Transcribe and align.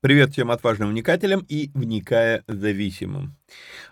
Привет 0.00 0.30
всем 0.30 0.52
отважным 0.52 0.90
вникателям 0.90 1.44
и 1.48 1.72
вникая 1.74 2.44
зависимым. 2.46 3.36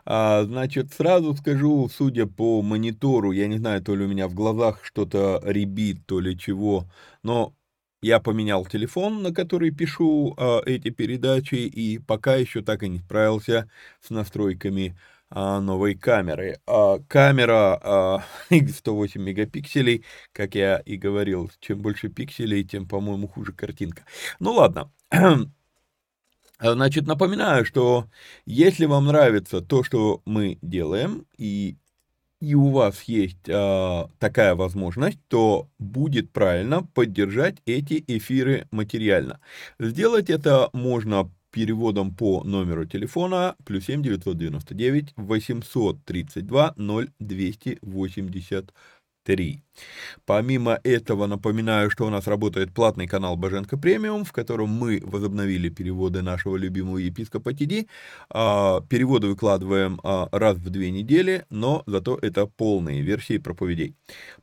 А, 0.04 0.44
значит, 0.44 0.92
сразу 0.92 1.34
скажу, 1.34 1.88
судя 1.88 2.26
по 2.26 2.62
монитору, 2.62 3.32
я 3.32 3.48
не 3.48 3.58
знаю, 3.58 3.82
то 3.82 3.96
ли 3.96 4.04
у 4.04 4.08
меня 4.08 4.28
в 4.28 4.34
глазах 4.34 4.84
что-то 4.84 5.40
ребит, 5.44 6.06
то 6.06 6.20
ли 6.20 6.38
чего, 6.38 6.88
но 7.24 7.56
я 8.02 8.20
поменял 8.20 8.64
телефон, 8.64 9.20
на 9.24 9.34
который 9.34 9.72
пишу 9.72 10.32
а, 10.38 10.60
эти 10.64 10.90
передачи, 10.90 11.56
и 11.56 11.98
пока 11.98 12.36
еще 12.36 12.62
так 12.62 12.84
и 12.84 12.88
не 12.88 13.00
справился 13.00 13.68
с 14.00 14.10
настройками 14.10 14.96
а, 15.28 15.60
новой 15.60 15.96
камеры. 15.96 16.60
А, 16.68 17.00
камера 17.08 17.80
а, 17.82 18.24
108 18.50 19.20
мегапикселей, 19.20 20.04
как 20.30 20.54
я 20.54 20.78
и 20.78 20.96
говорил, 20.96 21.50
чем 21.58 21.80
больше 21.82 22.10
пикселей, 22.10 22.62
тем, 22.62 22.86
по-моему, 22.86 23.26
хуже 23.26 23.52
картинка. 23.52 24.04
Ну 24.38 24.52
ладно. 24.52 24.92
Значит, 26.58 27.06
напоминаю, 27.06 27.66
что 27.66 28.06
если 28.46 28.86
вам 28.86 29.06
нравится 29.06 29.60
то, 29.60 29.82
что 29.84 30.22
мы 30.24 30.58
делаем, 30.62 31.26
и, 31.36 31.76
и 32.40 32.54
у 32.54 32.70
вас 32.70 33.02
есть 33.02 33.48
а, 33.48 34.08
такая 34.18 34.54
возможность, 34.54 35.18
то 35.28 35.68
будет 35.78 36.32
правильно 36.32 36.82
поддержать 36.82 37.56
эти 37.66 38.02
эфиры 38.06 38.68
материально. 38.70 39.40
Сделать 39.78 40.30
это 40.30 40.70
можно 40.72 41.30
переводом 41.50 42.14
по 42.14 42.42
номеру 42.44 42.84
телефона 42.86 43.56
плюс 43.64 43.84
7 43.84 44.02
999 44.02 45.14
832 45.16 46.74
0280 46.76 48.74
3. 49.26 49.60
Помимо 50.24 50.78
этого, 50.84 51.26
напоминаю, 51.26 51.90
что 51.90 52.06
у 52.06 52.10
нас 52.10 52.26
работает 52.26 52.72
платный 52.72 53.06
канал 53.06 53.36
Боженко 53.36 53.76
Премиум, 53.76 54.24
в 54.24 54.32
котором 54.32 54.70
мы 54.70 55.00
возобновили 55.04 55.68
переводы 55.68 56.22
нашего 56.22 56.56
любимого 56.56 56.98
епископа 56.98 57.52
ТД. 57.52 57.88
А, 58.30 58.80
переводы 58.82 59.26
выкладываем 59.26 60.00
а, 60.02 60.28
раз 60.32 60.56
в 60.56 60.70
две 60.70 60.90
недели, 60.90 61.44
но 61.50 61.82
зато 61.86 62.18
это 62.22 62.46
полные 62.46 63.02
версии 63.02 63.38
проповедей. 63.38 63.96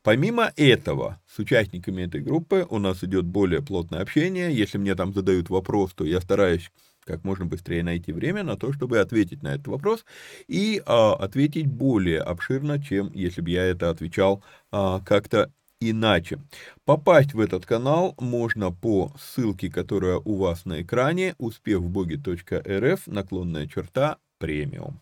Помимо 0.04 0.52
этого, 0.58 1.20
с 1.28 1.40
участниками 1.40 2.04
этой 2.04 2.22
группы 2.22 2.68
у 2.70 2.78
нас 2.78 3.04
идет 3.04 3.26
более 3.26 3.62
плотное 3.62 4.02
общение. 4.02 4.54
Если 4.54 4.78
мне 4.78 4.96
там 4.96 5.14
задают 5.14 5.50
вопрос, 5.50 5.94
то 5.94 6.04
я 6.04 6.20
стараюсь 6.20 6.70
как 7.06 7.24
можно 7.24 7.46
быстрее 7.46 7.84
найти 7.84 8.12
время 8.12 8.44
на 8.44 8.58
то, 8.58 8.74
чтобы 8.74 9.00
ответить 9.00 9.44
на 9.44 9.56
этот 9.56 9.68
вопрос 9.68 10.06
и 10.48 10.82
а, 10.86 11.14
ответить 11.14 11.68
более 11.68 12.22
обширно, 12.22 12.82
чем 12.82 13.12
если 13.14 13.42
бы 13.42 13.50
я 13.50 13.64
это 13.64 13.90
отвечал 13.90 14.44
а, 14.72 15.00
как-то 15.02 15.52
иначе. 15.80 16.40
Попасть 16.86 17.34
в 17.34 17.40
этот 17.40 17.66
канал 17.66 18.16
можно 18.20 18.72
по 18.72 19.14
ссылке, 19.20 19.70
которая 19.70 20.18
у 20.18 20.36
вас 20.36 20.66
на 20.66 20.82
экране, 20.82 21.36
успехвбоге.рф, 21.38 23.08
наклонная 23.08 23.68
черта, 23.68 24.18
премиум. 24.40 25.00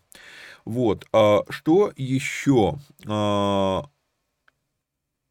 Вот, 0.64 1.06
а 1.12 1.42
что 1.48 1.92
еще? 1.96 2.78
А, 3.06 3.84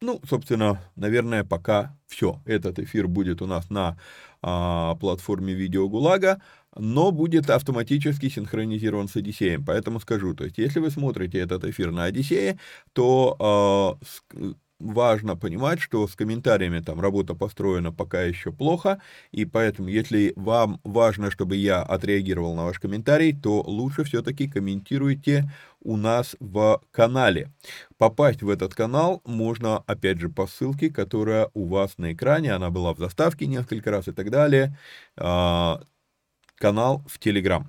ну, 0.01 0.19
собственно, 0.27 0.81
наверное, 0.95 1.43
пока 1.43 1.95
все. 2.07 2.41
Этот 2.45 2.79
эфир 2.79 3.07
будет 3.07 3.41
у 3.41 3.45
нас 3.45 3.69
на 3.69 3.97
а, 4.41 4.95
платформе 4.95 5.53
Видео 5.53 5.87
Гулага. 5.87 6.41
Но 6.75 7.11
будет 7.11 7.49
автоматически 7.49 8.29
синхронизирован 8.29 9.07
с 9.07 9.15
Одиссеем. 9.15 9.65
Поэтому 9.65 9.99
скажу, 9.99 10.33
то 10.33 10.45
есть 10.45 10.57
если 10.57 10.79
вы 10.79 10.89
смотрите 10.89 11.39
этот 11.39 11.63
эфир 11.65 11.91
на 11.91 12.05
Одиссее, 12.05 12.59
то 12.93 13.97
э, 14.33 14.53
важно 14.81 15.35
понимать, 15.35 15.79
что 15.79 16.07
с 16.07 16.15
комментариями 16.15 16.79
там 16.79 16.99
работа 16.99 17.35
построена 17.35 17.91
пока 17.91 18.23
еще 18.23 18.51
плохо, 18.51 19.01
и 19.31 19.45
поэтому, 19.45 19.87
если 19.89 20.33
вам 20.35 20.79
важно, 20.83 21.31
чтобы 21.31 21.55
я 21.55 21.81
отреагировал 21.81 22.55
на 22.55 22.65
ваш 22.65 22.79
комментарий, 22.79 23.33
то 23.33 23.61
лучше 23.61 24.03
все-таки 24.03 24.47
комментируйте 24.47 25.49
у 25.83 25.97
нас 25.97 26.35
в 26.39 26.81
канале. 26.91 27.51
Попасть 27.97 28.41
в 28.41 28.49
этот 28.49 28.73
канал 28.73 29.21
можно, 29.25 29.77
опять 29.87 30.19
же, 30.19 30.29
по 30.29 30.47
ссылке, 30.47 30.89
которая 30.89 31.49
у 31.53 31.65
вас 31.65 31.97
на 31.97 32.13
экране, 32.13 32.53
она 32.53 32.69
была 32.69 32.93
в 32.93 32.99
заставке 32.99 33.47
несколько 33.47 33.91
раз 33.91 34.07
и 34.07 34.11
так 34.11 34.29
далее, 34.29 34.77
а, 35.17 35.81
канал 36.61 37.03
в 37.07 37.17
Телеграм 37.17 37.67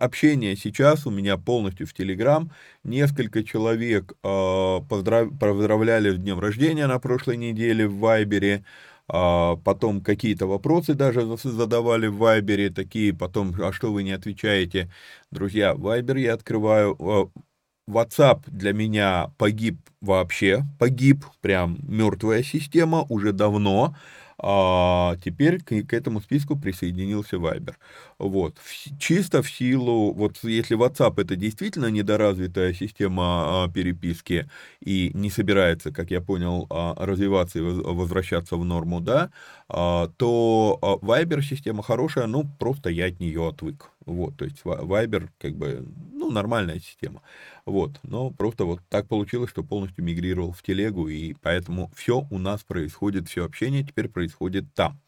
общение 0.00 0.56
сейчас 0.56 1.06
у 1.06 1.10
меня 1.10 1.36
полностью 1.36 1.86
в 1.86 1.92
Телеграм. 1.92 2.50
Несколько 2.82 3.44
человек 3.44 4.14
э, 4.22 4.80
поздрав... 4.88 5.28
поздравляли 5.38 6.10
с 6.10 6.18
днем 6.18 6.40
рождения 6.40 6.86
на 6.86 6.98
прошлой 6.98 7.36
неделе 7.36 7.86
в 7.86 7.98
Вайбере. 7.98 8.64
Э, 9.12 9.56
потом 9.62 10.00
какие-то 10.00 10.46
вопросы 10.46 10.94
даже 10.94 11.36
задавали 11.42 12.06
в 12.06 12.16
Вайбере, 12.16 12.70
такие 12.70 13.12
потом, 13.12 13.54
а 13.60 13.72
что 13.72 13.92
вы 13.92 14.02
не 14.02 14.12
отвечаете? 14.12 14.90
Друзья, 15.30 15.74
Вайбер 15.74 16.16
я 16.16 16.34
открываю. 16.34 16.96
Э, 16.98 17.40
WhatsApp 17.86 18.44
для 18.46 18.72
меня 18.72 19.30
погиб 19.36 19.76
вообще, 20.00 20.64
погиб, 20.78 21.26
прям 21.42 21.76
мертвая 21.82 22.42
система 22.42 23.02
уже 23.10 23.32
давно 23.32 23.94
а 24.38 25.16
теперь 25.24 25.62
к, 25.62 25.82
к 25.82 25.92
этому 25.92 26.20
списку 26.20 26.56
присоединился 26.56 27.36
Viber. 27.36 27.74
Вот. 28.18 28.56
В, 28.58 28.98
чисто 28.98 29.42
в 29.42 29.50
силу, 29.50 30.12
вот 30.12 30.38
если 30.42 30.76
WhatsApp 30.76 31.20
это 31.20 31.36
действительно 31.36 31.86
недоразвитая 31.86 32.72
система 32.72 33.64
а, 33.64 33.68
переписки 33.68 34.48
и 34.80 35.10
не 35.14 35.30
собирается, 35.30 35.92
как 35.92 36.10
я 36.10 36.20
понял, 36.20 36.66
а, 36.70 36.94
развиваться 37.04 37.58
и 37.58 37.62
возвращаться 37.62 38.56
в 38.56 38.64
норму, 38.64 39.00
да, 39.00 39.30
а, 39.68 40.08
то 40.16 40.78
а, 40.82 40.94
Viber 41.04 41.42
система 41.42 41.82
хорошая, 41.82 42.26
ну, 42.26 42.44
просто 42.58 42.90
я 42.90 43.06
от 43.06 43.20
нее 43.20 43.46
отвык. 43.48 43.90
Вот, 44.06 44.36
то 44.36 44.44
есть 44.44 44.62
Viber 44.64 45.28
как 45.38 45.56
бы, 45.56 45.86
ну, 46.12 46.30
нормальная 46.30 46.78
система. 46.78 47.22
Вот, 47.66 47.98
но 48.02 48.30
просто 48.30 48.66
вот 48.66 48.80
так 48.90 49.08
получилось, 49.08 49.48
что 49.48 49.62
полностью 49.62 50.04
мигрировал 50.04 50.52
в 50.52 50.62
телегу, 50.62 51.08
и 51.08 51.34
поэтому 51.40 51.90
все 51.96 52.26
у 52.30 52.38
нас 52.38 52.62
происходит, 52.62 53.28
все 53.28 53.44
общение 53.44 53.82
теперь 53.82 54.08
происходит 54.08 54.66
там. 54.74 55.00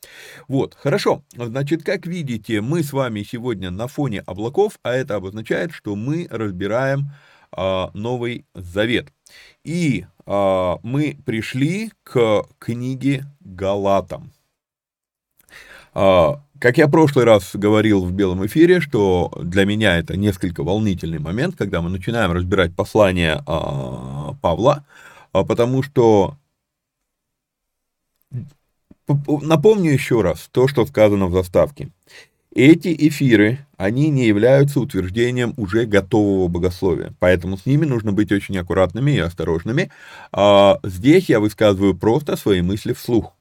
Вот, 0.49 0.75
хорошо, 0.75 1.23
значит, 1.35 1.83
как 1.83 2.07
видите, 2.07 2.63
мы 2.63 2.83
с 2.83 2.95
вами 2.95 3.23
сегодня 3.25 3.71
на 3.71 3.89
фоне 3.89 4.21
облаков, 4.21 4.79
а 4.83 4.93
это 4.93 5.17
обозначает, 5.17 5.73
что 5.73 5.97
мы 5.97 6.29
разбираем 6.31 7.11
а, 7.53 7.91
Новый 7.93 8.47
Завет. 8.55 9.13
И 9.63 10.07
а, 10.25 10.79
мы 10.83 11.19
пришли 11.27 11.93
к 12.05 12.47
книге 12.59 13.27
Галатам. 13.41 14.33
А, 15.99 16.43
как 16.59 16.77
я 16.77 16.89
в 16.89 16.91
прошлый 16.91 17.25
раз 17.25 17.53
говорил 17.55 18.05
в 18.05 18.13
белом 18.13 18.45
эфире, 18.45 18.83
что 18.83 19.33
для 19.43 19.65
меня 19.65 19.97
это 19.97 20.15
несколько 20.15 20.63
волнительный 20.63 21.19
момент, 21.19 21.57
когда 21.57 21.81
мы 21.81 21.89
начинаем 21.89 22.33
разбирать 22.33 22.77
послание 22.77 23.43
а, 23.47 24.35
Павла, 24.43 24.85
а, 25.33 25.43
потому 25.43 25.83
что 25.83 26.37
напомню 29.09 29.91
еще 29.91 30.21
раз 30.21 30.51
то, 30.53 30.69
что 30.69 30.85
сказано 30.85 31.29
в 31.29 31.33
заставке. 31.33 31.89
Эти 32.55 32.95
эфиры, 33.09 33.67
они 33.79 34.11
не 34.11 34.27
являются 34.27 34.81
утверждением 34.81 35.55
уже 35.57 35.87
готового 35.87 36.49
богословия, 36.49 37.15
поэтому 37.21 37.57
с 37.57 37.65
ними 37.65 37.87
нужно 37.87 38.13
быть 38.13 38.33
очень 38.33 38.59
аккуратными 38.59 39.13
и 39.13 39.19
осторожными. 39.19 39.91
Здесь 40.85 41.31
я 41.31 41.41
высказываю 41.41 41.95
просто 41.95 42.37
свои 42.37 42.61
мысли 42.61 42.93
вслух, 42.93 43.35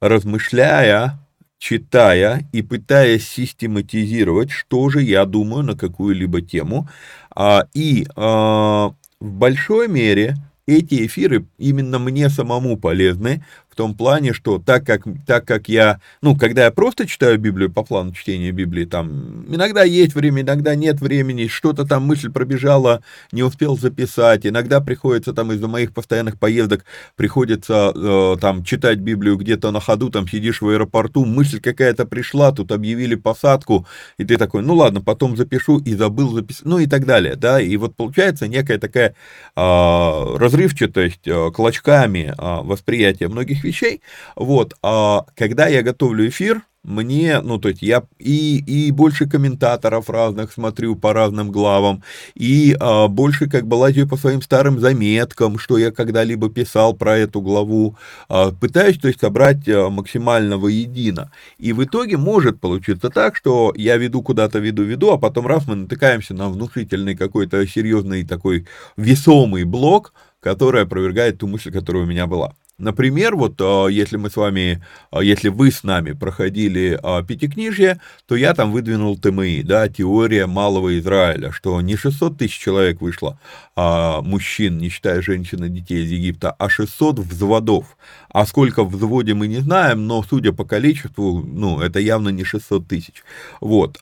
размышляя 0.00 1.18
читая 1.60 2.48
и 2.52 2.62
пытаясь 2.62 3.28
систематизировать, 3.28 4.50
что 4.50 4.88
же 4.88 5.02
я 5.02 5.26
думаю 5.26 5.62
на 5.62 5.76
какую-либо 5.76 6.40
тему. 6.40 6.88
А, 7.36 7.66
и 7.74 8.06
а, 8.16 8.92
в 9.20 9.32
большой 9.32 9.86
мере 9.86 10.36
эти 10.66 11.06
эфиры 11.06 11.46
именно 11.58 11.98
мне 11.98 12.30
самому 12.30 12.78
полезны, 12.78 13.44
том 13.80 13.94
плане, 13.94 14.34
что 14.34 14.58
так 14.58 14.84
как, 14.84 15.04
так 15.26 15.46
как 15.46 15.70
я, 15.70 16.00
ну, 16.20 16.36
когда 16.36 16.64
я 16.64 16.70
просто 16.70 17.06
читаю 17.06 17.38
Библию 17.38 17.72
по 17.72 17.82
плану 17.82 18.12
чтения 18.12 18.50
Библии, 18.50 18.84
там, 18.84 19.46
иногда 19.48 19.84
есть 19.84 20.14
время, 20.14 20.42
иногда 20.42 20.74
нет 20.74 21.00
времени, 21.00 21.46
что-то 21.46 21.86
там 21.86 22.02
мысль 22.02 22.30
пробежала, 22.30 23.02
не 23.32 23.42
успел 23.42 23.78
записать, 23.78 24.44
иногда 24.44 24.82
приходится 24.82 25.32
там 25.32 25.50
из-за 25.52 25.66
моих 25.66 25.94
постоянных 25.94 26.38
поездок, 26.38 26.84
приходится 27.16 27.90
э, 27.96 28.36
там 28.38 28.64
читать 28.64 28.98
Библию 28.98 29.38
где-то 29.38 29.70
на 29.70 29.80
ходу, 29.80 30.10
там 30.10 30.28
сидишь 30.28 30.60
в 30.60 30.68
аэропорту, 30.68 31.24
мысль 31.24 31.58
какая-то 31.58 32.04
пришла, 32.04 32.52
тут 32.52 32.72
объявили 32.72 33.14
посадку, 33.14 33.86
и 34.18 34.24
ты 34.24 34.36
такой, 34.36 34.60
ну 34.60 34.74
ладно, 34.74 35.00
потом 35.00 35.38
запишу, 35.38 35.78
и 35.78 35.94
забыл 35.94 36.34
записать, 36.34 36.66
ну 36.66 36.78
и 36.80 36.86
так 36.86 37.06
далее, 37.06 37.34
да, 37.34 37.58
и 37.62 37.78
вот 37.78 37.96
получается 37.96 38.46
некая 38.46 38.76
такая 38.76 39.14
э, 39.56 40.36
разрывчатость 40.36 41.26
э, 41.26 41.50
клочками 41.50 42.34
э, 42.36 42.62
восприятия 42.62 43.28
многих 43.28 43.62
таких 43.69 43.69
вещей. 43.70 44.02
Вот, 44.36 44.74
а 44.82 45.24
когда 45.36 45.68
я 45.68 45.82
готовлю 45.82 46.28
эфир, 46.28 46.62
мне, 46.82 47.40
ну, 47.42 47.58
то 47.58 47.68
есть 47.68 47.82
я 47.82 48.04
и, 48.18 48.58
и 48.58 48.90
больше 48.90 49.28
комментаторов 49.28 50.08
разных 50.08 50.52
смотрю 50.52 50.96
по 50.96 51.12
разным 51.12 51.50
главам, 51.50 52.02
и 52.34 52.74
а, 52.80 53.08
больше 53.08 53.50
как 53.50 53.66
бы 53.66 53.74
лазю 53.74 54.08
по 54.08 54.16
своим 54.16 54.40
старым 54.40 54.80
заметкам, 54.80 55.58
что 55.58 55.76
я 55.76 55.90
когда-либо 55.90 56.48
писал 56.48 56.94
про 56.94 57.18
эту 57.18 57.42
главу, 57.42 57.98
а, 58.28 58.52
пытаюсь, 58.52 58.98
то 58.98 59.08
есть, 59.08 59.20
собрать 59.20 59.68
а, 59.68 59.90
максимально 59.90 60.56
воедино. 60.56 61.30
И 61.58 61.74
в 61.74 61.84
итоге 61.84 62.16
может 62.16 62.60
получиться 62.60 63.10
так, 63.10 63.36
что 63.36 63.74
я 63.76 63.98
веду 63.98 64.22
куда-то, 64.22 64.58
веду-веду, 64.58 65.10
а 65.10 65.18
потом 65.18 65.46
раз 65.46 65.66
мы 65.66 65.74
натыкаемся 65.74 66.32
на 66.32 66.48
внушительный 66.48 67.14
какой-то 67.14 67.66
серьезный 67.66 68.24
такой 68.24 68.66
весомый 68.96 69.64
блок, 69.64 70.14
который 70.40 70.82
опровергает 70.82 71.38
ту 71.38 71.46
мысль, 71.46 71.70
которая 71.70 72.04
у 72.04 72.06
меня 72.06 72.26
была. 72.26 72.54
Например, 72.80 73.36
вот 73.36 73.60
а, 73.60 73.88
если 73.88 74.16
мы 74.16 74.30
с 74.30 74.36
вами, 74.36 74.82
а, 75.10 75.20
если 75.20 75.48
вы 75.48 75.70
с 75.70 75.84
нами 75.84 76.12
проходили 76.12 76.98
а, 77.02 77.22
пятикнижье, 77.22 78.00
то 78.26 78.36
я 78.36 78.54
там 78.54 78.72
выдвинул 78.72 79.18
ТМИ, 79.18 79.62
да, 79.62 79.88
теория 79.88 80.46
малого 80.46 80.98
Израиля, 80.98 81.52
что 81.52 81.80
не 81.80 81.96
600 81.96 82.38
тысяч 82.38 82.58
человек 82.58 83.00
вышло, 83.00 83.38
а, 83.76 84.22
мужчин, 84.22 84.78
не 84.78 84.88
считая 84.88 85.20
женщин 85.22 85.64
и 85.64 85.68
детей 85.68 86.04
из 86.04 86.10
Египта, 86.10 86.52
а 86.52 86.68
600 86.68 87.18
взводов. 87.18 87.96
А 88.32 88.46
сколько 88.46 88.84
в 88.84 88.90
взводе 88.90 89.34
мы 89.34 89.48
не 89.48 89.58
знаем, 89.58 90.06
но 90.06 90.22
судя 90.22 90.52
по 90.52 90.64
количеству, 90.64 91.42
ну, 91.42 91.80
это 91.80 91.98
явно 91.98 92.28
не 92.28 92.44
600 92.44 92.86
тысяч. 92.86 93.24
Вот. 93.60 93.98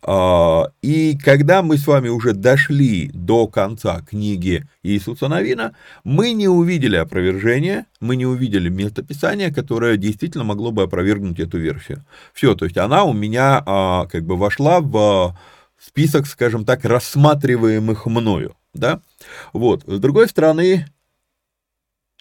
И 0.83 1.19
когда 1.25 1.63
мы 1.63 1.79
с 1.79 1.87
вами 1.87 2.09
уже 2.09 2.35
дошли 2.35 3.11
до 3.15 3.47
конца 3.47 4.01
книги 4.01 4.67
Иисуса 4.83 5.29
Новина, 5.29 5.73
мы 6.05 6.33
не 6.33 6.49
увидели 6.49 6.97
опровержения, 6.97 7.87
мы 8.01 8.17
не 8.17 8.27
увидели 8.27 8.69
местописания, 8.69 9.53
которое 9.53 9.97
действительно 9.97 10.45
могло 10.45 10.73
бы 10.73 10.83
опровергнуть 10.83 11.41
эту 11.41 11.59
версию. 11.59 12.05
Все, 12.35 12.55
то 12.55 12.67
есть 12.67 12.77
она 12.77 13.05
у 13.05 13.13
меня 13.13 13.63
как 14.11 14.25
бы 14.25 14.37
вошла 14.37 14.81
в 14.81 15.37
список, 15.81 16.27
скажем 16.27 16.65
так, 16.65 16.85
рассматриваемых 16.85 18.07
мною, 18.07 18.57
да, 18.75 19.01
вот, 19.53 19.85
с 19.87 19.99
другой 20.01 20.29
стороны, 20.29 20.87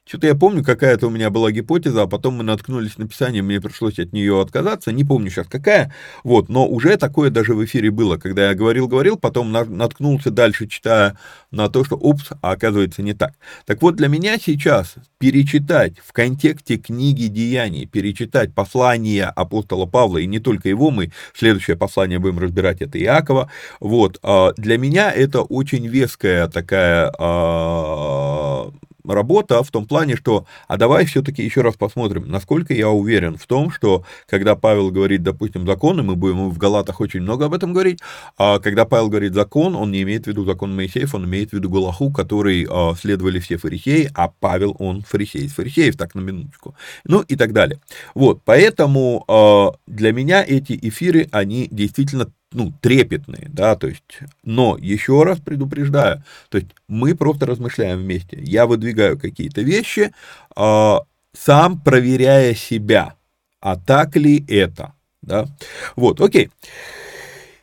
что-то 0.07 0.27
я 0.27 0.35
помню, 0.35 0.63
какая-то 0.63 1.07
у 1.07 1.09
меня 1.09 1.29
была 1.29 1.51
гипотеза, 1.51 2.03
а 2.03 2.07
потом 2.07 2.35
мы 2.35 2.43
наткнулись 2.43 2.97
на 2.97 3.07
писание, 3.07 3.41
мне 3.41 3.59
пришлось 3.59 3.99
от 3.99 4.13
нее 4.13 4.41
отказаться, 4.41 4.91
не 4.91 5.03
помню 5.03 5.29
сейчас 5.29 5.47
какая, 5.47 5.93
вот, 6.23 6.47
но 6.47 6.65
уже 6.67 6.95
такое 6.97 7.29
даже 7.29 7.53
в 7.53 7.65
эфире 7.65 7.91
было, 7.91 8.17
когда 8.17 8.49
я 8.49 8.55
говорил-говорил, 8.55 9.17
потом 9.17 9.51
наткнулся 9.51 10.31
дальше, 10.31 10.67
читая 10.67 11.17
на 11.51 11.69
то, 11.69 11.83
что, 11.83 11.95
упс, 11.97 12.29
а 12.41 12.51
оказывается 12.51 13.01
не 13.01 13.13
так. 13.13 13.33
Так 13.65 13.81
вот, 13.81 13.95
для 13.95 14.07
меня 14.07 14.37
сейчас 14.37 14.95
перечитать 15.17 15.95
в 16.03 16.13
контексте 16.13 16.77
книги 16.77 17.27
Деяний, 17.27 17.85
перечитать 17.85 18.53
послание 18.53 19.25
апостола 19.25 19.85
Павла, 19.85 20.19
и 20.19 20.25
не 20.25 20.39
только 20.39 20.69
его, 20.69 20.89
мы 20.89 21.11
следующее 21.33 21.75
послание 21.75 22.19
будем 22.19 22.39
разбирать, 22.39 22.81
это 22.81 22.97
Иакова, 22.97 23.51
вот, 23.79 24.19
а, 24.23 24.53
для 24.55 24.77
меня 24.77 25.11
это 25.11 25.41
очень 25.41 25.85
веская 25.87 26.47
такая 26.47 27.11
а, 27.19 28.71
работа 29.07 29.63
в 29.63 29.71
том 29.71 29.85
плане, 29.85 30.15
что, 30.15 30.45
а 30.67 30.77
давай 30.77 31.05
все-таки 31.05 31.43
еще 31.43 31.61
раз 31.61 31.75
посмотрим, 31.75 32.27
насколько 32.27 32.73
я 32.73 32.89
уверен 32.89 33.37
в 33.37 33.45
том, 33.45 33.71
что 33.71 34.03
когда 34.27 34.55
Павел 34.55 34.91
говорит, 34.91 35.23
допустим, 35.23 35.65
закон, 35.65 35.99
и 35.99 36.03
мы 36.03 36.15
будем 36.15 36.49
в 36.49 36.57
Галатах 36.57 36.99
очень 37.01 37.21
много 37.21 37.45
об 37.45 37.53
этом 37.53 37.73
говорить, 37.73 37.99
а 38.37 38.59
когда 38.59 38.85
Павел 38.85 39.09
говорит 39.09 39.33
закон, 39.33 39.75
он 39.75 39.91
не 39.91 40.01
имеет 40.03 40.25
в 40.25 40.27
виду 40.27 40.45
закон 40.45 40.75
Моисеев, 40.75 41.13
он 41.15 41.25
имеет 41.25 41.51
в 41.51 41.53
виду 41.53 41.69
Галаху, 41.69 42.11
который 42.11 42.67
а, 42.69 42.93
следовали 42.95 43.39
все 43.39 43.57
фарисеи, 43.57 44.09
а 44.13 44.29
Павел, 44.29 44.75
он 44.79 45.01
фарисей 45.01 45.47
фарисеев, 45.47 45.97
так 45.97 46.15
на 46.15 46.21
минуточку, 46.21 46.75
ну 47.03 47.21
и 47.21 47.35
так 47.35 47.53
далее. 47.53 47.79
Вот, 48.13 48.41
поэтому 48.45 49.23
а, 49.27 49.73
для 49.87 50.11
меня 50.11 50.43
эти 50.43 50.77
эфиры, 50.81 51.27
они 51.31 51.67
действительно 51.71 52.27
ну, 52.51 52.73
трепетные, 52.81 53.47
да, 53.49 53.75
то 53.75 53.87
есть, 53.87 54.19
но 54.43 54.77
еще 54.79 55.23
раз 55.23 55.39
предупреждаю, 55.39 56.23
то 56.49 56.57
есть 56.57 56.69
мы 56.87 57.15
просто 57.15 57.45
размышляем 57.45 57.99
вместе, 57.99 58.37
я 58.41 58.65
выдвигаю 58.65 59.19
какие-то 59.19 59.61
вещи, 59.61 60.11
э, 60.55 60.97
сам 61.33 61.79
проверяя 61.81 62.53
себя, 62.53 63.15
а 63.59 63.75
так 63.75 64.15
ли 64.15 64.45
это, 64.47 64.93
да, 65.21 65.47
вот, 65.95 66.21
окей. 66.21 66.49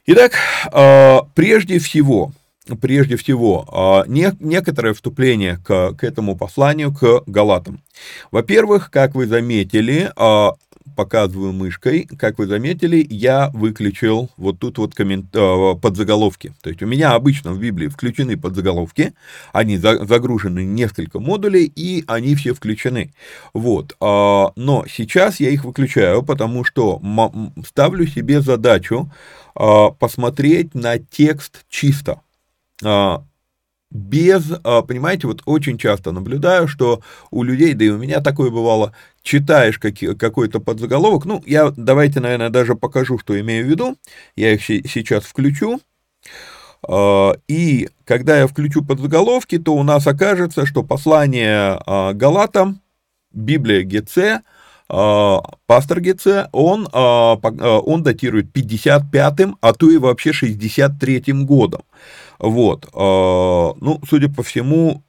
Итак, 0.07 0.33
э, 0.71 1.19
прежде 1.35 1.79
всего, 1.79 2.33
прежде 2.81 3.17
всего, 3.17 4.05
не, 4.07 4.33
некоторое 4.41 4.93
вступление 4.93 5.59
к, 5.64 5.95
к 5.95 6.05
этому 6.05 6.37
посланию, 6.37 6.95
к 6.95 7.23
Галатам. 7.26 7.83
Во-первых, 8.31 8.91
как 8.91 9.14
вы 9.14 9.26
заметили, 9.26 10.11
показываю 10.97 11.53
мышкой, 11.53 12.09
как 12.19 12.38
вы 12.38 12.47
заметили, 12.47 13.05
я 13.09 13.50
выключил 13.53 14.31
вот 14.37 14.59
тут 14.59 14.79
вот 14.79 14.95
коммент... 14.95 15.26
Э, 15.35 15.75
подзаголовки. 15.81 16.55
То 16.62 16.71
есть 16.71 16.83
у 16.83 16.87
меня 16.87 17.12
обычно 17.12 17.53
в 17.53 17.59
Библии 17.59 17.88
включены 17.88 18.37
подзаголовки, 18.37 19.14
они 19.53 19.76
загружены 19.76 20.64
несколько 20.64 21.21
модулей, 21.21 21.71
и 21.75 22.05
они 22.07 22.35
все 22.35 22.55
включены. 22.55 23.12
Вот. 23.53 23.97
А, 24.00 24.53
но 24.57 24.85
сейчас 24.88 25.41
я 25.41 25.50
их 25.50 25.64
выключаю, 25.64 26.23
потому 26.23 26.64
что 26.64 27.00
ставлю 27.67 28.07
себе 28.07 28.41
задачу 28.41 29.11
а, 29.55 29.91
посмотреть 29.91 30.75
на 30.75 30.99
текст 30.99 31.64
чисто 31.69 32.21
а, 32.83 33.25
без, 33.94 34.44
понимаете, 34.86 35.26
вот 35.26 35.40
очень 35.46 35.78
часто 35.78 36.12
наблюдаю, 36.12 36.68
что 36.68 37.00
у 37.30 37.42
людей, 37.42 37.72
да 37.72 37.84
и 37.86 37.88
у 37.88 37.96
меня 37.96 38.20
такое 38.20 38.50
бывало, 38.50 38.92
читаешь 39.22 39.78
какой-то 39.78 40.60
подзаголовок, 40.60 41.24
ну, 41.24 41.42
я 41.46 41.72
давайте, 41.76 42.20
наверное, 42.20 42.50
даже 42.50 42.74
покажу, 42.74 43.18
что 43.18 43.40
имею 43.40 43.64
в 43.64 43.68
виду, 43.68 43.96
я 44.36 44.52
их 44.52 44.62
сейчас 44.62 45.24
включу, 45.24 45.80
а, 46.86 47.36
и 47.48 47.88
когда 48.04 48.38
я 48.38 48.46
включу 48.46 48.84
подзаголовки, 48.84 49.58
то 49.58 49.74
у 49.74 49.82
нас 49.82 50.06
окажется, 50.06 50.66
что 50.66 50.82
послание 50.82 51.80
а, 51.86 52.12
Галатам, 52.12 52.80
Библия 53.32 53.82
ГЦ, 53.84 54.44
а, 54.88 55.41
пастор 55.67 56.00
ГЦ, 56.00 56.49
он, 56.53 56.88
он 56.93 58.03
датирует 58.03 58.55
55-м, 58.55 59.57
а 59.61 59.73
то 59.73 59.91
и 59.91 59.97
вообще 59.97 60.31
63-м 60.31 61.47
годом. 61.47 61.83
Вот, 62.38 62.88
ну, 62.93 64.00
судя 64.09 64.29
по 64.29 64.43
всему, 64.43 65.03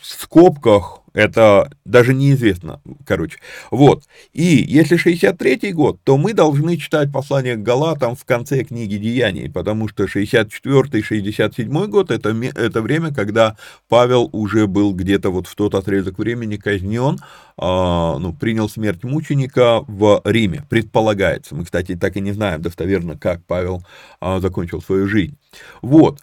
в 0.00 0.06
скобках 0.06 1.01
это 1.14 1.70
даже 1.84 2.14
неизвестно, 2.14 2.80
короче. 3.06 3.38
Вот. 3.70 4.04
И 4.32 4.42
если 4.42 4.96
63 4.96 5.72
год, 5.72 6.00
то 6.04 6.16
мы 6.16 6.32
должны 6.32 6.76
читать 6.76 7.12
послание 7.12 7.56
к 7.56 7.62
Галатам 7.62 8.16
в 8.16 8.24
конце 8.24 8.64
книги 8.64 8.96
Деяний, 8.96 9.50
потому 9.50 9.88
что 9.88 10.06
64 10.06 11.02
67 11.02 11.86
год 11.86 12.10
это, 12.10 12.30
это 12.30 12.82
время, 12.82 13.12
когда 13.12 13.56
Павел 13.88 14.30
уже 14.32 14.66
был 14.66 14.94
где-то 14.94 15.30
вот 15.30 15.46
в 15.46 15.54
тот 15.54 15.74
отрезок 15.74 16.18
времени 16.18 16.56
казнен, 16.56 17.18
а, 17.58 18.18
ну, 18.18 18.32
принял 18.32 18.68
смерть 18.68 19.04
мученика 19.04 19.80
в 19.86 20.22
Риме, 20.24 20.64
предполагается. 20.68 21.54
Мы, 21.54 21.64
кстати, 21.64 21.94
так 21.96 22.16
и 22.16 22.20
не 22.20 22.32
знаем 22.32 22.62
достоверно, 22.62 23.18
как 23.18 23.44
Павел 23.44 23.82
а, 24.20 24.40
закончил 24.40 24.80
свою 24.80 25.06
жизнь. 25.08 25.36
Вот. 25.82 26.20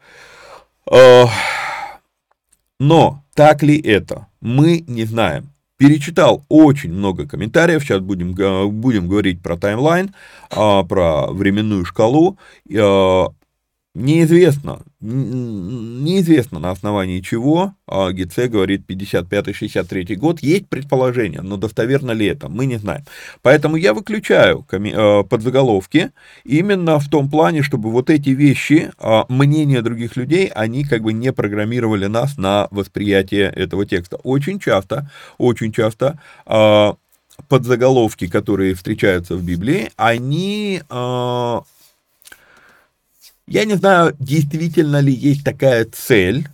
А, 0.91 1.27
но 2.79 3.23
так 3.33 3.63
ли 3.63 3.79
это? 3.79 4.27
Мы 4.41 4.83
не 4.87 5.05
знаем. 5.05 5.49
Перечитал 5.77 6.43
очень 6.49 6.91
много 6.91 7.25
комментариев, 7.25 7.81
сейчас 7.83 8.01
будем, 8.01 8.33
будем 8.33 9.07
говорить 9.07 9.41
про 9.41 9.55
таймлайн, 9.55 10.13
а, 10.49 10.83
про 10.83 11.27
временную 11.27 11.85
шкалу. 11.85 12.37
Неизвестно, 13.99 14.79
неизвестно 15.01 16.59
на 16.59 16.71
основании 16.71 17.19
чего 17.19 17.73
а 17.85 18.13
ГИЦ 18.13 18.47
говорит 18.47 18.89
55-63 18.89 20.15
год. 20.15 20.39
Есть 20.41 20.69
предположение, 20.69 21.41
но 21.41 21.57
достоверно 21.57 22.11
ли 22.11 22.27
это, 22.27 22.47
мы 22.47 22.65
не 22.65 22.77
знаем. 22.77 23.03
Поэтому 23.41 23.75
я 23.75 23.93
выключаю 23.93 24.65
э, 24.71 25.23
подзаголовки 25.23 26.11
именно 26.45 26.99
в 26.99 27.09
том 27.09 27.29
плане, 27.29 27.61
чтобы 27.61 27.91
вот 27.91 28.09
эти 28.09 28.29
вещи, 28.29 28.89
а, 28.99 29.25
мнения 29.27 29.81
других 29.81 30.15
людей, 30.15 30.47
они 30.47 30.85
как 30.85 31.01
бы 31.01 31.11
не 31.11 31.33
программировали 31.33 32.05
нас 32.05 32.37
на 32.37 32.69
восприятие 32.71 33.49
этого 33.49 33.85
текста. 33.85 34.15
Очень 34.23 34.59
часто, 34.59 35.11
очень 35.37 35.73
часто 35.73 36.21
а, 36.45 36.95
подзаголовки, 37.49 38.27
которые 38.27 38.75
встречаются 38.75 39.35
в 39.35 39.43
Библии, 39.43 39.91
они 39.97 40.81
я 43.49 43.65
не 43.65 43.73
знаю, 43.73 44.15
действительно 44.19 44.99
ли 44.99 45.11
есть 45.11 45.43
такая 45.43 45.85
цель 45.85 46.47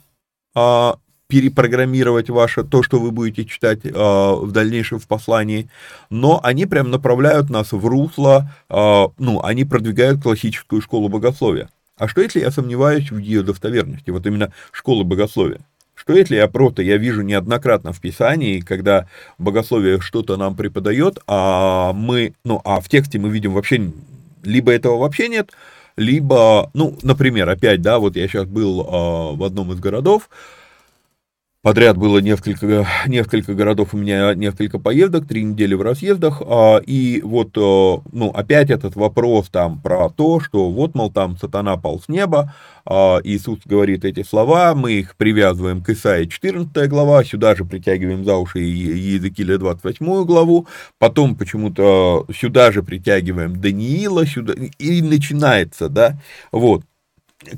а, 0.55 0.95
перепрограммировать 1.27 2.29
ваше, 2.29 2.63
то, 2.63 2.83
что 2.83 2.99
вы 2.99 3.11
будете 3.11 3.43
читать 3.43 3.79
а, 3.83 4.35
в 4.35 4.51
дальнейшем 4.51 4.99
в 4.99 5.07
послании, 5.07 5.69
но 6.09 6.39
они 6.41 6.65
прям 6.65 6.89
направляют 6.91 7.49
нас 7.49 7.73
в 7.73 7.85
русло, 7.85 8.49
а, 8.69 9.07
ну, 9.17 9.43
они 9.43 9.65
продвигают 9.65 10.23
классическую 10.23 10.81
школу 10.81 11.09
богословия. 11.09 11.69
А 11.97 12.07
что 12.07 12.21
если 12.21 12.39
я 12.39 12.49
сомневаюсь 12.49 13.11
в 13.11 13.17
ее 13.17 13.43
достоверности, 13.43 14.09
вот 14.09 14.25
именно 14.25 14.53
школы 14.71 15.03
богословия? 15.03 15.59
Что 15.95 16.13
если 16.13 16.35
я 16.35 16.47
просто, 16.47 16.81
я 16.81 16.97
вижу 16.97 17.21
неоднократно 17.21 17.91
в 17.91 17.99
Писании, 17.99 18.59
когда 18.59 19.07
богословие 19.37 19.99
что-то 19.99 20.37
нам 20.37 20.55
преподает, 20.55 21.19
а 21.27 21.91
мы, 21.93 22.33
ну, 22.45 22.61
а 22.63 22.79
в 22.79 22.87
тексте 22.87 23.19
мы 23.19 23.29
видим 23.29 23.53
вообще, 23.53 23.91
либо 24.43 24.71
этого 24.71 24.97
вообще 24.97 25.27
нет, 25.27 25.51
либо, 25.97 26.69
ну, 26.73 26.97
например, 27.03 27.49
опять, 27.49 27.81
да, 27.81 27.99
вот 27.99 28.15
я 28.15 28.27
сейчас 28.27 28.45
был 28.45 28.81
э, 28.81 29.35
в 29.35 29.43
одном 29.43 29.71
из 29.71 29.79
городов, 29.79 30.29
Подряд 31.65 31.97
было 31.97 32.19
несколько, 32.19 32.87
несколько 33.07 33.55
городов, 33.55 33.95
у 33.95 33.97
меня 33.97 34.35
несколько 34.35 34.77
поездок, 34.77 35.25
три 35.27 35.43
недели 35.43 35.73
в 35.73 35.81
разъездах, 35.81 36.43
а, 36.45 36.77
и 36.77 37.21
вот, 37.23 37.57
э, 37.57 38.09
ну, 38.11 38.29
опять 38.29 38.69
этот 38.69 38.95
вопрос 38.95 39.49
там 39.49 39.81
про 39.81 40.09
то, 40.09 40.39
что 40.39 40.69
вот, 40.69 40.93
мол, 40.93 41.11
там 41.11 41.39
сатана 41.39 41.75
пал 41.77 41.99
с 41.99 42.07
неба, 42.07 42.53
а, 42.85 43.17
Иисус 43.23 43.61
говорит 43.65 44.05
эти 44.05 44.21
слова, 44.21 44.75
мы 44.75 44.91
их 44.91 45.15
привязываем 45.15 45.81
к 45.81 45.89
Исаии 45.89 46.27
14 46.27 46.87
глава, 46.87 47.23
сюда 47.23 47.55
же 47.55 47.65
притягиваем 47.65 48.25
за 48.25 48.35
уши 48.35 48.59
Иезекииля 48.59 49.57
28 49.57 50.23
главу, 50.23 50.67
потом 50.99 51.33
почему-то 51.33 52.27
сюда 52.31 52.71
же 52.71 52.83
притягиваем 52.83 53.59
Даниила, 53.59 54.27
сюда, 54.27 54.53
и 54.77 55.01
начинается, 55.01 55.89
да, 55.89 56.19
вот, 56.51 56.83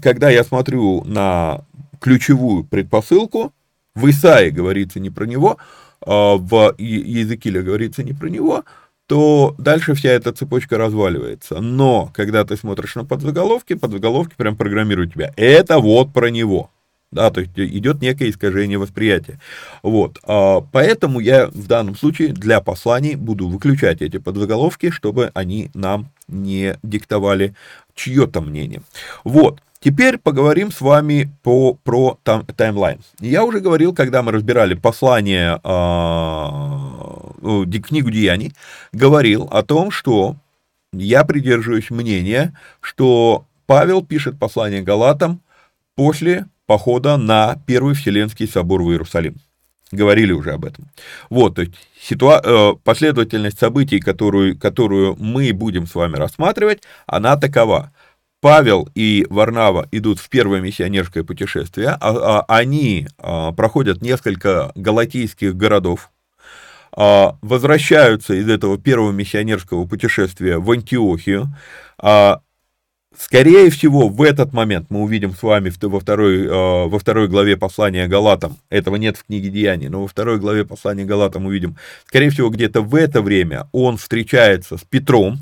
когда 0.01 0.29
я 0.29 0.45
смотрю 0.45 1.03
на 1.03 1.65
ключевую 1.99 2.63
предпосылку, 2.63 3.51
в 3.97 4.09
Исаии 4.09 4.51
говорится 4.51 4.99
не 4.99 5.09
про 5.09 5.25
него, 5.25 5.57
а 6.05 6.37
в 6.37 6.75
Языкиле 6.77 7.61
говорится 7.61 8.03
не 8.03 8.13
про 8.13 8.29
него, 8.29 8.63
то 9.07 9.55
дальше 9.57 9.93
вся 9.95 10.09
эта 10.09 10.31
цепочка 10.33 10.77
разваливается. 10.77 11.59
Но, 11.61 12.11
когда 12.13 12.43
ты 12.43 12.57
смотришь 12.57 12.95
на 12.95 13.05
подзаголовки, 13.05 13.73
подзаголовки 13.73 14.35
прям 14.37 14.55
программируют 14.55 15.13
тебя. 15.13 15.33
Это 15.35 15.79
вот 15.79 16.13
про 16.13 16.29
него. 16.29 16.69
Да, 17.09 17.31
то 17.31 17.39
есть 17.39 17.53
идет 17.55 18.01
некое 18.01 18.29
искажение 18.29 18.77
восприятия. 18.77 19.39
Вот, 19.81 20.19
а, 20.23 20.59
поэтому 20.59 21.21
я 21.21 21.47
в 21.47 21.65
данном 21.65 21.95
случае 21.95 22.33
для 22.33 22.59
посланий 22.59 23.15
буду 23.15 23.47
выключать 23.47 24.01
эти 24.01 24.17
подзаголовки, 24.17 24.89
чтобы 24.89 25.31
они 25.33 25.71
нам 25.73 26.09
не 26.27 26.77
диктовали 26.83 27.55
чье-то 27.95 28.41
мнение. 28.41 28.81
Вот, 29.23 29.61
Теперь 29.79 30.17
поговорим 30.17 30.71
с 30.71 30.81
вами 30.81 31.31
по, 31.43 31.75
про 31.75 32.17
там, 32.23 32.45
таймлайн. 32.45 32.99
Я 33.19 33.43
уже 33.43 33.59
говорил, 33.59 33.93
когда 33.93 34.23
мы 34.23 34.31
разбирали 34.31 34.73
послание, 34.73 35.59
э, 35.63 37.69
книгу 37.81 38.09
Деяний, 38.09 38.53
говорил 38.91 39.47
о 39.51 39.61
том, 39.63 39.91
что 39.91 40.35
я 40.93 41.23
придерживаюсь 41.23 41.91
мнения, 41.91 42.57
что 42.81 43.45
Павел 43.67 44.03
пишет 44.03 44.39
послание 44.39 44.81
Галатам 44.81 45.41
после 45.95 46.47
похода 46.65 47.17
на 47.17 47.57
Первый 47.67 47.93
Вселенский 47.93 48.47
собор 48.47 48.81
в 48.81 48.89
Иерусалим. 48.89 49.35
Говорили 49.91 50.33
уже 50.33 50.51
об 50.51 50.65
этом. 50.65 50.89
Вот, 51.29 51.55
то 51.55 51.61
есть 51.61 51.73
ситуа- 52.01 52.41
э, 52.43 52.75
последовательность 52.83 53.59
событий, 53.59 53.99
которую, 53.99 54.57
которую 54.57 55.15
мы 55.17 55.53
будем 55.53 55.87
с 55.87 55.95
вами 55.95 56.17
рассматривать, 56.17 56.81
она 57.05 57.37
такова. 57.37 57.91
Павел 58.39 58.87
и 58.93 59.25
Варнава 59.29 59.87
идут 59.91 60.19
в 60.19 60.29
первое 60.29 60.61
миссионерское 60.61 61.23
путешествие, 61.23 61.89
а, 61.89 61.97
а, 61.99 62.45
они 62.47 63.07
а, 63.17 63.51
проходят 63.51 64.01
несколько 64.01 64.71
галатийских 64.75 65.55
городов, 65.55 66.11
возвращаются 66.95 68.33
из 68.33 68.49
этого 68.49 68.79
первого 68.79 69.11
миссионерского 69.11 69.85
путешествия 69.85 70.57
в 70.57 70.71
Антиохию. 70.71 71.53
Скорее 73.15 73.69
всего, 73.69 74.09
в 74.09 74.19
этот 74.23 74.51
момент 74.51 74.87
мы 74.89 75.01
увидим 75.03 75.35
с 75.35 75.43
вами 75.43 75.71
во 75.79 75.99
второй, 75.99 76.47
во 76.47 76.97
второй 76.97 77.27
главе 77.27 77.55
послания 77.55 78.07
Галатам, 78.07 78.57
этого 78.71 78.95
нет 78.95 79.15
в 79.15 79.25
книге 79.25 79.49
Деяний, 79.49 79.89
но 79.89 80.01
во 80.01 80.07
второй 80.07 80.39
главе 80.39 80.65
послания 80.65 81.05
Галатам 81.05 81.45
увидим, 81.45 81.75
скорее 82.07 82.31
всего, 82.31 82.49
где-то 82.49 82.81
в 82.81 82.95
это 82.95 83.21
время 83.21 83.67
он 83.73 83.97
встречается 83.97 84.77
с 84.77 84.81
Петром, 84.81 85.37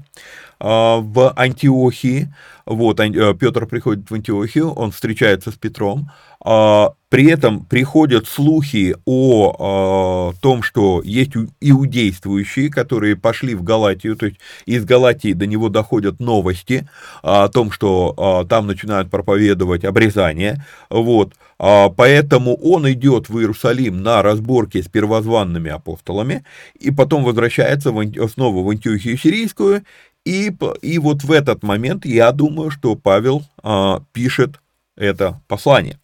в 0.60 1.34
Антиохии. 1.36 2.34
Вот, 2.66 2.98
Петр 2.98 3.66
приходит 3.68 4.10
в 4.10 4.14
Антиохию, 4.14 4.72
он 4.72 4.92
встречается 4.92 5.52
с 5.52 5.56
Петром, 5.56 6.10
а, 6.48 6.94
при 7.10 7.32
этом 7.32 7.66
приходят 7.66 8.28
слухи 8.28 8.96
о, 9.06 9.56
о 9.58 10.34
том, 10.42 10.62
что 10.62 11.02
есть 11.04 11.32
иудействующие, 11.60 12.70
которые 12.70 13.16
пошли 13.16 13.56
в 13.56 13.64
Галатию, 13.64 14.16
то 14.16 14.28
есть 14.28 14.38
из 14.68 14.86
Галатии 14.86 15.34
до 15.34 15.48
него 15.48 15.70
доходят 15.70 16.20
новости 16.20 16.88
о 17.24 17.48
том, 17.48 17.72
что 17.72 18.14
а, 18.18 18.46
там 18.46 18.68
начинают 18.68 19.10
проповедовать 19.10 19.86
обрезание, 19.86 20.64
вот, 20.92 21.34
а, 21.58 21.90
поэтому 21.90 22.56
он 22.58 22.92
идет 22.92 23.28
в 23.28 23.40
Иерусалим 23.40 24.04
на 24.04 24.22
разборки 24.22 24.80
с 24.80 24.88
первозванными 24.88 25.72
апостолами, 25.72 26.44
и 26.80 26.92
потом 26.92 27.24
возвращается 27.24 27.92
в, 27.92 28.30
снова 28.30 28.64
в 28.64 28.70
Антиохию 28.70 29.18
Сирийскую, 29.18 29.84
и, 30.26 30.52
и 30.82 31.00
вот 31.00 31.24
в 31.24 31.32
этот 31.32 31.64
момент 31.64 32.06
я 32.06 32.32
думаю, 32.32 32.72
что 32.72 32.96
Павел 32.96 33.44
а, 33.64 34.02
пишет 34.12 34.60
это 34.96 35.40
послание. 35.48 36.00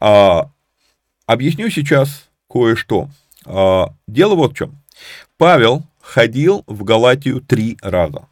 А, 0.00 0.50
объясню 1.26 1.68
сейчас 1.70 2.28
кое-что. 2.48 3.08
А, 3.44 3.92
дело 4.06 4.36
вот 4.36 4.52
в 4.52 4.56
чем. 4.56 4.80
Павел 5.36 5.82
ходил 6.00 6.62
в 6.66 6.84
Галатию 6.84 7.40
три 7.40 7.76
раза. 7.82 8.28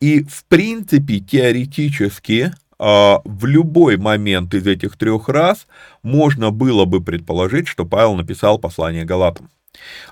И, 0.00 0.22
в 0.22 0.44
принципе, 0.46 1.20
теоретически, 1.20 2.52
а, 2.78 3.20
в 3.24 3.44
любой 3.44 3.98
момент 3.98 4.54
из 4.54 4.66
этих 4.66 4.96
трех 4.96 5.28
раз 5.28 5.66
можно 6.02 6.50
было 6.50 6.86
бы 6.86 7.02
предположить, 7.02 7.68
что 7.68 7.84
Павел 7.84 8.14
написал 8.14 8.58
послание 8.58 9.04
Галатам. 9.04 9.50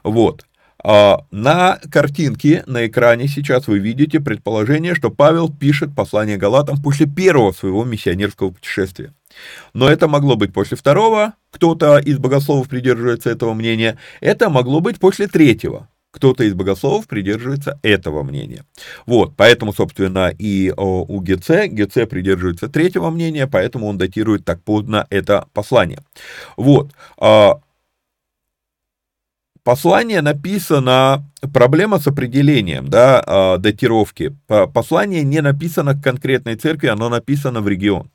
Вот. 0.05 0.45
А, 0.85 1.25
на 1.31 1.81
картинке, 1.91 2.63
на 2.67 2.87
экране 2.87 3.27
сейчас 3.27 3.67
вы 3.67 3.79
видите 3.79 4.21
предположение, 4.21 4.95
что 4.95 5.11
Павел 5.11 5.49
пишет 5.49 5.95
послание 5.95 6.37
Галатам 6.37 6.81
после 6.81 7.07
первого 7.07 7.53
своего 7.53 7.85
миссионерского 7.85 8.51
путешествия. 8.51 9.13
Но 9.75 9.89
это 9.89 10.09
могло 10.09 10.37
быть 10.37 10.53
после 10.53 10.77
второго, 10.77 11.35
кто-то 11.51 11.99
из 11.99 12.19
богословов 12.19 12.69
придерживается 12.69 13.31
этого 13.31 13.55
мнения, 13.55 13.99
это 14.21 14.51
могло 14.51 14.81
быть 14.81 14.99
после 14.99 15.27
третьего, 15.27 15.89
кто-то 16.13 16.45
из 16.45 16.55
богословов 16.55 17.09
придерживается 17.09 17.79
этого 17.83 18.23
мнения. 18.23 18.65
Вот, 19.05 19.35
поэтому, 19.37 19.73
собственно, 19.73 20.33
и 20.37 20.73
у 20.77 21.21
ГЦ, 21.21 21.69
ГЦ 21.69 22.09
придерживается 22.09 22.69
третьего 22.69 23.11
мнения, 23.11 23.47
поэтому 23.47 23.87
он 23.89 23.99
датирует 23.99 24.45
так 24.45 24.63
поздно 24.63 25.07
это 25.11 25.47
послание. 25.53 26.01
Вот, 26.57 26.93
а, 27.19 27.61
Послание 29.69 30.23
написано, 30.23 31.31
проблема 31.53 31.99
с 31.99 32.07
определением 32.07 32.89
да, 32.89 33.23
а, 33.27 33.59
датировки. 33.59 34.35
Послание 34.47 35.23
не 35.25 35.43
написано 35.43 35.93
к 35.93 36.03
конкретной 36.03 36.57
церкви, 36.57 36.87
оно 36.87 37.11
написано 37.11 37.61
в 37.61 37.69
регион. 37.69 38.11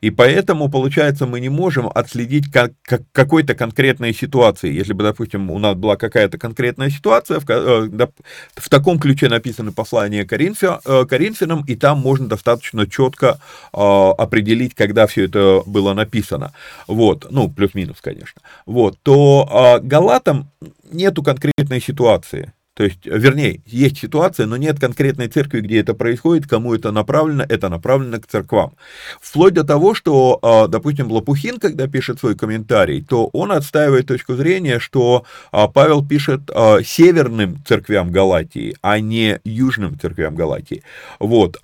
И 0.00 0.10
поэтому, 0.10 0.70
получается, 0.70 1.26
мы 1.26 1.40
не 1.40 1.48
можем 1.48 1.90
отследить 1.92 2.50
как, 2.50 2.72
как, 2.82 3.02
какой-то 3.12 3.54
конкретной 3.54 4.14
ситуации. 4.14 4.72
Если 4.72 4.92
бы, 4.92 5.02
допустим, 5.02 5.50
у 5.50 5.58
нас 5.58 5.74
была 5.74 5.96
какая-то 5.96 6.38
конкретная 6.38 6.90
ситуация, 6.90 7.40
в, 7.40 7.50
э, 7.50 8.08
в 8.54 8.68
таком 8.68 9.00
ключе 9.00 9.28
написано 9.28 9.72
послание 9.72 10.24
Коринфя, 10.24 10.80
э, 10.84 11.04
Коринфянам, 11.06 11.64
и 11.66 11.74
там 11.74 11.98
можно 11.98 12.28
достаточно 12.28 12.86
четко 12.86 13.40
э, 13.72 13.78
определить, 13.78 14.74
когда 14.74 15.06
все 15.06 15.24
это 15.24 15.62
было 15.66 15.92
написано. 15.94 16.52
Вот, 16.86 17.26
ну, 17.30 17.50
плюс-минус, 17.50 17.96
конечно. 18.00 18.40
Вот, 18.66 18.98
то 19.02 19.80
Галатам 19.82 20.50
нету 20.92 21.22
конкретной 21.22 21.80
ситуации. 21.80 22.52
То 22.78 22.84
есть, 22.84 23.04
вернее, 23.06 23.60
есть 23.66 23.98
ситуация, 23.98 24.46
но 24.46 24.56
нет 24.56 24.78
конкретной 24.78 25.26
церкви, 25.26 25.62
где 25.62 25.80
это 25.80 25.94
происходит, 25.94 26.46
кому 26.46 26.72
это 26.76 26.92
направлено, 26.92 27.44
это 27.48 27.68
направлено 27.68 28.20
к 28.20 28.28
церквам. 28.28 28.74
Вплоть 29.20 29.54
до 29.54 29.64
того, 29.64 29.94
что, 29.94 30.38
а, 30.42 30.68
допустим, 30.68 31.10
Лопухин, 31.10 31.58
когда 31.58 31.88
пишет 31.88 32.20
свой 32.20 32.36
комментарий, 32.36 33.02
то 33.02 33.30
он 33.32 33.50
отстаивает 33.50 34.06
точку 34.06 34.36
зрения, 34.36 34.78
что 34.78 35.24
а, 35.50 35.66
Павел 35.66 36.06
пишет 36.06 36.42
а, 36.54 36.80
северным 36.84 37.60
церквям 37.66 38.12
Галатии, 38.12 38.76
а 38.80 39.00
не 39.00 39.40
южным 39.42 39.98
церквям 39.98 40.36
Галатии. 40.36 40.84
Вот. 41.18 41.58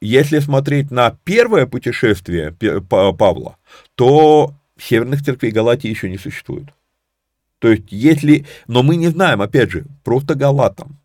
Если 0.00 0.38
смотреть 0.38 0.90
на 0.90 1.14
первое 1.24 1.66
путешествие 1.66 2.54
Павла, 2.88 3.58
то 3.96 4.54
северных 4.78 5.22
церквей 5.22 5.52
Галатии 5.52 5.88
еще 5.88 6.08
не 6.08 6.16
существует. 6.16 6.68
То 7.58 7.68
есть, 7.68 7.84
если... 7.90 8.46
Но 8.66 8.82
мы 8.82 8.96
не 8.96 9.08
знаем, 9.08 9.40
опять 9.40 9.70
же, 9.70 9.86
просто 10.04 10.34
галатам. 10.34 10.98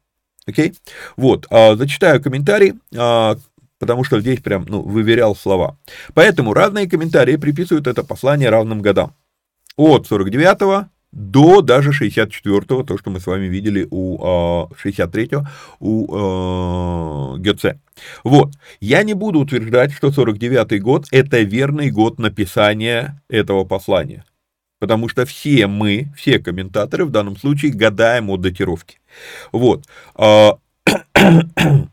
Окей? 0.47 0.73
Вот, 1.17 1.47
а, 1.49 1.75
зачитаю 1.75 2.21
комментарий, 2.21 2.73
а, 2.95 3.37
потому 3.79 4.03
что 4.03 4.19
здесь 4.19 4.41
прям, 4.41 4.65
ну, 4.67 4.81
выверял 4.81 5.35
слова. 5.35 5.77
Поэтому 6.13 6.53
разные 6.53 6.89
комментарии 6.89 7.35
приписывают 7.35 7.87
это 7.87 8.03
послание 8.03 8.49
равным 8.49 8.81
годам. 8.81 9.15
От 9.77 10.07
49 10.07 10.89
до 11.11 11.61
даже 11.61 11.91
64-го, 11.91 12.83
то, 12.83 12.97
что 12.97 13.09
мы 13.09 13.19
с 13.19 13.27
вами 13.27 13.47
видели 13.47 13.87
у 13.91 14.67
63-го, 14.83 15.45
а, 15.45 17.33
у 17.33 17.37
Гёце. 17.37 17.79
Вот, 18.23 18.53
я 18.79 19.03
не 19.03 19.13
буду 19.13 19.39
утверждать, 19.39 19.93
что 19.93 20.07
49-й 20.07 20.79
год– 20.79 21.07
это 21.11 21.41
верный 21.41 21.91
год 21.91 22.17
написания 22.17 23.21
этого 23.29 23.63
послания 23.63 24.25
потому 24.81 25.07
что 25.07 25.27
все 25.27 25.67
мы, 25.67 26.11
все 26.17 26.39
комментаторы 26.39 27.05
в 27.05 27.11
данном 27.11 27.37
случае 27.37 27.71
гадаем 27.71 28.31
о 28.31 28.37
датировке. 28.37 28.97
Вот. 29.51 29.85
А, 30.15 30.57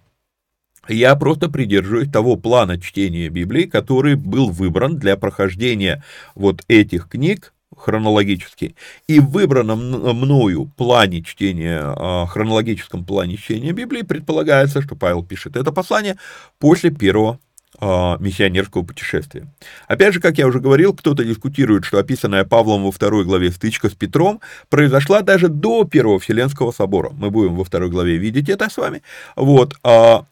я 0.89 1.15
просто 1.17 1.51
придерживаюсь 1.51 2.11
того 2.11 2.37
плана 2.37 2.81
чтения 2.81 3.29
Библии, 3.29 3.65
который 3.65 4.15
был 4.15 4.49
выбран 4.49 4.97
для 4.97 5.19
прохождения 5.19 6.03
вот 6.35 6.63
этих 6.67 7.11
книг 7.11 7.53
хронологически. 7.77 8.75
И 9.07 9.21
в 9.21 9.33
выбранном 9.33 9.81
мною 10.17 10.73
плане 10.75 11.23
чтения, 11.23 11.83
а, 11.85 12.25
хронологическом 12.25 13.05
плане 13.05 13.37
чтения 13.37 13.73
Библии 13.73 14.01
предполагается, 14.01 14.81
что 14.81 14.97
Павел 14.97 15.23
пишет 15.23 15.59
это 15.59 15.73
послание 15.73 16.17
после 16.59 16.91
первого 16.91 17.39
миссионерского 17.81 18.83
путешествия. 18.83 19.47
Опять 19.87 20.15
же, 20.15 20.21
как 20.21 20.37
я 20.39 20.47
уже 20.49 20.59
говорил, 20.59 20.95
кто-то 20.95 21.25
дискутирует, 21.25 21.85
что 21.85 21.99
описанная 21.99 22.45
Павлом 22.45 22.85
во 22.85 22.91
второй 22.91 23.25
главе 23.25 23.53
стычка 23.53 23.89
с 23.89 23.93
Петром 23.93 24.41
произошла 24.69 25.23
даже 25.23 25.49
до 25.49 25.85
Первого 25.85 26.19
Вселенского 26.19 26.73
собора. 26.73 27.11
Мы 27.11 27.31
будем 27.31 27.55
во 27.55 27.65
второй 27.65 27.89
главе 27.89 28.17
видеть 28.17 28.49
это 28.49 28.69
с 28.69 28.77
вами. 28.77 29.03
Вот. 29.37 29.77
А, 29.85 30.25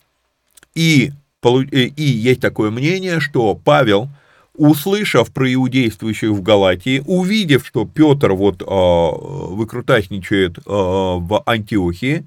и, 0.74 1.12
и 1.44 2.02
есть 2.02 2.40
такое 2.40 2.70
мнение, 2.70 3.20
что 3.20 3.54
Павел, 3.54 4.08
услышав 4.54 5.32
про 5.32 5.52
иудействующих 5.54 6.30
в 6.30 6.42
Галатии, 6.42 7.02
увидев, 7.06 7.64
что 7.64 7.84
Петр 7.84 8.32
вот 8.32 8.60
а, 8.66 9.10
выкрутасничает 9.12 10.58
в 10.64 11.42
Антиохии, 11.46 12.26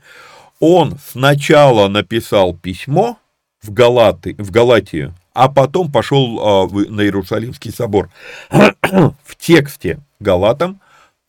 он 0.62 0.98
сначала 1.06 1.90
написал 1.90 2.54
письмо, 2.54 3.18
в, 3.62 3.72
Галаты, 3.72 4.36
в 4.38 4.52
Галатию, 4.52 5.14
а 5.34 5.50
потом 5.50 5.92
пошел 5.92 6.40
а, 6.40 6.68
в, 6.68 6.90
на 6.90 7.02
Иерусалимский 7.02 7.72
собор. 7.72 8.10
в 8.50 9.36
тексте 9.38 10.00
Галатам, 10.20 10.80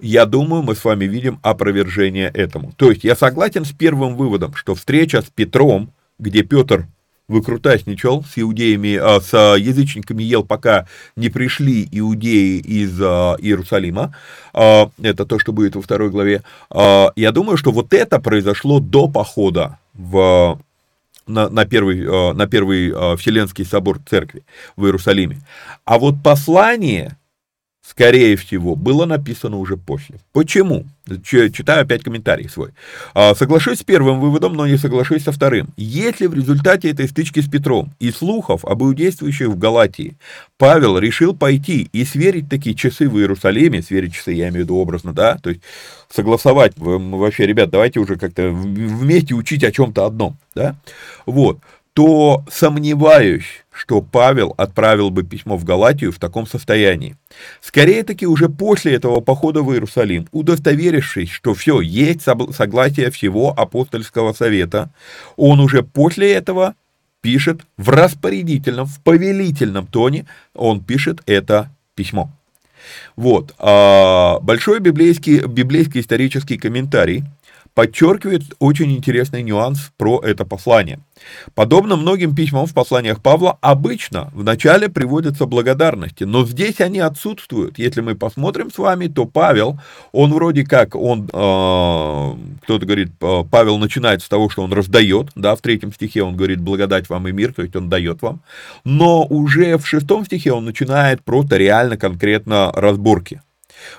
я 0.01 0.25
думаю, 0.25 0.63
мы 0.63 0.75
с 0.75 0.85
вами 0.85 1.05
видим 1.05 1.39
опровержение 1.43 2.29
этому. 2.29 2.73
То 2.77 2.91
есть 2.91 3.05
я 3.05 3.15
согласен 3.15 3.65
с 3.65 3.73
первым 3.73 4.17
выводом, 4.17 4.55
что 4.55 4.75
встреча 4.75 5.21
с 5.21 5.27
Петром, 5.27 5.93
где 6.19 6.43
Петр 6.43 6.87
выкрутасничал 7.29 8.25
с 8.25 8.39
иудеями, 8.39 8.97
а, 8.97 9.21
с 9.21 9.57
язычниками 9.57 10.23
ел, 10.23 10.45
пока 10.45 10.87
не 11.17 11.29
пришли 11.29 11.89
иудеи 11.91 12.59
из 12.59 12.99
а, 13.01 13.37
Иерусалима. 13.39 14.15
А, 14.53 14.91
это 15.01 15.25
то, 15.25 15.39
что 15.39 15.53
будет 15.53 15.77
во 15.77 15.83
второй 15.83 16.11
главе. 16.11 16.43
А, 16.71 17.13
я 17.15 17.31
думаю, 17.31 17.57
что 17.57 17.71
вот 17.71 17.95
это 17.95 18.19
произошло 18.19 18.81
до 18.81 19.07
похода 19.07 19.79
в 19.95 20.59
на, 21.31 21.49
на 21.49 21.65
первый, 21.65 22.01
э, 22.05 22.33
на 22.33 22.47
первый 22.47 22.91
э, 22.91 23.17
Вселенский 23.17 23.65
собор 23.65 24.01
церкви 24.09 24.45
в 24.77 24.85
Иерусалиме. 24.85 25.41
А 25.85 25.99
вот 25.99 26.23
послание 26.23 27.17
скорее 27.83 28.37
всего, 28.37 28.77
было 28.77 29.07
написано 29.07 29.57
уже 29.57 29.77
после. 29.77 30.17
Почему? 30.33 30.87
Читаю 31.25 31.83
опять 31.83 32.05
комментарий 32.05 32.49
свой. 32.49 32.71
А, 33.15 33.35
соглашусь 33.35 33.81
с 33.81 33.83
первым 33.83 34.21
выводом, 34.21 34.55
но 34.55 34.67
не 34.67 34.77
соглашусь 34.77 35.25
со 35.25 35.33
вторым. 35.33 35.71
Если 35.77 36.27
в 36.27 36.35
результате 36.35 36.91
этой 36.91 37.09
стычки 37.09 37.41
с 37.41 37.49
Петром 37.49 37.93
и 37.99 38.13
слухов 38.13 38.65
об 38.65 38.83
иудействующих 38.83 39.49
в 39.49 39.59
Галатии 39.59 40.17
Павел 40.57 40.99
решил 40.99 41.35
пойти 41.35 41.89
и 41.93 42.05
сверить 42.05 42.49
такие 42.49 42.77
часы 42.77 43.09
в 43.09 43.19
Иерусалиме, 43.19 43.83
сверить 43.83 44.15
часы, 44.15 44.33
я 44.33 44.51
имею 44.51 44.63
в 44.63 44.65
виду 44.67 44.77
образно, 44.77 45.13
да, 45.13 45.39
то 45.39 45.51
есть 45.51 45.63
согласовать, 46.09 46.75
вообще, 46.77 47.47
ребят, 47.47 47.71
давайте 47.71 47.99
уже 47.99 48.17
как-то 48.17 48.51
вместе 48.51 49.35
учить 49.35 49.65
о 49.65 49.73
чем-то 49.73 50.07
одном, 50.07 50.37
да, 50.55 50.77
вот, 51.27 51.59
то 51.95 52.45
сомневаюсь, 52.51 53.65
что 53.73 54.01
Павел 54.01 54.55
отправил 54.57 55.11
бы 55.11 55.23
письмо 55.23 55.57
в 55.57 55.65
Галатию 55.65 56.13
в 56.13 56.19
таком 56.19 56.47
состоянии. 56.47 57.17
Скорее 57.61 58.05
таки 58.05 58.27
уже 58.27 58.49
после 58.49 58.95
этого 58.95 59.21
похода 59.21 59.63
в 59.63 59.73
Иерусалим, 59.73 60.29
удостоверившись, 60.33 61.31
что 61.31 61.55
все, 61.55 61.81
есть 61.81 62.23
согласие 62.23 63.11
всего 63.11 63.53
апостольского 63.57 64.33
совета, 64.33 64.91
он 65.37 65.61
уже 65.61 65.83
после 65.83 66.33
этого 66.33 66.75
пишет 67.21 67.63
в 67.77 67.89
распорядительном, 67.91 68.87
в 68.87 69.01
повелительном 69.03 69.87
тоне, 69.87 70.27
он 70.55 70.83
пишет 70.83 71.21
это 71.27 71.71
письмо. 71.95 72.31
Вот, 73.17 73.55
а, 73.59 74.39
большой 74.41 74.81
библейский, 74.81 75.41
библейский 75.47 76.01
исторический 76.01 76.57
комментарий 76.57 77.25
подчеркивает 77.75 78.43
очень 78.59 78.93
интересный 78.93 79.43
нюанс 79.43 79.93
про 79.97 80.21
это 80.23 80.45
послание. 80.45 81.01
Подобно 81.55 81.97
многим 81.97 82.35
письмам 82.35 82.67
в 82.67 82.75
посланиях 82.75 83.23
Павла, 83.23 83.59
обычно 83.61 84.31
в 84.35 84.43
начале 84.43 84.89
приводятся 84.89 85.47
благодарности, 85.47 86.25
но 86.25 86.47
здесь 86.47 86.81
они 86.81 86.99
отсутствуют. 86.99 87.79
Если 87.79 88.01
мы 88.01 88.15
посмотрим 88.15 88.71
с 88.71 88.79
вами, 88.79 89.07
то 89.07 89.25
Павел, 89.27 89.79
он 90.13 90.33
вроде 90.33 90.65
как, 90.65 90.95
он, 90.95 91.29
э, 91.33 92.35
кто-то 92.63 92.87
говорит, 92.87 93.13
Павел 93.19 93.79
начинает 93.79 94.23
с 94.23 94.29
того, 94.29 94.49
что 94.49 94.63
он 94.63 94.73
раздает, 94.73 95.29
да, 95.35 95.55
в 95.55 95.61
третьем 95.61 95.93
стихе 95.93 96.23
он 96.23 96.37
говорит 96.37 96.61
благодать 96.61 97.09
вам 97.09 97.29
и 97.29 97.33
мир, 97.33 97.53
то 97.53 97.63
есть 97.63 97.77
он 97.77 97.89
дает 97.89 98.23
вам, 98.23 98.41
но 98.85 99.25
уже 99.25 99.77
в 99.79 99.87
шестом 99.87 100.25
стихе 100.25 100.53
он 100.53 100.65
начинает 100.65 101.23
просто 101.23 101.57
реально 101.57 101.97
конкретно 101.97 102.73
разборки. 102.73 103.43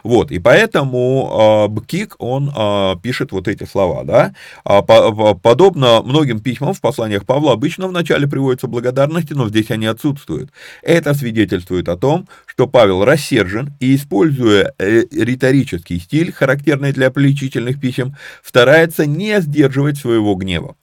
Вот, 0.03 0.31
и 0.31 0.39
поэтому 0.39 1.67
э, 1.67 1.71
Бкик, 1.71 2.15
он 2.19 2.51
э, 2.55 2.95
пишет 3.01 3.31
вот 3.31 3.47
эти 3.47 3.63
слова, 3.63 4.03
да, 4.03 4.33
а, 4.63 4.81
по, 4.81 5.33
подобно 5.35 6.01
многим 6.01 6.39
письмам 6.39 6.73
в 6.73 6.81
посланиях 6.81 7.25
Павла 7.25 7.53
обычно 7.53 7.87
вначале 7.87 8.27
приводятся 8.27 8.67
благодарности, 8.67 9.33
но 9.33 9.49
здесь 9.49 9.71
они 9.71 9.85
отсутствуют. 9.85 10.51
Это 10.81 11.13
свидетельствует 11.13 11.89
о 11.89 11.97
том, 11.97 12.27
что 12.45 12.67
Павел 12.67 13.05
рассержен 13.05 13.73
и, 13.79 13.95
используя 13.95 14.73
э, 14.77 15.03
риторический 15.11 15.99
стиль, 15.99 16.31
характерный 16.31 16.91
для 16.91 17.07
обличительных 17.07 17.79
писем, 17.79 18.15
старается 18.43 19.05
не 19.05 19.39
сдерживать 19.41 19.97
своего 19.97 20.35
гнева. 20.35 20.75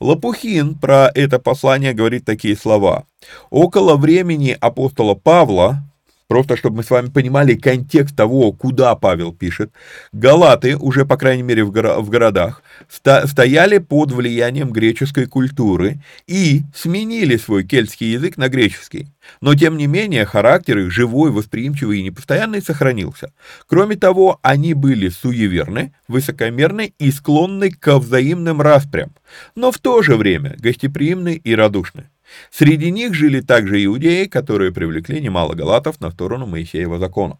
Лопухин 0.00 0.74
про 0.74 1.10
это 1.14 1.38
послание 1.38 1.92
говорит 1.92 2.24
такие 2.24 2.56
слова. 2.56 3.04
«Около 3.50 3.96
времени 3.96 4.56
апостола 4.60 5.14
Павла, 5.14 5.89
Просто 6.30 6.56
чтобы 6.56 6.76
мы 6.76 6.82
с 6.84 6.90
вами 6.90 7.08
понимали 7.08 7.56
контекст 7.56 8.14
того, 8.14 8.52
куда 8.52 8.94
Павел 8.94 9.32
пишет. 9.32 9.72
Галаты, 10.12 10.76
уже 10.76 11.04
по 11.04 11.16
крайней 11.16 11.42
мере 11.42 11.64
в, 11.64 11.72
горо 11.72 11.98
в 11.98 12.08
городах, 12.08 12.62
стояли 12.88 13.78
под 13.78 14.12
влиянием 14.12 14.70
греческой 14.70 15.26
культуры 15.26 15.98
и 16.28 16.62
сменили 16.72 17.36
свой 17.36 17.64
кельтский 17.64 18.12
язык 18.12 18.36
на 18.36 18.48
греческий. 18.48 19.08
Но 19.40 19.56
тем 19.56 19.76
не 19.76 19.88
менее 19.88 20.24
характер 20.24 20.78
их 20.78 20.92
живой, 20.92 21.32
восприимчивый 21.32 21.98
и 21.98 22.04
непостоянный 22.04 22.62
сохранился. 22.62 23.32
Кроме 23.66 23.96
того, 23.96 24.38
они 24.42 24.74
были 24.74 25.08
суеверны, 25.08 25.92
высокомерны 26.06 26.94
и 26.96 27.10
склонны 27.10 27.72
к 27.72 27.98
взаимным 27.98 28.60
распрям, 28.60 29.10
но 29.56 29.72
в 29.72 29.80
то 29.80 30.00
же 30.02 30.14
время 30.14 30.54
гостеприимны 30.60 31.40
и 31.42 31.56
радушны. 31.56 32.08
Среди 32.50 32.90
них 32.90 33.14
жили 33.14 33.40
также 33.40 33.84
иудеи, 33.84 34.24
которые 34.24 34.72
привлекли 34.72 35.20
немало 35.20 35.54
галатов 35.54 36.00
на 36.00 36.10
сторону 36.10 36.46
Моисеева 36.46 36.98
закона. 36.98 37.38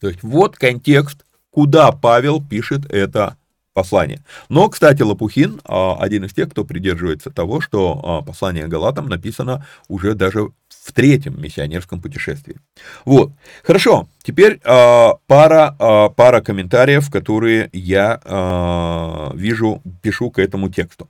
То 0.00 0.08
есть 0.08 0.22
вот 0.22 0.56
контекст, 0.56 1.24
куда 1.50 1.92
Павел 1.92 2.42
пишет 2.42 2.90
это 2.90 3.36
послание. 3.74 4.20
Но, 4.48 4.68
кстати, 4.68 5.02
Лопухин 5.02 5.60
а, 5.64 5.96
один 5.98 6.24
из 6.24 6.32
тех, 6.32 6.48
кто 6.48 6.64
придерживается 6.64 7.30
того, 7.30 7.60
что 7.60 8.00
а, 8.02 8.22
послание 8.22 8.68
Галатам 8.68 9.08
написано 9.08 9.66
уже 9.88 10.14
даже 10.14 10.50
в 10.68 10.92
третьем 10.92 11.40
миссионерском 11.42 12.00
путешествии. 12.00 12.56
Вот, 13.04 13.32
хорошо, 13.64 14.08
теперь 14.22 14.60
а, 14.64 15.14
пара, 15.26 15.74
пара 16.16 16.40
комментариев, 16.40 17.10
которые 17.10 17.68
я 17.72 19.32
вижу, 19.34 19.82
пишу 20.02 20.30
к 20.30 20.38
этому 20.38 20.68
тексту. 20.68 21.08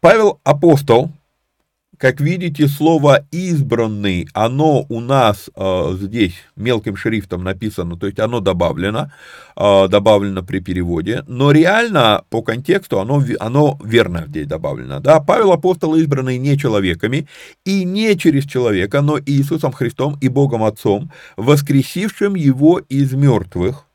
Павел 0.00 0.40
Апостол 0.44 1.12
как 1.98 2.20
видите, 2.20 2.68
слово 2.68 3.26
«избранный», 3.32 4.28
оно 4.32 4.86
у 4.88 5.00
нас 5.00 5.50
э, 5.54 5.96
здесь 6.00 6.34
мелким 6.54 6.96
шрифтом 6.96 7.42
написано, 7.42 7.96
то 7.96 8.06
есть 8.06 8.20
оно 8.20 8.38
добавлено, 8.40 9.10
э, 9.56 9.88
добавлено 9.88 10.42
при 10.44 10.60
переводе, 10.60 11.24
но 11.26 11.50
реально 11.50 12.24
по 12.30 12.40
контексту 12.40 13.00
оно, 13.00 13.22
оно 13.40 13.78
верно 13.84 14.26
здесь 14.28 14.46
добавлено. 14.46 15.00
Да? 15.00 15.20
Павел 15.20 15.52
апостол 15.52 15.96
избранный 15.96 16.38
не 16.38 16.56
человеками 16.56 17.26
и 17.64 17.84
не 17.84 18.16
через 18.16 18.44
человека, 18.44 19.02
но 19.02 19.18
Иисусом 19.18 19.72
Христом 19.72 20.16
и 20.20 20.28
Богом 20.28 20.62
Отцом, 20.62 21.10
воскресившим 21.36 22.36
его 22.36 22.78
из 22.78 23.12
мертвых, 23.12 23.86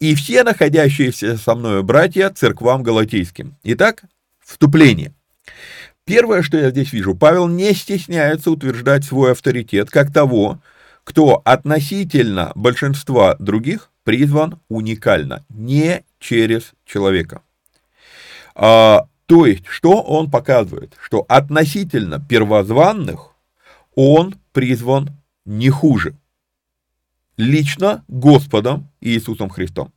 и 0.00 0.14
все 0.14 0.44
находящиеся 0.44 1.36
со 1.36 1.54
мною 1.54 1.82
братья 1.82 2.30
церквам 2.30 2.82
галатийским. 2.82 3.54
Итак, 3.64 4.02
вступление– 4.42 5.12
Первое, 6.06 6.42
что 6.42 6.58
я 6.58 6.70
здесь 6.70 6.92
вижу, 6.92 7.14
Павел 7.14 7.48
не 7.48 7.72
стесняется 7.72 8.50
утверждать 8.50 9.04
свой 9.04 9.32
авторитет 9.32 9.90
как 9.90 10.12
того, 10.12 10.60
кто 11.02 11.40
относительно 11.44 12.52
большинства 12.54 13.36
других 13.38 13.90
призван 14.04 14.60
уникально, 14.68 15.46
не 15.48 16.04
через 16.18 16.72
человека. 16.84 17.40
А, 18.54 19.08
то 19.26 19.46
есть, 19.46 19.66
что 19.66 20.02
он 20.02 20.30
показывает? 20.30 20.94
Что 21.00 21.24
относительно 21.26 22.20
первозванных 22.20 23.30
он 23.94 24.34
призван 24.52 25.10
не 25.46 25.70
хуже. 25.70 26.16
Лично 27.38 28.04
Господом 28.08 28.90
Иисусом 29.00 29.48
Христом. 29.48 29.92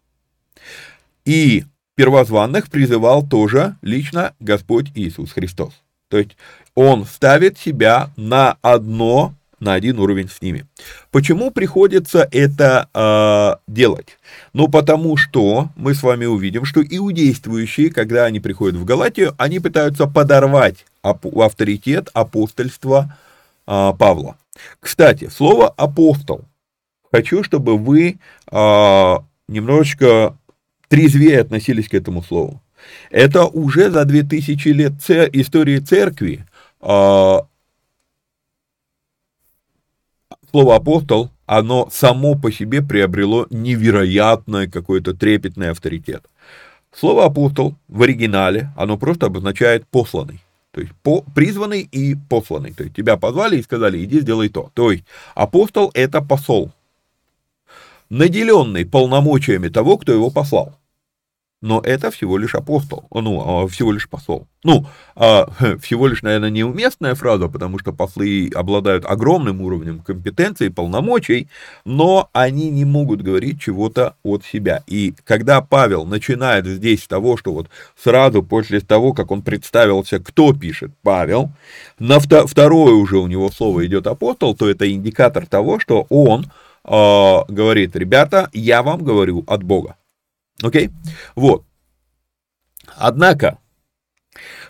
И 1.26 1.66
первозванных 1.96 2.70
призывал 2.70 3.28
тоже 3.28 3.78
лично 3.82 4.34
Господь 4.40 4.92
Иисус 4.96 5.34
Христос. 5.34 5.74
То 6.10 6.18
есть 6.18 6.38
он 6.76 7.06
ставит 7.06 7.58
себя 7.58 8.12
на 8.16 8.58
одно, 8.62 9.34
на 9.60 9.74
один 9.74 10.00
уровень 10.00 10.30
с 10.30 10.42
ними. 10.42 10.66
Почему 11.12 11.52
приходится 11.52 12.28
это 12.32 12.88
э, 12.94 13.72
делать? 13.72 14.18
Ну, 14.54 14.68
потому 14.68 15.18
что 15.18 15.70
мы 15.76 15.96
с 15.96 16.04
вами 16.04 16.26
увидим, 16.26 16.66
что 16.66 16.82
иудействующие, 16.84 17.90
когда 17.90 18.26
они 18.26 18.40
приходят 18.40 18.76
в 18.76 18.86
Галатию, 18.86 19.34
они 19.38 19.60
пытаются 19.60 20.08
подорвать 20.08 20.86
авторитет 21.02 22.10
апостольства 22.14 23.18
э, 23.66 23.94
Павла. 23.98 24.38
Кстати, 24.80 25.30
слово 25.30 25.70
апостол. 25.70 26.46
Хочу, 27.12 27.44
чтобы 27.44 27.78
вы 27.78 28.20
э, 28.52 29.18
немножечко 29.48 30.38
трезвее 30.88 31.42
относились 31.42 31.90
к 31.90 31.94
этому 31.94 32.24
слову. 32.24 32.62
Это 33.10 33.46
уже 33.46 33.90
за 33.90 34.06
2000 34.06 34.68
лет 34.70 34.94
истории 35.34 35.80
церкви 35.80 36.46
э, 36.82 37.40
слово 40.52 40.76
апостол, 40.76 41.30
оно 41.46 41.88
само 41.92 42.36
по 42.36 42.52
себе 42.52 42.82
приобрело 42.82 43.48
невероятный 43.50 44.70
какой-то 44.70 45.14
трепетный 45.14 45.72
авторитет. 45.72 46.26
Слово 46.94 47.26
апостол 47.26 47.76
в 47.88 48.02
оригинале, 48.02 48.72
оно 48.76 48.98
просто 48.98 49.28
обозначает 49.28 49.86
посланный. 49.88 50.42
То 50.72 50.82
есть 50.82 50.94
по, 51.04 51.22
призванный 51.36 51.82
и 51.82 52.16
посланный. 52.30 52.74
То 52.74 52.84
есть 52.84 52.96
тебя 52.96 53.18
позвали 53.18 53.58
и 53.58 53.64
сказали, 53.64 54.04
иди 54.04 54.20
сделай 54.20 54.50
то. 54.50 54.72
То 54.74 54.92
есть 54.92 55.06
апостол 55.36 55.92
это 55.94 56.22
посол, 56.22 56.72
наделенный 58.10 58.86
полномочиями 58.86 59.70
того, 59.70 59.98
кто 59.98 60.12
его 60.12 60.30
послал 60.30 60.78
но 61.62 61.82
это 61.84 62.12
всего 62.12 62.38
лишь 62.38 62.54
апостол, 62.54 63.08
ну, 63.12 63.64
а, 63.64 63.68
всего 63.68 63.92
лишь 63.92 64.08
посол. 64.08 64.48
Ну, 64.64 64.86
а, 65.16 65.50
всего 65.82 66.08
лишь, 66.08 66.22
наверное, 66.22 66.52
неуместная 66.52 67.16
фраза, 67.16 67.48
потому 67.48 67.80
что 67.80 67.94
послы 67.94 68.52
обладают 68.54 69.06
огромным 69.06 69.62
уровнем 69.62 70.00
компетенции, 70.00 70.70
полномочий, 70.70 71.48
но 71.84 72.30
они 72.32 72.70
не 72.70 72.86
могут 72.86 73.24
говорить 73.24 73.60
чего-то 73.60 74.16
от 74.24 74.46
себя. 74.46 74.84
И 74.86 75.16
когда 75.24 75.62
Павел 75.62 76.06
начинает 76.06 76.68
здесь 76.68 77.04
с 77.04 77.08
того, 77.08 77.38
что 77.38 77.54
вот 77.54 77.70
сразу 77.96 78.44
после 78.44 78.80
того, 78.80 79.14
как 79.14 79.32
он 79.32 79.42
представился, 79.42 80.20
кто 80.20 80.54
пишет 80.54 80.92
Павел, 81.02 81.50
на 81.98 82.20
второе 82.20 82.94
уже 82.94 83.18
у 83.18 83.28
него 83.28 83.50
слово 83.50 83.88
идет 83.88 84.06
апостол, 84.06 84.56
то 84.56 84.70
это 84.70 84.90
индикатор 84.92 85.48
того, 85.48 85.80
что 85.80 86.06
он 86.10 86.46
э, 86.84 87.38
говорит, 87.48 87.96
ребята, 87.96 88.50
я 88.54 88.84
вам 88.84 89.04
говорю 89.04 89.44
от 89.48 89.64
Бога. 89.64 89.96
Окей? 90.64 90.90
Вот. 91.36 91.66
Однако, 92.96 93.60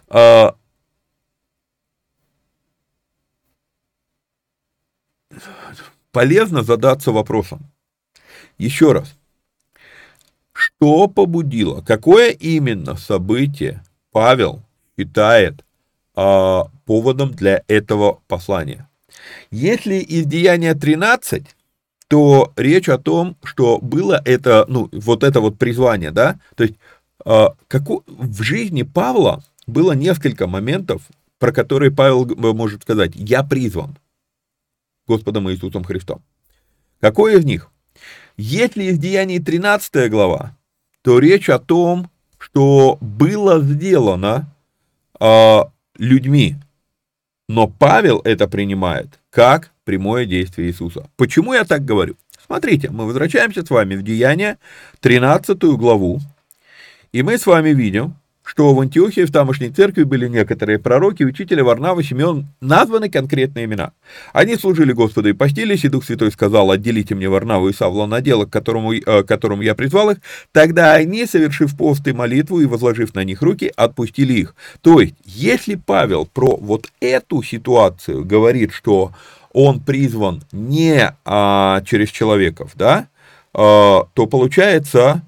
э, 0.10 0.52
полезно 6.12 6.64
задаться 6.64 7.12
вопросом. 7.12 7.72
Еще 8.58 8.92
раз. 8.92 9.16
Что 10.52 11.08
побудило, 11.08 11.82
какое 11.82 12.32
именно 12.32 12.96
событие 12.96 13.84
Павел 14.12 14.64
считает 14.98 15.64
э, 16.16 16.62
поводом 16.86 17.32
для 17.32 17.64
этого 17.68 18.22
послания. 18.28 18.90
Если 19.52 19.96
из 19.96 20.26
Деяния 20.26 20.74
13, 20.74 21.56
то 22.08 22.54
речь 22.56 22.90
о 22.90 22.98
том, 22.98 23.36
что 23.44 23.80
было 23.80 24.22
это, 24.24 24.66
ну, 24.68 24.90
вот 24.92 25.24
это 25.24 25.42
вот 25.42 25.58
призвание, 25.58 26.12
да, 26.12 26.40
то 26.56 26.64
есть 26.64 26.76
э, 27.26 27.48
как, 27.68 27.84
в 28.06 28.42
жизни 28.42 28.84
Павла 28.84 29.44
было 29.66 29.92
несколько 29.92 30.48
моментов, 30.48 31.02
про 31.40 31.52
которые 31.52 31.92
Павел 31.92 32.26
может 32.54 32.84
сказать, 32.84 33.12
я 33.16 33.44
призван 33.44 33.98
Господом 35.06 35.50
Иисусом 35.52 35.84
Христом. 35.84 36.22
Какой 37.00 37.38
из 37.38 37.46
них? 37.46 37.70
Если 38.38 38.86
из 38.86 38.98
Деяний 38.98 39.40
13 39.40 40.10
глава, 40.10 40.56
то 41.02 41.20
речь 41.20 41.50
о 41.50 41.60
том, 41.60 42.10
что 42.38 42.98
было 43.02 43.62
сделано 43.62 44.54
э, 45.20 45.60
людьми, 45.98 46.56
но 47.50 47.68
Павел 47.68 48.20
это 48.24 48.48
принимает 48.48 49.20
как 49.30 49.72
прямое 49.88 50.26
действие 50.26 50.68
Иисуса. 50.68 51.10
Почему 51.16 51.54
я 51.54 51.64
так 51.64 51.86
говорю? 51.86 52.18
Смотрите, 52.46 52.90
мы 52.90 53.06
возвращаемся 53.06 53.66
с 53.66 53.70
вами 53.70 53.96
в 53.96 54.04
Деяния, 54.04 54.58
13 55.00 55.58
главу, 55.78 56.20
и 57.14 57.24
мы 57.24 57.38
с 57.38 57.46
вами 57.46 57.70
видим, 57.70 58.16
что 58.48 58.74
в 58.74 58.80
Антиохии, 58.80 59.26
в 59.26 59.32
тамошней 59.32 59.70
церкви 59.70 60.04
были 60.04 60.28
некоторые 60.28 60.80
пророки, 60.80 61.24
учители 61.24 61.62
Варнава, 61.62 62.02
Симеон, 62.02 62.48
названы 62.62 63.10
конкретные 63.10 63.66
имена. 63.66 63.92
Они 64.32 64.56
служили 64.56 64.94
Господу 64.94 65.30
и 65.30 65.34
постились, 65.34 65.84
и 65.84 65.90
Дух 65.90 66.06
Святой 66.06 66.32
сказал, 66.32 66.72
отделите 66.72 67.14
мне 67.14 67.30
Варнаву 67.30 67.68
и 67.70 67.74
Савла 67.74 68.06
на 68.06 68.22
дело, 68.22 68.46
к 68.46 68.50
которому, 68.50 68.94
э, 68.94 69.24
которому 69.24 69.62
я 69.62 69.76
призвал 69.76 70.12
их. 70.12 70.18
Тогда 70.54 70.94
они, 70.94 71.26
совершив 71.26 71.78
пост 71.78 72.08
и 72.08 72.14
молитву 72.14 72.62
и 72.62 72.66
возложив 72.66 73.14
на 73.16 73.26
них 73.26 73.42
руки, 73.42 73.72
отпустили 73.76 74.34
их. 74.34 74.56
То 74.82 75.02
есть, 75.02 75.16
если 75.26 75.76
Павел 75.76 76.26
про 76.26 76.56
вот 76.56 76.88
эту 77.02 77.44
ситуацию 77.44 78.24
говорит, 78.24 78.72
что 78.72 79.12
он 79.54 79.80
призван 79.80 80.44
не 80.52 81.14
а, 81.26 81.82
через 81.82 82.10
человеков, 82.10 82.72
да, 82.76 83.08
а, 83.54 84.08
то 84.14 84.28
получается, 84.28 85.22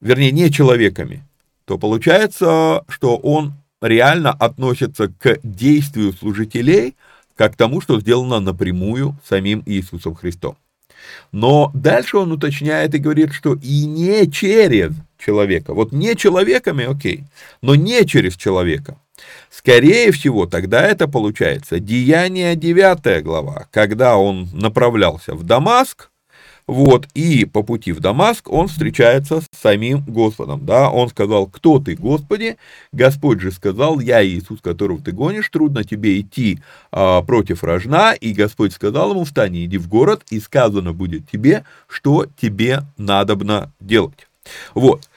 вернее, 0.00 0.32
не 0.32 0.50
человеками, 0.50 1.24
то 1.64 1.78
получается, 1.78 2.84
что 2.88 3.16
он 3.16 3.54
реально 3.80 4.32
относится 4.32 5.08
к 5.08 5.38
действию 5.42 6.12
служителей 6.12 6.94
как 7.36 7.52
к 7.52 7.56
тому, 7.56 7.80
что 7.80 8.00
сделано 8.00 8.40
напрямую 8.40 9.16
самим 9.24 9.62
Иисусом 9.64 10.16
Христом. 10.16 10.56
Но 11.30 11.70
дальше 11.72 12.18
он 12.18 12.32
уточняет 12.32 12.94
и 12.94 12.98
говорит, 12.98 13.32
что 13.32 13.54
и 13.54 13.84
не 13.84 14.28
через 14.30 14.92
человека. 15.18 15.72
Вот 15.72 15.92
не 15.92 16.16
человеками, 16.16 16.84
окей, 16.84 17.24
но 17.62 17.76
не 17.76 18.04
через 18.06 18.36
человека. 18.36 18.98
Скорее 19.50 20.12
всего, 20.12 20.46
тогда 20.46 20.82
это 20.86 21.08
получается 21.08 21.80
Деяние 21.80 22.54
9 22.54 23.22
глава, 23.22 23.66
когда 23.70 24.16
он 24.16 24.48
направлялся 24.52 25.34
в 25.34 25.42
Дамаск, 25.42 26.10
вот, 26.68 27.08
и 27.14 27.46
по 27.46 27.62
пути 27.62 27.92
в 27.92 28.00
Дамаск 28.00 28.50
он 28.52 28.68
встречается 28.68 29.40
с 29.40 29.46
самим 29.58 30.04
Господом, 30.06 30.66
да, 30.66 30.90
он 30.90 31.08
сказал, 31.08 31.46
кто 31.46 31.78
ты, 31.78 31.96
Господи? 31.96 32.58
Господь 32.92 33.40
же 33.40 33.52
сказал, 33.52 34.00
я 34.00 34.22
Иисус, 34.22 34.60
которого 34.60 35.00
ты 35.00 35.12
гонишь, 35.12 35.48
трудно 35.48 35.82
тебе 35.82 36.20
идти 36.20 36.60
а, 36.92 37.22
против 37.22 37.64
рожна, 37.64 38.12
и 38.12 38.34
Господь 38.34 38.74
сказал 38.74 39.12
ему, 39.12 39.24
встань, 39.24 39.56
иди 39.64 39.78
в 39.78 39.88
город, 39.88 40.24
и 40.28 40.40
сказано 40.40 40.92
будет 40.92 41.28
тебе, 41.30 41.64
что 41.88 42.26
тебе 42.38 42.82
надобно 42.98 43.72
делать. 43.80 44.28
Вот. 44.74 45.08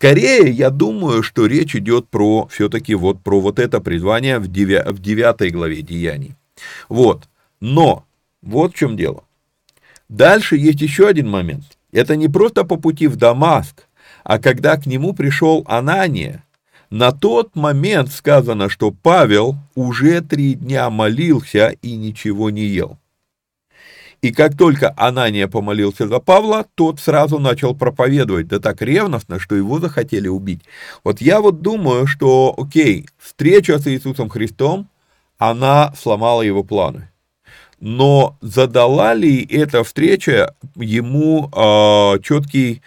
Скорее, 0.00 0.50
я 0.50 0.70
думаю, 0.70 1.22
что 1.22 1.44
речь 1.44 1.76
идет 1.76 2.08
про, 2.08 2.48
все-таки 2.50 2.94
вот 2.94 3.22
про 3.22 3.38
вот 3.38 3.58
это 3.58 3.82
призвание 3.82 4.38
в 4.38 4.48
9, 4.48 4.92
в 4.92 4.98
9 4.98 5.52
главе 5.52 5.82
Деяний. 5.82 6.36
Вот. 6.88 7.28
Но, 7.60 8.06
вот 8.40 8.72
в 8.72 8.78
чем 8.78 8.96
дело. 8.96 9.24
Дальше 10.08 10.56
есть 10.56 10.80
еще 10.80 11.06
один 11.06 11.28
момент. 11.28 11.64
Это 11.92 12.16
не 12.16 12.28
просто 12.28 12.64
по 12.64 12.76
пути 12.76 13.08
в 13.08 13.16
Дамаск, 13.16 13.88
а 14.24 14.38
когда 14.38 14.78
к 14.78 14.86
нему 14.86 15.12
пришел 15.12 15.64
Анания. 15.66 16.44
На 16.88 17.12
тот 17.12 17.54
момент 17.54 18.10
сказано, 18.10 18.70
что 18.70 18.92
Павел 18.92 19.56
уже 19.74 20.22
три 20.22 20.54
дня 20.54 20.88
молился 20.88 21.74
и 21.82 21.94
ничего 21.94 22.48
не 22.48 22.64
ел. 22.64 22.96
И 24.22 24.32
как 24.32 24.56
только 24.56 24.92
Анания 24.96 25.48
помолился 25.48 26.06
за 26.06 26.18
Павла, 26.18 26.66
тот 26.74 27.00
сразу 27.00 27.38
начал 27.38 27.74
проповедовать, 27.74 28.48
да 28.48 28.58
так 28.58 28.82
ревностно, 28.82 29.38
что 29.38 29.54
его 29.54 29.78
захотели 29.78 30.28
убить. 30.28 30.62
Вот 31.04 31.20
я 31.20 31.40
вот 31.40 31.62
думаю, 31.62 32.06
что, 32.06 32.54
окей, 32.58 33.06
встреча 33.18 33.78
с 33.78 33.86
Иисусом 33.86 34.28
Христом, 34.28 34.88
она 35.38 35.94
сломала 35.96 36.42
его 36.42 36.62
планы 36.62 37.10
но 37.80 38.36
задала 38.42 39.14
ли 39.14 39.42
эта 39.42 39.82
встреча 39.82 40.54
ему 40.76 41.46
э, 41.46 41.50
а, 41.54 42.18
четкий, 42.22 42.82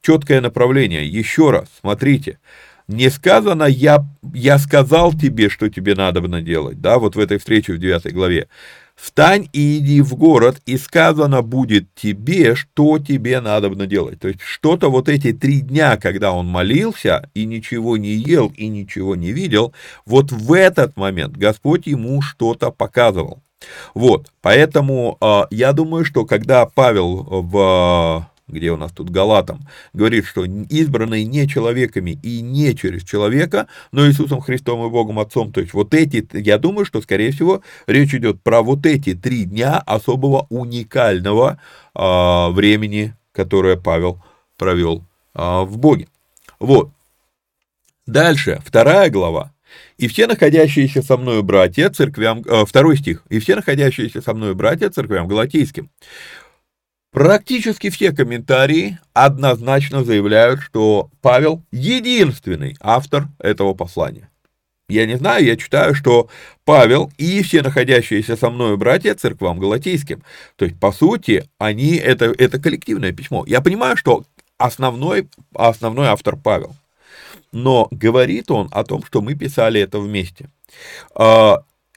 четкое 0.00 0.40
направление? 0.40 1.06
Еще 1.06 1.50
раз, 1.50 1.68
смотрите, 1.80 2.38
не 2.88 3.10
сказано, 3.10 3.64
я, 3.64 4.06
я 4.32 4.58
сказал 4.58 5.12
тебе, 5.12 5.50
что 5.50 5.68
тебе 5.68 5.94
надо 5.94 6.20
делать, 6.40 6.80
да, 6.80 6.98
вот 6.98 7.14
в 7.14 7.18
этой 7.18 7.38
встрече 7.38 7.74
в 7.74 7.78
9 7.78 8.12
главе. 8.14 8.48
Встань 8.98 9.48
и 9.52 9.78
иди 9.78 10.00
в 10.00 10.16
город, 10.16 10.60
и 10.66 10.76
сказано 10.76 11.42
будет 11.42 11.86
тебе, 11.94 12.56
что 12.56 12.98
тебе 12.98 13.40
надо 13.40 13.68
делать. 13.86 14.18
То 14.18 14.26
есть 14.26 14.40
что-то 14.40 14.90
вот 14.90 15.08
эти 15.08 15.32
три 15.32 15.60
дня, 15.60 15.96
когда 15.96 16.32
он 16.32 16.46
молился 16.46 17.30
и 17.32 17.44
ничего 17.44 17.96
не 17.96 18.10
ел 18.10 18.52
и 18.56 18.66
ничего 18.66 19.14
не 19.14 19.30
видел, 19.30 19.72
вот 20.04 20.32
в 20.32 20.52
этот 20.52 20.96
момент 20.96 21.36
Господь 21.36 21.86
ему 21.86 22.20
что-то 22.22 22.72
показывал. 22.72 23.40
Вот, 23.94 24.32
поэтому 24.42 25.16
э, 25.20 25.42
я 25.50 25.72
думаю, 25.72 26.04
что 26.04 26.24
когда 26.24 26.66
Павел 26.66 27.24
в 27.24 28.28
где 28.48 28.72
у 28.72 28.76
нас 28.76 28.92
тут 28.92 29.10
Галатам, 29.10 29.60
говорит, 29.92 30.26
что 30.26 30.44
избранные 30.44 31.24
не 31.24 31.46
человеками 31.46 32.18
и 32.22 32.40
не 32.40 32.74
через 32.74 33.04
человека, 33.04 33.68
но 33.92 34.06
Иисусом 34.08 34.40
Христом 34.40 34.86
и 34.86 34.90
Богом 34.90 35.18
Отцом. 35.18 35.52
То 35.52 35.60
есть 35.60 35.74
вот 35.74 35.94
эти, 35.94 36.26
я 36.32 36.58
думаю, 36.58 36.84
что, 36.84 37.00
скорее 37.00 37.32
всего, 37.32 37.62
речь 37.86 38.14
идет 38.14 38.42
про 38.42 38.62
вот 38.62 38.86
эти 38.86 39.14
три 39.14 39.44
дня 39.44 39.78
особого 39.78 40.46
уникального 40.50 41.60
э, 41.94 42.50
времени, 42.50 43.14
которое 43.32 43.76
Павел 43.76 44.22
провел 44.56 45.04
э, 45.34 45.62
в 45.62 45.78
Боге. 45.78 46.08
Вот. 46.58 46.90
Дальше, 48.06 48.60
вторая 48.64 49.10
глава. 49.10 49.52
И 49.98 50.08
все 50.08 50.26
находящиеся 50.26 51.02
со 51.02 51.16
мною 51.16 51.42
братья 51.42 51.90
церквям, 51.90 52.42
э, 52.46 52.64
второй 52.64 52.96
стих, 52.96 53.22
и 53.28 53.38
все 53.38 53.56
находящиеся 53.56 54.22
со 54.22 54.32
мною 54.32 54.54
братья 54.54 54.88
церквям 54.90 55.28
галатийским. 55.28 55.90
Практически 57.18 57.90
все 57.90 58.12
комментарии 58.12 59.00
однозначно 59.12 60.04
заявляют, 60.04 60.60
что 60.60 61.10
Павел 61.20 61.64
единственный 61.72 62.76
автор 62.80 63.26
этого 63.40 63.74
послания. 63.74 64.30
Я 64.88 65.04
не 65.04 65.16
знаю, 65.16 65.44
я 65.44 65.56
читаю, 65.56 65.96
что 65.96 66.28
Павел 66.64 67.10
и 67.18 67.42
все 67.42 67.62
находящиеся 67.62 68.36
со 68.36 68.50
мною 68.50 68.76
братья 68.76 69.16
церквам 69.16 69.58
галатийским. 69.58 70.22
То 70.54 70.64
есть, 70.64 70.78
по 70.78 70.92
сути, 70.92 71.48
они, 71.58 71.96
это, 71.96 72.26
это 72.26 72.60
коллективное 72.60 73.10
письмо. 73.10 73.42
Я 73.48 73.62
понимаю, 73.62 73.96
что 73.96 74.22
основной, 74.56 75.28
основной 75.54 76.06
автор 76.06 76.36
Павел 76.36 76.76
но 77.50 77.88
говорит 77.90 78.50
он 78.52 78.68
о 78.70 78.84
том, 78.84 79.02
что 79.04 79.22
мы 79.22 79.34
писали 79.34 79.80
это 79.80 79.98
вместе. 79.98 80.50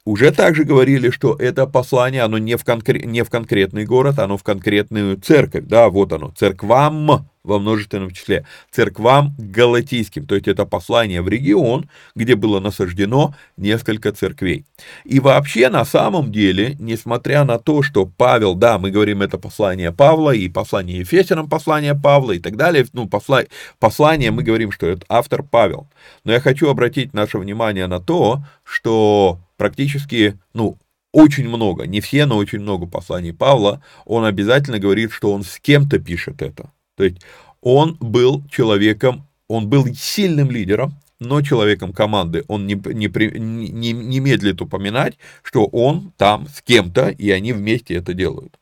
Уже 0.04 0.32
также 0.32 0.64
говорили, 0.64 1.12
что 1.12 1.36
это 1.36 1.68
послание, 1.68 2.24
оно 2.24 2.40
не 2.40 2.58
в, 2.58 2.66
конкре- 2.66 3.06
не 3.06 3.24
в 3.24 3.30
конкретный 3.30 3.86
город, 3.86 4.18
оно 4.18 4.36
в 4.36 4.44
конкретную 4.44 5.18
церковь, 5.18 5.66
да, 5.68 5.90
вот 5.90 6.12
оно, 6.12 6.32
церквам 6.36 7.28
во 7.44 7.60
множественном 7.60 8.12
числе, 8.12 8.46
церквам 8.72 9.36
галатийским, 9.38 10.26
то 10.26 10.36
есть 10.36 10.48
это 10.48 10.66
послание 10.66 11.22
в 11.22 11.28
регион, 11.28 11.90
где 12.16 12.36
было 12.36 12.60
насаждено 12.60 13.36
несколько 13.58 14.12
церквей. 14.12 14.66
И 15.06 15.20
вообще, 15.20 15.70
на 15.70 15.86
самом 15.86 16.32
деле, 16.32 16.76
несмотря 16.80 17.44
на 17.44 17.58
то, 17.58 17.82
что 17.82 18.06
Павел, 18.06 18.56
да, 18.56 18.78
мы 18.78 18.92
говорим, 18.92 19.22
это 19.22 19.38
послание 19.38 19.92
Павла, 19.92 20.32
и 20.32 20.50
послание 20.50 21.00
Ефесянам 21.00 21.50
послание 21.50 21.96
Павла 21.96 22.34
и 22.34 22.40
так 22.40 22.58
далее, 22.58 22.86
ну, 22.94 23.08
посла, 23.08 23.44
послание, 23.80 24.32
мы 24.32 24.44
говорим, 24.44 24.72
что 24.72 24.88
это 24.88 25.06
автор 25.10 25.44
Павел. 25.44 25.88
Но 26.24 26.34
я 26.34 26.40
хочу 26.40 26.70
обратить 26.70 27.14
наше 27.14 27.38
внимание 27.38 27.88
на 27.88 28.00
то, 28.00 28.44
что 28.64 29.40
практически, 29.62 30.40
ну, 30.56 30.80
очень 31.12 31.48
много, 31.48 31.86
не 31.86 32.02
все, 32.02 32.26
но 32.26 32.38
очень 32.38 32.62
много 32.62 32.88
посланий 32.88 33.32
Павла, 33.32 33.84
он 34.06 34.26
обязательно 34.26 34.80
говорит, 34.80 35.12
что 35.12 35.32
он 35.32 35.44
с 35.44 35.60
кем-то 35.60 36.00
пишет 36.00 36.42
это. 36.42 36.72
То 36.98 37.04
есть 37.04 37.18
он 37.62 37.96
был 38.00 38.44
человеком, 38.50 39.28
он 39.48 39.70
был 39.70 39.86
сильным 39.94 40.50
лидером, 40.50 40.96
но 41.20 41.44
человеком 41.44 41.94
команды. 41.94 42.44
Он 42.48 42.66
не, 42.66 42.74
не, 42.74 43.08
не, 43.08 43.92
не 43.92 44.20
медлит 44.20 44.64
упоминать, 44.64 45.20
что 45.44 45.66
он 45.66 46.12
там 46.18 46.48
с 46.48 46.64
кем-то, 46.64 47.10
и 47.10 47.30
они 47.30 47.54
вместе 47.54 47.94
это 47.94 48.16
делают. 48.16 48.58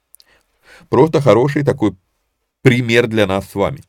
Просто 0.89 1.21
хороший 1.21 1.63
такой 1.63 1.95
пример 2.61 3.07
для 3.07 3.25
нас 3.25 3.49
с 3.49 3.55
вами. 3.55 3.79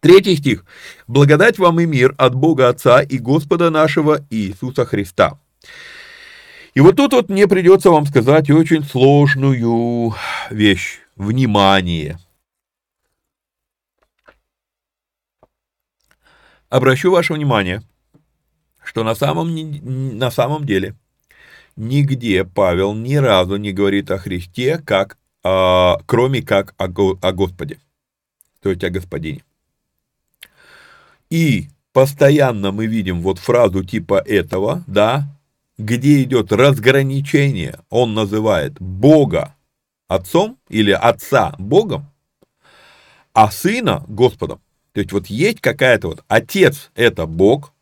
Третий 0.00 0.36
стих. 0.36 0.66
«Благодать 1.06 1.58
вам 1.58 1.80
и 1.80 1.86
мир 1.86 2.14
от 2.18 2.34
Бога 2.34 2.68
Отца 2.68 3.00
и 3.00 3.16
Господа 3.16 3.70
нашего 3.70 4.20
Иисуса 4.28 4.84
Христа». 4.84 5.40
И 6.74 6.80
вот 6.80 6.96
тут 6.96 7.12
вот 7.12 7.28
мне 7.28 7.46
придется 7.46 7.90
вам 7.90 8.04
сказать 8.04 8.50
очень 8.50 8.82
сложную 8.82 10.14
вещь. 10.50 10.98
Внимание. 11.14 12.18
Обращу 16.68 17.12
ваше 17.12 17.34
внимание, 17.34 17.82
что 18.82 19.04
на 19.04 19.14
самом, 19.14 19.54
на 20.18 20.32
самом 20.32 20.66
деле 20.66 20.96
нигде 21.76 22.44
Павел 22.44 22.94
ни 22.94 23.14
разу 23.14 23.56
не 23.56 23.72
говорит 23.72 24.10
о 24.10 24.18
Христе, 24.18 24.78
как, 24.78 25.16
а, 25.44 25.98
кроме 26.06 26.42
как 26.42 26.74
о, 26.78 26.86
о 26.86 27.32
Господе, 27.32 27.78
то 28.60 28.70
есть 28.70 28.82
о 28.82 28.90
Господине. 28.90 29.44
И 31.30 31.68
постоянно 31.92 32.72
мы 32.72 32.86
видим 32.86 33.22
вот 33.22 33.38
фразу 33.38 33.84
типа 33.84 34.20
этого, 34.26 34.82
да, 34.88 35.33
где 35.78 36.22
идет 36.22 36.52
разграничение, 36.52 37.80
он 37.90 38.14
называет 38.14 38.80
Бога 38.80 39.54
Отцом 40.08 40.58
или 40.68 40.92
Отца 40.92 41.54
Богом, 41.58 42.10
а 43.32 43.50
Сына 43.50 44.04
Господом. 44.06 44.60
То 44.92 45.00
есть 45.00 45.12
вот 45.12 45.26
есть 45.26 45.60
какая-то 45.60 46.08
вот, 46.08 46.24
Отец 46.28 46.90
это 46.94 47.26
Бог, 47.26 47.72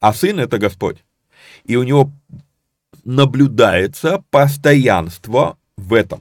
а 0.00 0.12
Сын 0.12 0.38
это 0.38 0.58
Господь. 0.58 1.02
И 1.64 1.76
у 1.76 1.82
него 1.82 2.10
наблюдается 3.04 4.22
постоянство 4.30 5.56
в 5.76 5.94
этом. 5.94 6.20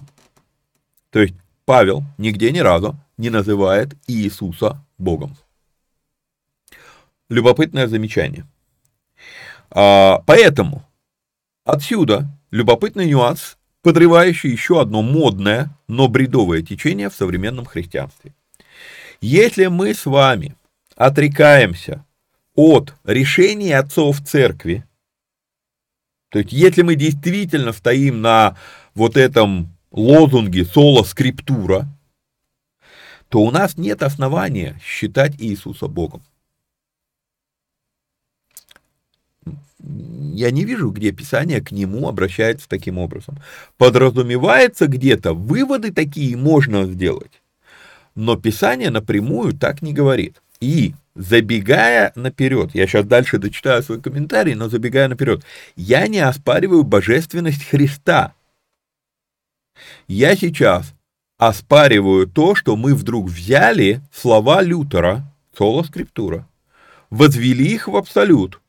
То 1.09 1.19
есть 1.19 1.35
Павел 1.65 2.03
нигде 2.17 2.51
ни 2.51 2.59
разу 2.59 2.95
не 3.17 3.29
называет 3.29 3.93
Иисуса 4.07 4.83
Богом. 4.97 5.35
Любопытное 7.29 7.87
замечание. 7.87 8.45
А, 9.69 10.23
поэтому 10.25 10.85
отсюда 11.63 12.27
любопытный 12.51 13.07
нюанс, 13.07 13.57
подрывающий 13.81 14.51
еще 14.51 14.81
одно 14.81 15.01
модное, 15.01 15.75
но 15.87 16.07
бредовое 16.07 16.61
течение 16.61 17.09
в 17.09 17.15
современном 17.15 17.65
христианстве. 17.65 18.33
Если 19.21 19.67
мы 19.67 19.93
с 19.93 20.05
вами 20.05 20.55
отрекаемся 20.95 22.05
от 22.55 22.95
решений 23.03 23.71
отцов 23.71 24.21
церкви, 24.21 24.85
то 26.29 26.39
есть 26.39 26.51
если 26.51 26.81
мы 26.81 26.95
действительно 26.95 27.73
стоим 27.73 28.21
на 28.21 28.57
вот 28.93 29.17
этом 29.17 29.75
лозунге 29.91 30.65
соло 30.65 31.03
скриптура, 31.03 31.87
то 33.29 33.41
у 33.41 33.51
нас 33.51 33.77
нет 33.77 34.03
основания 34.03 34.79
считать 34.83 35.35
Иисуса 35.39 35.87
Богом. 35.87 36.23
Я 39.83 40.51
не 40.51 40.63
вижу, 40.63 40.91
где 40.91 41.11
Писание 41.11 41.61
к 41.61 41.71
нему 41.71 42.07
обращается 42.07 42.69
таким 42.69 42.97
образом. 42.97 43.39
Подразумевается 43.77 44.87
где-то, 44.87 45.33
выводы 45.33 45.91
такие 45.91 46.37
можно 46.37 46.85
сделать, 46.85 47.41
но 48.15 48.35
Писание 48.35 48.89
напрямую 48.89 49.53
так 49.53 49.81
не 49.81 49.93
говорит. 49.93 50.41
И 50.59 50.93
забегая 51.15 52.11
наперед, 52.15 52.71
я 52.73 52.85
сейчас 52.85 53.05
дальше 53.05 53.39
дочитаю 53.39 53.81
свой 53.81 54.01
комментарий, 54.01 54.53
но 54.53 54.69
забегая 54.69 55.07
наперед, 55.07 55.43
я 55.75 56.07
не 56.07 56.19
оспариваю 56.19 56.83
божественность 56.83 57.67
Христа. 57.67 58.33
Я 60.07 60.35
сейчас 60.35 60.93
оспариваю 61.37 62.27
то, 62.27 62.53
что 62.53 62.75
мы 62.75 62.93
вдруг 62.93 63.27
взяли 63.27 64.01
слова 64.13 64.61
Лютера, 64.61 65.23
соло 65.57 65.81
скриптура, 65.83 66.47
возвели 67.09 67.65
их 67.65 67.87
в 67.87 67.95
абсолют, 67.95 68.61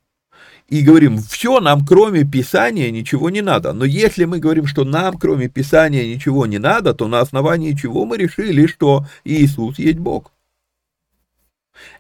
и 0.72 0.80
говорим, 0.80 1.18
все, 1.18 1.60
нам 1.60 1.84
кроме 1.84 2.24
Писания 2.24 2.90
ничего 2.90 3.28
не 3.28 3.42
надо. 3.42 3.74
Но 3.74 3.84
если 3.84 4.24
мы 4.24 4.38
говорим, 4.38 4.66
что 4.66 4.86
нам 4.86 5.18
кроме 5.18 5.48
Писания 5.48 6.06
ничего 6.06 6.46
не 6.46 6.56
надо, 6.56 6.94
то 6.94 7.08
на 7.08 7.20
основании 7.20 7.74
чего 7.74 8.06
мы 8.06 8.16
решили, 8.16 8.66
что 8.66 9.04
Иисус 9.22 9.78
есть 9.78 9.98
Бог. 9.98 10.32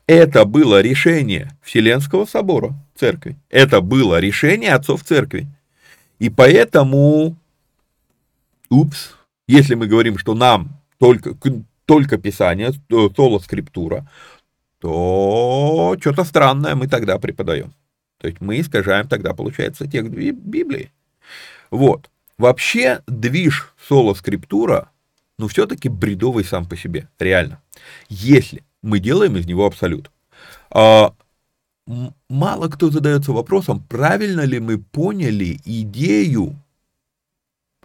Это 0.06 0.46
было 0.46 0.80
решение 0.80 1.50
Вселенского 1.60 2.24
собора 2.24 2.72
церкви. 2.94 3.36
Это 3.50 3.82
было 3.82 4.18
решение 4.18 4.72
отцов 4.72 5.04
церкви. 5.04 5.48
И 6.18 6.30
поэтому, 6.30 7.36
упс, 8.70 9.16
если 9.46 9.74
мы 9.74 9.86
говорим, 9.86 10.16
что 10.16 10.32
нам 10.32 10.80
только, 10.96 11.36
только 11.84 12.16
Писание, 12.16 12.72
соло 12.88 13.38
скриптура, 13.38 14.08
то 14.78 15.94
что-то 16.00 16.24
странное 16.24 16.74
мы 16.74 16.88
тогда 16.88 17.18
преподаем. 17.18 17.74
То 18.22 18.28
есть 18.28 18.40
мы 18.40 18.60
искажаем 18.60 19.08
тогда, 19.08 19.34
получается, 19.34 19.88
текст 19.88 20.12
Библии. 20.12 20.92
Вот. 21.72 22.08
Вообще 22.38 23.02
движ 23.08 23.74
соло-скриптура, 23.88 24.90
ну, 25.38 25.48
все-таки 25.48 25.88
бредовый 25.88 26.44
сам 26.44 26.64
по 26.64 26.76
себе, 26.76 27.08
реально. 27.18 27.60
Если 28.08 28.62
мы 28.80 29.00
делаем 29.00 29.36
из 29.36 29.46
него 29.46 29.66
абсолют. 29.66 30.12
А, 30.70 31.14
мало 32.28 32.68
кто 32.68 32.92
задается 32.92 33.32
вопросом, 33.32 33.82
правильно 33.82 34.42
ли 34.42 34.60
мы 34.60 34.78
поняли 34.78 35.58
идею 35.64 36.54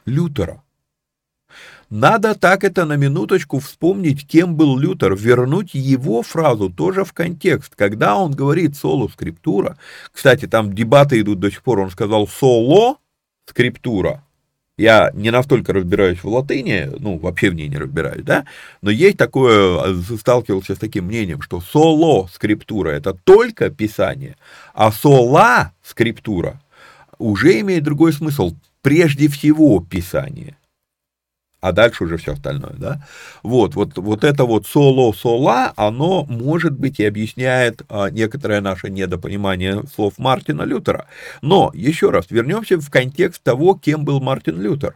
Лютера. 0.06 0.62
Надо 1.90 2.36
так 2.36 2.66
это 2.66 2.84
на 2.84 2.98
минуточку 2.98 3.60
вспомнить, 3.60 4.28
кем 4.28 4.56
был 4.56 4.78
Лютер, 4.78 5.16
вернуть 5.16 5.74
его 5.74 6.22
фразу 6.22 6.70
тоже 6.70 7.06
в 7.06 7.14
контекст. 7.14 7.76
Когда 7.76 8.18
он 8.18 8.34
говорит 8.34 8.76
соло 8.76 9.08
скриптура, 9.08 9.78
кстати, 10.12 10.48
там 10.48 10.74
дебаты 10.74 11.22
идут 11.22 11.40
до 11.40 11.50
сих 11.50 11.64
пор, 11.64 11.80
он 11.80 11.90
сказал 11.90 12.28
соло 12.28 12.98
скриптура, 13.46 14.22
я 14.78 15.12
не 15.14 15.32
настолько 15.32 15.72
разбираюсь 15.72 16.22
в 16.22 16.28
латыни, 16.28 16.90
ну, 17.00 17.18
вообще 17.18 17.50
в 17.50 17.56
ней 17.56 17.70
не 17.70 17.78
разбираюсь, 17.78 18.24
да, 18.24 18.46
но 18.82 18.92
есть 18.92 19.16
такое, 19.16 19.96
сталкивался 20.20 20.76
с 20.76 20.80
таким 20.80 21.06
мнением, 21.06 21.42
что 21.42 21.62
соло 21.62 22.28
скриптура 22.28 22.90
это 22.90 23.14
только 23.14 23.70
писание, 23.70 24.36
а 24.74 24.92
сола 24.92 25.72
скриптура 25.84 26.62
уже 27.18 27.62
имеет 27.62 27.86
другой 27.86 28.12
смысл, 28.12 28.54
прежде 28.82 29.30
всего 29.30 29.80
писание 29.80 30.58
а 31.68 31.72
дальше 31.72 32.06
уже 32.06 32.18
все 32.18 32.34
остальное, 32.34 32.74
да. 32.78 33.06
Вот, 33.44 33.76
вот, 33.76 33.98
вот 33.98 34.24
это 34.24 34.46
вот 34.46 34.66
соло-сола, 34.68 35.74
оно, 35.76 36.26
может 36.26 36.74
быть, 36.74 37.00
и 37.00 37.06
объясняет 37.06 37.82
а, 37.90 38.10
некоторое 38.10 38.62
наше 38.62 38.90
недопонимание 38.90 39.84
слов 39.94 40.14
Мартина 40.18 40.64
Лютера. 40.64 41.08
Но, 41.42 41.72
еще 41.74 42.10
раз, 42.10 42.26
вернемся 42.30 42.80
в 42.80 42.90
контекст 42.90 43.44
того, 43.44 43.76
кем 43.76 44.06
был 44.06 44.20
Мартин 44.22 44.62
Лютер. 44.62 44.96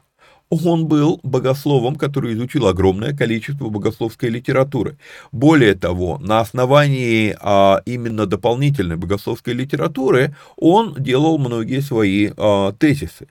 Он 0.50 0.86
был 0.88 1.22
богословом, 1.24 1.96
который 1.96 2.34
изучил 2.34 2.68
огромное 2.68 3.16
количество 3.16 3.70
богословской 3.70 4.30
литературы. 4.30 4.98
Более 5.32 5.76
того, 5.76 6.18
на 6.20 6.42
основании 6.42 7.36
а, 7.40 7.82
именно 7.86 8.26
дополнительной 8.26 8.98
богословской 8.98 9.54
литературы 9.54 10.36
он 10.58 10.96
делал 10.98 11.38
многие 11.38 11.82
свои 11.82 12.32
а, 12.36 12.74
тезисы 12.74 13.28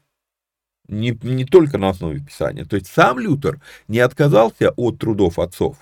не, 0.90 1.18
не 1.22 1.44
только 1.44 1.78
на 1.78 1.88
основе 1.88 2.20
Писания. 2.20 2.64
То 2.64 2.76
есть 2.76 2.88
сам 2.88 3.18
Лютер 3.18 3.60
не 3.88 4.00
отказался 4.00 4.70
от 4.70 4.98
трудов 4.98 5.38
отцов, 5.38 5.76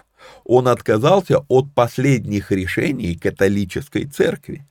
он 0.45 0.69
отказался 0.69 1.45
от 1.49 1.73
последних 1.75 2.53
решений 2.53 3.17
католической 3.17 4.05
церкви. 4.05 4.65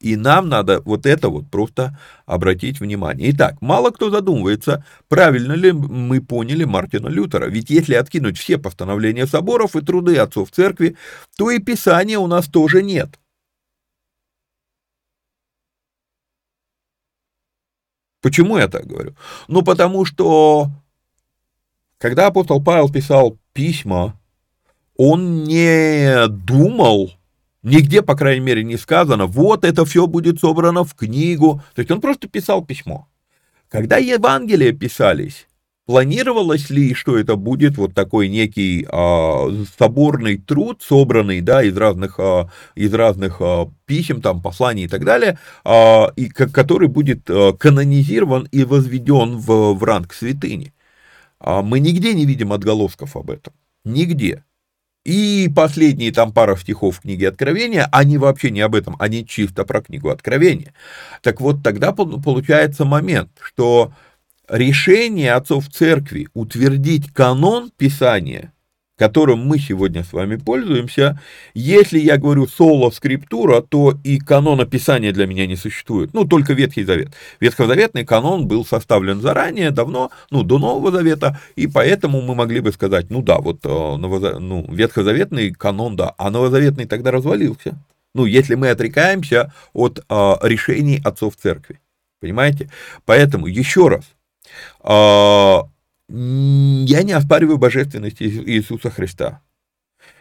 И 0.00 0.16
нам 0.16 0.48
надо 0.48 0.80
вот 0.86 1.04
это 1.04 1.28
вот 1.28 1.50
просто 1.50 1.98
обратить 2.24 2.80
внимание. 2.80 3.32
Итак, 3.32 3.60
мало 3.60 3.90
кто 3.90 4.08
задумывается, 4.08 4.82
правильно 5.08 5.52
ли 5.52 5.72
мы 5.72 6.22
поняли 6.22 6.64
Мартина 6.64 7.08
Лютера. 7.08 7.46
Ведь 7.50 7.68
если 7.68 7.94
откинуть 7.94 8.38
все 8.38 8.56
постановления 8.56 9.26
соборов 9.26 9.76
и 9.76 9.82
труды 9.82 10.16
отцов 10.16 10.50
церкви, 10.50 10.96
то 11.36 11.50
и 11.50 11.58
Писания 11.58 12.18
у 12.18 12.26
нас 12.26 12.46
тоже 12.46 12.82
нет. 12.82 13.18
Почему 18.20 18.58
я 18.58 18.68
так 18.68 18.86
говорю? 18.86 19.14
Ну, 19.48 19.62
потому 19.62 20.04
что, 20.04 20.68
когда 21.98 22.26
апостол 22.26 22.62
Павел 22.62 22.90
писал 22.90 23.38
письма, 23.52 24.18
он 24.96 25.44
не 25.44 26.28
думал, 26.28 27.12
нигде, 27.62 28.02
по 28.02 28.14
крайней 28.14 28.44
мере, 28.44 28.64
не 28.64 28.76
сказано, 28.76 29.26
вот 29.26 29.64
это 29.64 29.84
все 29.84 30.06
будет 30.06 30.40
собрано 30.40 30.84
в 30.84 30.94
книгу. 30.94 31.62
То 31.74 31.80
есть 31.80 31.90
он 31.90 32.00
просто 32.00 32.28
писал 32.28 32.64
письмо. 32.64 33.08
Когда 33.68 33.96
Евангелия 33.96 34.72
писались, 34.72 35.46
Планировалось 35.90 36.70
ли, 36.70 36.94
что 36.94 37.18
это 37.18 37.34
будет 37.34 37.76
вот 37.76 37.94
такой 37.94 38.28
некий 38.28 38.86
а, 38.88 39.48
соборный 39.76 40.38
труд, 40.38 40.80
собранный, 40.86 41.40
да, 41.40 41.64
из 41.64 41.76
разных, 41.76 42.20
а, 42.20 42.48
из 42.76 42.94
разных 42.94 43.38
а, 43.40 43.68
писем, 43.86 44.22
там, 44.22 44.40
посланий 44.40 44.84
и 44.84 44.86
так 44.86 45.04
далее, 45.04 45.40
а, 45.64 46.12
и 46.14 46.28
который 46.28 46.86
будет 46.86 47.28
а, 47.28 47.54
канонизирован 47.54 48.46
и 48.52 48.62
возведен 48.62 49.38
в, 49.38 49.74
в 49.74 49.82
ранг 49.82 50.14
святыни? 50.14 50.72
А, 51.40 51.60
мы 51.62 51.80
нигде 51.80 52.14
не 52.14 52.24
видим 52.24 52.52
отголосков 52.52 53.16
об 53.16 53.28
этом. 53.28 53.52
Нигде. 53.84 54.44
И 55.04 55.50
последние 55.56 56.12
там 56.12 56.32
пара 56.32 56.54
стихов 56.54 57.00
книги 57.00 57.24
Откровения, 57.24 57.88
они 57.90 58.16
вообще 58.16 58.52
не 58.52 58.60
об 58.60 58.76
этом, 58.76 58.94
они 59.00 59.26
чисто 59.26 59.64
про 59.64 59.80
книгу 59.80 60.10
Откровения. 60.10 60.72
Так 61.20 61.40
вот, 61.40 61.64
тогда 61.64 61.90
получается 61.90 62.84
момент, 62.84 63.30
что 63.42 63.92
решение 64.50 65.32
отцов 65.32 65.68
церкви 65.68 66.28
утвердить 66.34 67.12
канон 67.12 67.70
Писания– 67.76 68.52
которым 69.00 69.38
мы 69.46 69.58
сегодня 69.58 70.04
с 70.04 70.12
вами 70.12 70.36
пользуемся, 70.36 71.18
если 71.54 71.98
я 71.98 72.18
говорю 72.18 72.46
соло 72.46 72.90
скриптура, 72.90 73.62
то 73.62 73.94
и 74.04 74.18
канона 74.18 74.66
Писания 74.66 75.10
для 75.10 75.26
меня 75.26 75.46
не 75.46 75.56
существует, 75.56 76.12
ну, 76.12 76.26
только 76.26 76.52
Ветхий 76.52 76.84
Завет. 76.84 77.08
Ветхозаветный 77.40 78.04
канон 78.04 78.46
был 78.46 78.66
составлен 78.66 79.22
заранее, 79.22 79.70
давно, 79.70 80.10
ну, 80.30 80.42
до 80.42 80.58
Нового 80.58 80.92
Завета, 80.92 81.40
и 81.56 81.66
поэтому 81.66 82.20
мы 82.20 82.34
могли 82.34 82.60
бы 82.60 82.72
сказать, 82.72 83.06
ну 83.08 83.22
да, 83.22 83.38
вот 83.38 83.60
э, 83.64 83.68
ну, 83.68 84.66
Ветхозаветный 84.70 85.50
канон, 85.52 85.96
да, 85.96 86.12
а 86.18 86.28
Новозаветный 86.28 86.84
тогда 86.84 87.10
развалился. 87.10 87.82
Ну, 88.14 88.26
если 88.26 88.54
мы 88.54 88.68
отрекаемся 88.68 89.50
от 89.72 90.04
а, 90.10 90.38
решений 90.42 91.00
отцов 91.02 91.36
церкви. 91.36 91.80
Понимаете? 92.20 92.68
Поэтому 93.06 93.46
еще 93.46 93.88
раз, 93.88 94.04
я 94.82 95.66
не 96.08 97.12
оспариваю 97.12 97.58
божественность 97.58 98.20
Иисуса 98.20 98.90
Христа. 98.90 99.42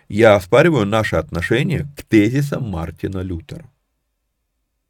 Я 0.08 0.36
оспариваю 0.36 0.86
наше 0.86 1.16
отношение 1.16 1.88
к 1.98 2.04
тезисам 2.04 2.70
Мартина 2.70 3.20
Лютера. 3.20 3.66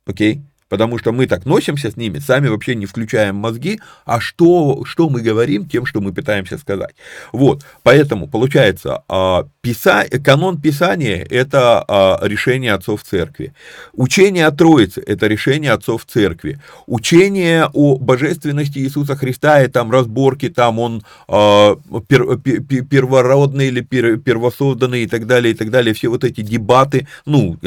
Окей? 0.06 0.42
Потому 0.70 0.98
что 1.00 1.12
мы 1.12 1.26
так 1.28 1.46
носимся 1.46 1.92
с 1.92 1.98
ними, 1.98 2.20
сами 2.20 2.48
вообще 2.48 2.76
не 2.76 2.86
включаем 2.86 3.36
мозги, 3.36 3.80
а 4.06 4.20
что, 4.20 4.84
что 4.86 5.10
мы 5.10 5.22
говорим 5.22 5.68
тем, 5.68 5.86
что 5.86 6.00
мы 6.00 6.14
пытаемся 6.14 6.58
сказать. 6.58 6.96
Вот, 7.34 7.64
поэтому 7.84 8.28
получается, 8.28 9.04
а, 9.10 9.48
писа... 9.62 10.06
канон 10.24 10.62
Писания– 10.62 11.26
это 11.30 11.84
а, 11.88 12.20
решение 12.22 12.74
отцов 12.74 13.04
церкви. 13.04 13.54
Учение 13.94 14.46
о 14.46 14.52
Троице– 14.52 15.04
это 15.08 15.28
решение 15.28 15.72
отцов 15.72 16.06
церкви. 16.06 16.60
Учение 16.86 17.70
о 17.74 17.98
божественности 17.98 18.80
Иисуса 18.80 19.16
Христа 19.16 19.64
и 19.64 19.68
там 19.68 19.92
разборки, 19.92 20.50
там 20.50 20.80
он 20.80 21.04
а, 21.28 21.76
первородный 21.98 23.68
или 23.68 23.82
первосозданный 23.82 25.04
и 25.04 25.08
так 25.08 25.26
далее, 25.26 25.54
и 25.54 25.58
так 25.58 25.72
далее, 25.72 25.94
все 25.94 26.10
вот 26.10 26.24
эти 26.24 26.42
дебаты, 26.42 27.08
ну, 27.26 27.58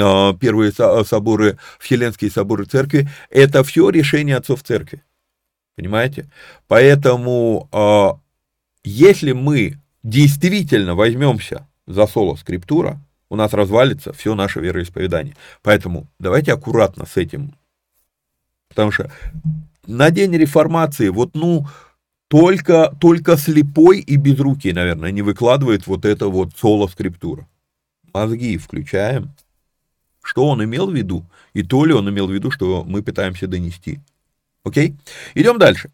первые 0.41 0.73
соборы, 0.73 1.59
Вселенские 1.81 2.31
соборы 2.31 2.65
церкви, 2.65 2.92
церкви, 2.93 3.09
это 3.31 3.65
все 3.65 3.91
решение 3.91 4.37
отцов 4.37 4.63
церкви. 4.63 5.03
Понимаете? 5.77 6.27
Поэтому, 6.69 7.69
а, 7.73 8.19
если 8.85 9.33
мы 9.33 9.79
действительно 10.03 10.95
возьмемся 10.95 11.67
за 11.87 12.07
соло 12.07 12.37
скриптура, 12.37 13.01
у 13.31 13.37
нас 13.37 13.55
развалится 13.55 14.13
все 14.13 14.35
наше 14.35 14.61
вероисповедание. 14.61 15.35
Поэтому 15.63 16.07
давайте 16.19 16.53
аккуратно 16.53 17.07
с 17.07 17.17
этим. 17.17 17.55
Потому 18.69 18.91
что 18.91 19.11
на 19.87 20.11
день 20.11 20.37
реформации, 20.37 21.09
вот, 21.09 21.35
ну, 21.35 21.67
только, 22.29 22.95
только 23.01 23.37
слепой 23.37 24.01
и 24.01 24.17
безрукий, 24.17 24.73
наверное, 24.73 25.11
не 25.11 25.23
выкладывает 25.23 25.87
вот 25.87 26.05
это 26.05 26.29
вот 26.29 26.51
соло 26.57 26.89
скриптура. 26.89 27.47
Мозги 28.13 28.59
включаем, 28.59 29.31
что 30.23 30.49
он 30.49 30.65
имел 30.65 30.91
в 30.91 30.95
виду, 30.95 31.25
и 31.55 31.63
то 31.63 31.85
ли 31.85 31.93
он 31.93 32.09
имел 32.09 32.27
в 32.27 32.33
виду, 32.33 32.51
что 32.51 32.85
мы 32.87 33.03
пытаемся 33.03 33.47
донести. 33.47 34.01
Окей? 34.65 34.95
Идем 35.35 35.59
дальше. 35.59 35.91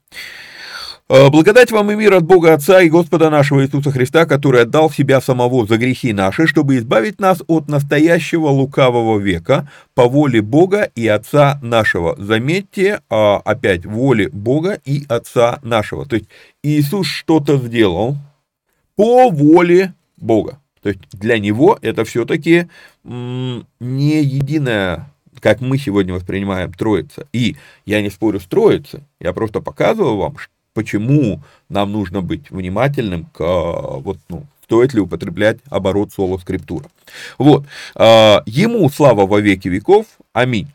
«Э, 1.10 1.30
Благодать 1.30 1.72
вам 1.72 1.90
и 1.90 1.94
мир 1.94 2.12
от 2.12 2.24
Бога 2.24 2.52
Отца 2.52 2.82
и 2.82 2.90
Господа 2.90 3.30
нашего 3.30 3.64
Иисуса 3.64 3.90
Христа, 3.90 4.26
который 4.26 4.62
отдал 4.62 4.90
себя 4.90 5.22
самого 5.22 5.66
за 5.66 5.78
грехи 5.78 6.12
наши, 6.12 6.46
чтобы 6.46 6.76
избавить 6.76 7.18
нас 7.18 7.42
от 7.46 7.66
настоящего 7.66 8.48
лукавого 8.48 9.18
века 9.18 9.70
по 9.94 10.06
воле 10.06 10.42
Бога 10.42 10.90
и 10.94 11.08
Отца 11.08 11.58
нашего. 11.62 12.14
Заметьте, 12.18 13.00
а, 13.08 13.38
опять, 13.38 13.86
воле 13.86 14.28
Бога 14.28 14.80
и 14.84 15.06
Отца 15.08 15.60
нашего. 15.62 16.04
То 16.04 16.16
есть 16.16 16.28
Иисус 16.62 17.06
что-то 17.06 17.56
сделал 17.56 18.18
по 18.94 19.30
воле 19.30 19.94
Бога. 20.18 20.60
То 20.82 20.90
есть 20.90 21.00
для 21.12 21.38
него 21.38 21.78
это 21.80 22.04
все-таки 22.04 22.68
не 23.08 24.22
единая, 24.22 25.10
как 25.40 25.60
мы 25.60 25.78
сегодня 25.78 26.14
воспринимаем, 26.14 26.72
троица. 26.72 27.26
И 27.32 27.56
я 27.86 28.02
не 28.02 28.10
спорю 28.10 28.40
с 28.40 28.44
троицей, 28.44 29.00
я 29.20 29.32
просто 29.32 29.60
показываю 29.60 30.16
вам, 30.16 30.36
почему 30.74 31.40
нам 31.68 31.92
нужно 31.92 32.20
быть 32.20 32.50
внимательным 32.50 33.24
к, 33.32 33.40
вот, 33.40 34.18
ну, 34.28 34.44
стоит 34.64 34.92
ли 34.92 35.00
употреблять 35.00 35.58
оборот 35.70 36.12
соло 36.12 36.38
скриптура. 36.38 36.86
Вот, 37.38 37.64
а, 37.94 38.42
ему 38.46 38.88
слава 38.90 39.26
во 39.26 39.40
веки 39.40 39.68
веков, 39.68 40.06
аминь. 40.32 40.68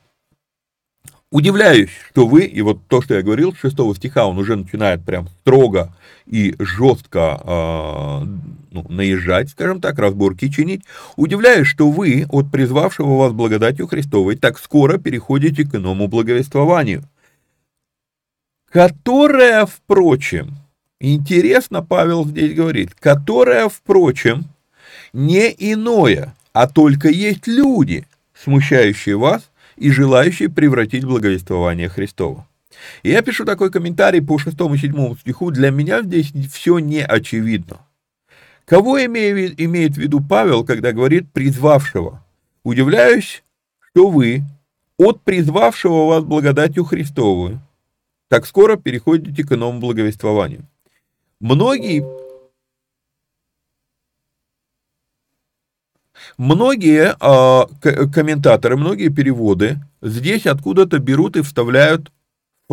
Удивляюсь, 1.30 1.90
что 2.10 2.28
вы, 2.28 2.44
и 2.44 2.62
вот 2.62 2.80
то, 2.88 3.02
что 3.02 3.16
я 3.16 3.22
говорил, 3.22 3.54
с 3.54 3.60
6 3.60 3.96
стиха 3.96 4.26
он 4.26 4.38
уже 4.38 4.56
начинает 4.56 5.04
прям 5.04 5.28
строго 5.42 5.94
и 6.26 6.56
жестко 6.60 7.40
э, 7.44 8.26
ну, 8.72 8.86
наезжать, 8.90 9.50
скажем 9.50 9.82
так, 9.82 10.00
разборки 10.00 10.50
чинить. 10.50 10.84
Удивляюсь, 11.16 11.68
что 11.68 11.90
вы 11.90 12.26
от 12.30 12.52
призвавшего 12.52 13.18
вас 13.18 13.34
благодатью 13.34 13.88
Христовой 13.88 14.36
так 14.36 14.60
скоро 14.60 14.98
переходите 14.98 15.64
к 15.64 15.76
иному 15.76 16.08
благовествованию, 16.08 17.04
которое, 18.70 19.66
впрочем, 19.66 20.56
интересно 21.00 21.84
Павел 21.84 22.26
здесь 22.26 22.56
говорит, 22.56 22.96
которое, 23.00 23.70
впрочем, 23.70 24.46
не 25.14 25.54
иное, 25.58 26.34
а 26.54 26.68
только 26.68 27.10
есть 27.10 27.48
люди, 27.48 28.08
смущающие 28.34 29.18
вас, 29.18 29.50
и 29.76 29.92
желающие 29.92 30.50
превратить 30.50 31.04
благовествование 31.04 31.90
Христова. 31.90 32.48
И 33.04 33.10
я 33.10 33.22
пишу 33.22 33.46
такой 33.46 33.72
комментарий 33.72 34.22
по 34.22 34.38
6 34.38 34.56
и 34.56 34.78
7 34.78 35.18
стиху. 35.18 35.52
Для 35.52 35.72
меня 35.72 36.02
здесь 36.02 36.32
все 36.52 36.80
не 36.80 37.04
очевидно. 37.04 37.80
Кого 38.66 39.04
имеет, 39.06 39.60
имеет 39.60 39.96
в 39.96 39.98
виду 39.98 40.22
Павел, 40.22 40.64
когда 40.64 40.92
говорит 40.92 41.32
«призвавшего»? 41.32 42.24
Удивляюсь, 42.64 43.44
что 43.92 44.10
вы 44.10 44.44
от 44.98 45.22
призвавшего 45.22 46.08
вас 46.08 46.24
благодатью 46.24 46.86
Христовую 46.86 47.62
так 48.34 48.48
скоро 48.48 48.78
переходите 48.78 49.44
к 49.44 49.52
иному 49.52 49.80
благовествованию. 49.80 50.66
Многие 51.40 52.04
Многие 56.38 57.16
э, 57.20 58.08
комментаторы, 58.08 58.76
многие 58.76 59.10
переводы 59.10 59.78
здесь 60.02 60.48
откуда-то 60.48 60.98
берут 60.98 61.38
и 61.38 61.44
вставляют 61.44 62.12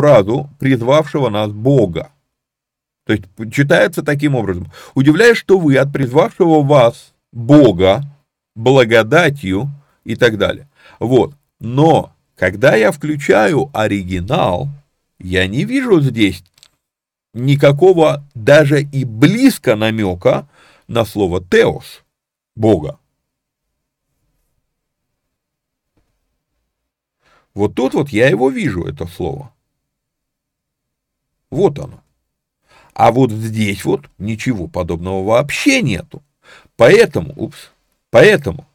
фразу 0.01 0.48
«призвавшего 0.59 1.28
нас 1.28 1.51
Бога». 1.51 2.11
То 3.05 3.12
есть 3.12 3.24
читается 3.53 4.03
таким 4.03 4.34
образом. 4.34 4.72
Удивляюсь, 4.94 5.36
что 5.36 5.59
вы 5.59 5.76
от 5.76 5.92
призвавшего 5.92 6.62
вас 6.62 7.12
Бога, 7.32 8.03
благодатью 8.55 9.68
и 10.05 10.16
так 10.16 10.38
далее. 10.38 10.70
Вот. 11.01 11.34
Но, 11.59 12.14
когда 12.34 12.76
я 12.76 12.92
включаю 12.92 13.68
оригинал, 13.74 14.68
я 15.18 15.46
не 15.46 15.64
вижу 15.64 16.01
здесь 16.01 16.42
никакого 17.34 18.24
даже 18.34 18.80
и 18.80 19.05
близко 19.05 19.76
намека 19.76 20.48
на 20.88 21.05
слово 21.05 21.44
«теос»– 21.44 22.03
Бога. 22.57 22.98
Вот 27.53 27.74
тут 27.74 27.92
вот 27.92 28.09
я 28.09 28.30
его 28.30 28.48
вижу, 28.48 28.84
это 28.84 29.07
слово. 29.07 29.53
Вот 31.51 31.78
оно. 31.78 32.01
А 32.94 33.12
вот 33.12 33.30
здесь 33.30 33.84
вот 33.84 34.03
ничего 34.18 34.66
подобного 34.66 35.24
вообще 35.24 35.82
нету. 35.82 36.22
Поэтому, 36.76 37.32
упс, 37.36 37.70
поэтому 38.11 38.66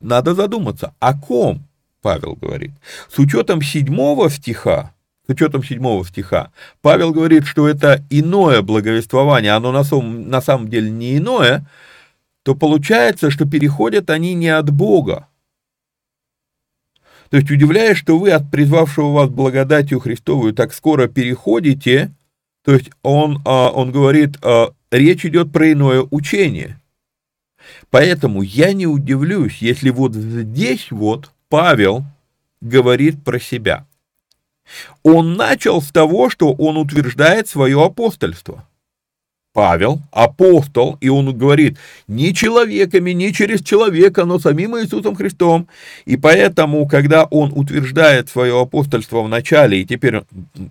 надо 0.00 0.34
задуматься, 0.34 0.94
о 1.00 1.18
ком 1.18 1.62
Павел 2.02 2.34
говорит. 2.34 2.72
С 3.10 3.18
учетом 3.18 3.62
седьмого 3.62 4.30
стиха, 4.30 4.92
с 5.26 5.30
учетом 5.30 5.64
седьмого 5.64 6.04
стиха, 6.06 6.52
Павел 6.82 7.12
говорит, 7.12 7.46
что 7.46 7.68
это 7.68 8.04
иное 8.10 8.62
благовествование, 8.62 9.52
оно 9.52 9.72
на 9.72 9.84
самом, 9.84 10.28
на 10.28 10.40
самом 10.40 10.68
деле 10.68 10.90
не 10.90 11.16
иное, 11.18 11.66
то 12.42 12.54
получается, 12.54 13.30
что 13.30 13.44
переходят 13.44 14.08
они 14.10 14.34
не 14.34 14.48
от 14.48 14.70
Бога, 14.70 15.26
то 17.30 17.36
есть 17.36 17.50
удивляясь, 17.50 17.96
что 17.96 18.18
вы 18.18 18.30
от 18.30 18.50
призвавшего 18.50 19.12
вас 19.12 19.30
благодатью 19.30 20.00
Христовую 20.00 20.52
так 20.52 20.72
скоро 20.72 21.08
переходите, 21.08 22.12
то 22.64 22.72
есть 22.72 22.90
он, 23.02 23.42
а, 23.44 23.70
он 23.70 23.92
говорит, 23.92 24.36
а, 24.42 24.72
речь 24.90 25.24
идет 25.24 25.52
про 25.52 25.72
иное 25.72 26.06
учение. 26.10 26.80
Поэтому 27.90 28.42
я 28.42 28.72
не 28.72 28.86
удивлюсь, 28.86 29.58
если 29.58 29.90
вот 29.90 30.14
здесь 30.14 30.90
вот 30.90 31.30
Павел 31.48 32.04
говорит 32.60 33.24
про 33.24 33.38
себя. 33.38 33.86
Он 35.02 35.34
начал 35.34 35.80
с 35.80 35.90
того, 35.90 36.28
что 36.28 36.52
он 36.52 36.76
утверждает 36.76 37.48
свое 37.48 37.84
апостольство. 37.84 38.65
Павел, 39.56 40.02
апостол, 40.12 40.98
и 41.00 41.08
он 41.08 41.34
говорит, 41.34 41.78
не 42.08 42.34
человеками, 42.34 43.12
не 43.12 43.32
через 43.32 43.62
человека, 43.62 44.26
но 44.26 44.38
самим 44.38 44.76
Иисусом 44.76 45.16
Христом. 45.16 45.66
И 46.04 46.18
поэтому, 46.18 46.86
когда 46.86 47.24
он 47.24 47.52
утверждает 47.56 48.28
свое 48.28 48.60
апостольство 48.60 49.22
в 49.22 49.30
начале, 49.30 49.80
и 49.80 49.86
теперь 49.86 50.24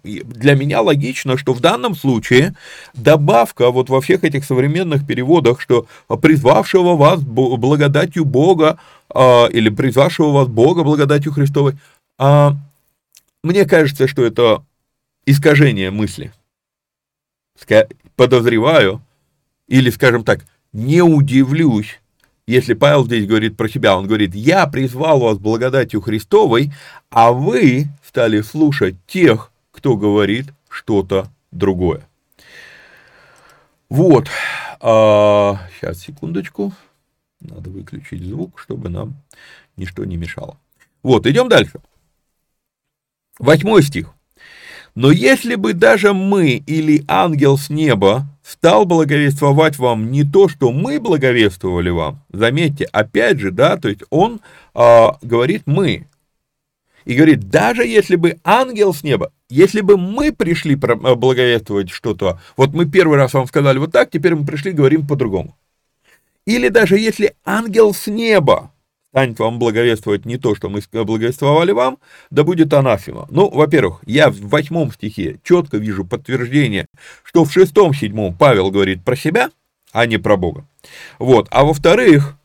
для 0.03 0.53
меня 0.53 0.81
логично, 0.81 1.35
что 1.35 1.53
в 1.53 1.61
данном 1.61 1.95
случае 1.95 2.53
добавка 2.93 3.71
вот 3.71 3.89
во 3.89 4.01
всех 4.01 4.23
этих 4.23 4.45
современных 4.45 5.07
переводах, 5.07 5.61
что 5.61 5.87
призвавшего 6.21 6.95
вас 6.95 7.21
благодатью 7.21 8.23
Бога, 8.23 8.77
а, 9.09 9.47
или 9.47 9.69
призвавшего 9.69 10.31
вас 10.31 10.47
Бога 10.47 10.83
благодатью 10.83 11.31
Христовой, 11.31 11.73
а, 12.19 12.55
мне 13.43 13.65
кажется, 13.65 14.07
что 14.07 14.23
это 14.23 14.63
искажение 15.25 15.89
мысли 15.89 16.31
подозреваю, 18.15 19.01
или, 19.67 19.89
скажем 19.89 20.23
так, 20.23 20.45
не 20.73 21.01
удивлюсь, 21.01 21.99
если 22.47 22.73
Павел 22.73 23.05
здесь 23.05 23.27
говорит 23.27 23.57
про 23.57 23.67
себя, 23.67 23.97
он 23.97 24.07
говорит, 24.07 24.35
я 24.35 24.67
призвал 24.67 25.19
вас 25.19 25.37
благодатью 25.37 26.01
Христовой, 26.01 26.71
а 27.09 27.31
вы 27.31 27.87
стали 28.05 28.41
слушать 28.41 28.95
тех, 29.07 29.51
кто 29.71 29.97
говорит 29.97 30.47
что-то 30.69 31.27
другое. 31.51 32.07
Вот, 33.89 34.27
а, 34.79 35.59
сейчас, 35.75 35.99
секундочку, 35.99 36.73
надо 37.39 37.69
выключить 37.69 38.23
звук, 38.23 38.59
чтобы 38.59 38.89
нам 38.89 39.15
ничто 39.77 40.05
не 40.05 40.17
мешало. 40.17 40.57
Вот, 41.03 41.25
идем 41.27 41.49
дальше. 41.49 41.79
Восьмой 43.39 43.83
стих. 43.83 44.14
Но 44.95 45.11
если 45.11 45.55
бы 45.55 45.73
даже 45.73 46.13
мы 46.13 46.63
или 46.65 47.03
ангел 47.07 47.57
с 47.57 47.69
неба 47.69 48.25
стал 48.43 48.85
благовествовать 48.85 49.77
вам 49.77 50.09
не 50.09 50.23
то, 50.23 50.47
что 50.47 50.71
мы 50.71 50.99
благовествовали 51.01 51.89
вам, 51.89 52.23
заметьте, 52.31 52.85
опять 52.85 53.39
же, 53.39 53.51
да, 53.51 53.75
то 53.75 53.89
есть 53.89 54.03
он 54.09 54.39
э, 54.73 55.07
говорит 55.21 55.63
мы, 55.65 56.07
и 57.03 57.13
говорит, 57.13 57.49
даже 57.49 57.85
если 57.85 58.15
бы 58.15 58.37
ангел 58.43 58.93
с 58.93 59.03
неба, 59.03 59.31
если 59.49 59.81
бы 59.81 59.97
мы 59.97 60.31
пришли 60.31 60.77
а, 60.81 61.15
благовествовать 61.15 61.89
что-то, 61.89 62.39
вот 62.57 62.73
мы 62.73 62.85
первый 62.85 63.17
раз 63.17 63.33
вам 63.33 63.47
сказали 63.47 63.77
вот 63.77 63.91
так, 63.91 64.09
теперь 64.09 64.35
мы 64.35 64.45
пришли, 64.45 64.71
говорим 64.71 65.05
по-другому. 65.05 65.55
Или 66.45 66.69
даже 66.69 66.97
если 66.97 67.35
ангел 67.43 67.93
с 67.93 68.07
неба 68.07 68.71
станет 69.15 69.39
вам 69.39 69.59
благовествовать 69.59 70.25
не 70.25 70.37
то, 70.37 70.55
что 70.55 70.67
мы 70.67 70.81
благовествовали 70.91 71.71
вам, 71.71 71.99
да 72.31 72.43
будет 72.43 72.73
анафема. 72.73 73.27
Ну, 73.29 73.49
во-первых, 73.49 74.01
я 74.05 74.29
в 74.29 74.41
восьмом 74.49 74.91
стихе 74.91 75.39
четко 75.41 75.77
вижу 75.77 76.03
подтверждение, 76.03 76.87
что 77.23 77.45
в 77.45 77.53
шестом, 77.53 77.93
седьмом 77.93 78.35
Павел 78.35 78.71
говорит 78.71 79.05
про 79.05 79.15
себя, 79.15 79.51
а 79.93 80.05
не 80.05 80.17
про 80.17 80.35
Бога. 80.35 80.67
Вот. 81.17 81.47
А 81.51 81.63
во-вторых, 81.63 82.35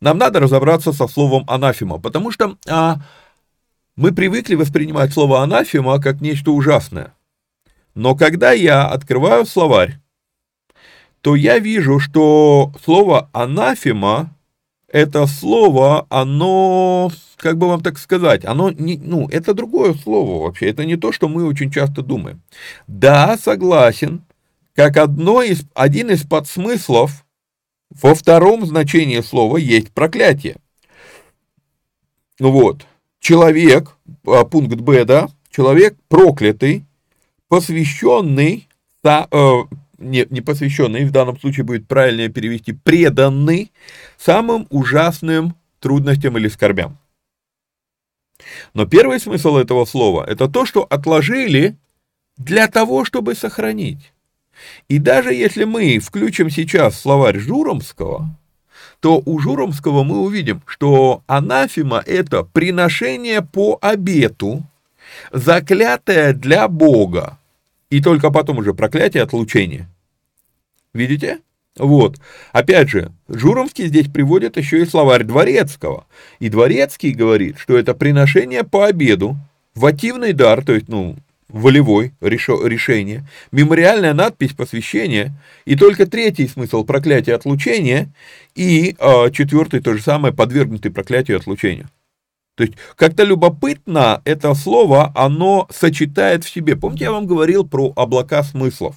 нам 0.00 0.16
надо 0.16 0.40
разобраться 0.40 0.94
со 0.94 1.06
словом 1.06 1.44
анафема, 1.46 1.98
потому 1.98 2.30
что 2.30 2.56
а, 2.66 3.02
мы 3.94 4.14
привыкли 4.14 4.54
воспринимать 4.54 5.12
слово 5.12 5.42
анафема 5.42 6.00
как 6.00 6.22
нечто 6.22 6.52
ужасное. 6.52 7.12
Но 7.94 8.14
когда 8.16 8.52
я 8.52 8.86
открываю 8.86 9.44
словарь, 9.44 9.98
то 11.20 11.36
я 11.36 11.58
вижу, 11.58 12.00
что 12.00 12.72
слово 12.82 13.28
анафема 13.34 14.34
это 14.92 15.26
слово, 15.26 16.06
оно, 16.08 17.10
как 17.36 17.58
бы 17.58 17.68
вам 17.68 17.80
так 17.80 17.98
сказать, 17.98 18.44
оно 18.44 18.70
не, 18.70 18.98
ну, 18.98 19.28
это 19.28 19.54
другое 19.54 19.94
слово 19.94 20.42
вообще, 20.42 20.68
это 20.70 20.84
не 20.84 20.96
то, 20.96 21.12
что 21.12 21.28
мы 21.28 21.46
очень 21.46 21.70
часто 21.70 22.02
думаем. 22.02 22.42
Да, 22.86 23.38
согласен, 23.38 24.22
как 24.74 24.96
одно 24.96 25.42
из, 25.42 25.62
один 25.74 26.10
из 26.10 26.24
подсмыслов 26.24 27.24
во 27.90 28.14
втором 28.14 28.66
значении 28.66 29.20
слова 29.20 29.56
есть 29.56 29.92
проклятие. 29.92 30.56
Вот, 32.38 32.86
человек, 33.20 33.96
а, 34.26 34.44
пункт 34.44 34.76
Б, 34.76 35.04
да, 35.04 35.28
человек 35.50 35.96
проклятый, 36.08 36.84
посвященный, 37.48 38.68
э, 39.04 39.58
не, 40.00 40.26
не 40.30 40.40
посвященный, 40.40 41.04
в 41.04 41.12
данном 41.12 41.38
случае 41.38 41.64
будет 41.64 41.86
правильнее 41.86 42.28
перевести, 42.28 42.72
преданный 42.72 43.70
самым 44.18 44.66
ужасным 44.70 45.54
трудностям 45.78 46.36
или 46.38 46.48
скорбям. 46.48 46.98
Но 48.74 48.86
первый 48.86 49.20
смысл 49.20 49.56
этого 49.56 49.84
слова– 49.84 50.24
это 50.28 50.48
то, 50.48 50.64
что 50.64 50.82
отложили 50.82 51.76
для 52.36 52.68
того, 52.68 53.04
чтобы 53.04 53.34
сохранить. 53.34 54.12
И 54.88 54.98
даже 54.98 55.32
если 55.32 55.64
мы 55.64 55.98
включим 55.98 56.50
сейчас 56.50 57.00
словарь 57.00 57.38
Журомского, 57.38 58.28
то 59.00 59.22
у 59.24 59.38
Журомского 59.38 60.04
мы 60.04 60.20
увидим, 60.20 60.62
что 60.66 61.22
анафема– 61.26 62.02
это 62.06 62.42
приношение 62.42 63.42
по 63.42 63.78
обету, 63.80 64.62
заклятое 65.32 66.32
для 66.32 66.68
Бога, 66.68 67.38
и 67.90 68.00
только 68.00 68.30
потом 68.30 68.58
уже 68.58 68.72
проклятие 68.72 69.22
отлучения. 69.22 69.88
Видите? 70.94 71.40
Вот. 71.76 72.16
Опять 72.52 72.88
же, 72.88 73.12
Журомский 73.28 73.86
здесь 73.86 74.08
приводит 74.08 74.56
еще 74.56 74.82
и 74.82 74.86
словарь 74.86 75.24
Дворецкого. 75.24 76.06
И 76.38 76.48
Дворецкий 76.48 77.12
говорит, 77.12 77.58
что 77.58 77.76
это 77.76 77.94
приношение 77.94 78.64
по 78.64 78.86
обеду, 78.86 79.36
вативный 79.74 80.32
дар, 80.32 80.64
то 80.64 80.72
есть, 80.72 80.88
ну, 80.88 81.16
волевой 81.48 82.12
решение, 82.20 83.26
мемориальная 83.50 84.14
надпись 84.14 84.52
посвящения, 84.52 85.32
и 85.64 85.76
только 85.76 86.06
третий 86.06 86.46
смысл 86.46 86.84
проклятия 86.84 87.34
отлучения, 87.34 88.08
и 88.54 88.96
э, 88.98 89.30
четвертый 89.32 89.80
то 89.80 89.94
же 89.94 90.02
самое, 90.02 90.34
подвергнутый 90.34 90.92
проклятию 90.92 91.38
отлучения. 91.38 91.88
То 92.60 92.64
есть 92.64 92.76
как-то 92.94 93.24
любопытно 93.24 94.20
это 94.26 94.52
слово, 94.52 95.12
оно 95.14 95.66
сочетает 95.70 96.44
в 96.44 96.50
себе. 96.50 96.76
Помните, 96.76 97.04
я 97.04 97.12
вам 97.12 97.26
говорил 97.26 97.66
про 97.66 97.90
облака 97.96 98.42
смыслов? 98.42 98.96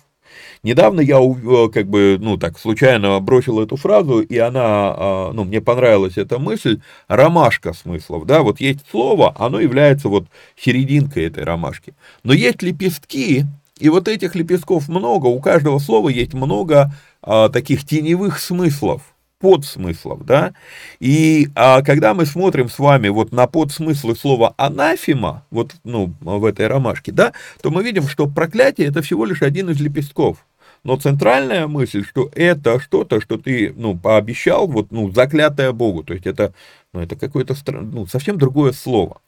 Недавно 0.64 1.00
я, 1.00 1.22
э, 1.22 1.70
как 1.74 1.88
бы, 1.88 2.18
ну, 2.20 2.36
так, 2.36 2.60
случайно 2.60 3.18
бросил 3.22 3.62
эту 3.62 3.78
фразу, 3.78 4.20
и 4.20 4.38
она, 4.38 4.60
а, 4.66 5.32
ну, 5.32 5.46
мне 5.46 5.62
понравилась 5.62 6.18
эта 6.18 6.40
мысль, 6.40 6.82
ромашка 7.08 7.72
смыслов, 7.72 8.26
да, 8.26 8.42
вот 8.42 8.60
есть 8.60 8.80
слово, 8.92 9.34
оно 9.40 9.62
является 9.62 10.10
вот 10.10 10.26
серединкой 10.58 11.28
этой 11.28 11.46
ромашки. 11.46 11.94
Но 12.24 12.34
есть 12.34 12.62
лепестки, 12.62 13.46
и 13.80 13.88
вот 13.88 14.10
этих 14.10 14.36
лепестков 14.36 14.90
много, 14.90 15.28
у 15.28 15.40
каждого 15.40 15.80
слова 15.80 16.10
есть 16.10 16.34
много 16.34 16.92
а, 17.22 17.48
таких 17.48 17.86
теневых 17.86 18.42
смыслов 18.42 19.13
подсмыслов, 19.44 20.26
да, 20.26 20.54
и 21.02 21.50
а, 21.54 21.82
когда 21.82 22.14
мы 22.14 22.26
смотрим 22.26 22.70
с 22.70 22.80
вами 22.80 23.10
вот 23.10 23.34
на 23.34 23.46
подсмыслы 23.46 24.16
слова 24.16 24.54
анафема, 24.56 25.46
вот, 25.52 25.76
ну, 25.84 26.14
в 26.22 26.46
этой 26.46 26.68
ромашке, 26.68 27.12
да, 27.12 27.34
то 27.62 27.70
мы 27.70 27.84
видим, 27.84 28.08
что 28.08 28.28
проклятие 28.28 28.88
это 28.88 29.02
всего 29.02 29.26
лишь 29.26 29.42
один 29.42 29.70
из 29.70 29.82
лепестков, 29.82 30.46
но 30.86 30.96
центральная 30.96 31.68
мысль, 31.68 32.06
что 32.06 32.30
это 32.34 32.80
что-то, 32.80 33.20
что 33.20 33.38
ты, 33.38 33.74
ну, 33.76 33.98
пообещал, 33.98 34.66
вот, 34.66 34.92
ну, 34.92 35.12
заклятое 35.12 35.74
Богу, 35.74 36.06
то 36.06 36.14
есть 36.14 36.26
это, 36.26 36.54
ну, 36.94 37.02
это 37.02 37.18
какое-то, 37.18 37.54
ну, 37.68 38.08
совсем 38.08 38.38
другое 38.38 38.72
слово, 38.72 39.20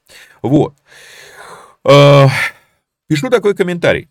вот. 0.41 0.75
А, 1.83 2.29
пишу 3.09 3.29
такой 3.29 3.53
комментарий. 3.53 4.07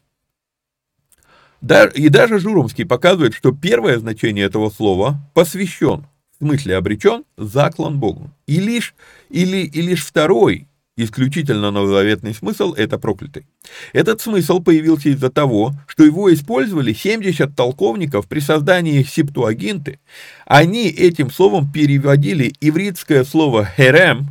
И 1.94 2.08
даже 2.08 2.38
Журомский 2.38 2.84
показывает, 2.84 3.34
что 3.34 3.52
первое 3.52 3.98
значение 3.98 4.44
этого 4.44 4.68
слова 4.68 5.18
посвящен, 5.32 6.06
в 6.34 6.44
смысле 6.44 6.76
обречен, 6.76 7.24
заклан 7.38 7.98
Богу. 7.98 8.30
И 8.46 8.60
лишь, 8.60 8.94
или, 9.30 9.58
и 9.58 9.80
лишь 9.80 10.04
второй, 10.04 10.66
исключительно 10.96 11.70
новозаветный 11.70 12.34
смысл– 12.34 12.74
это 12.76 12.98
проклятый. 12.98 13.46
Этот 13.94 14.20
смысл 14.20 14.60
появился 14.60 15.08
из-за 15.08 15.30
того, 15.30 15.72
что 15.86 16.04
его 16.04 16.32
использовали 16.32 16.92
70 16.92 17.56
толковников 17.56 18.28
при 18.28 18.40
создании 18.40 19.02
септуагинты. 19.02 20.00
Они 20.46 20.88
этим 20.88 21.30
словом 21.30 21.72
переводили 21.72 22.52
ивритское 22.60 23.24
слово 23.24 23.64
«херем», 23.64 24.26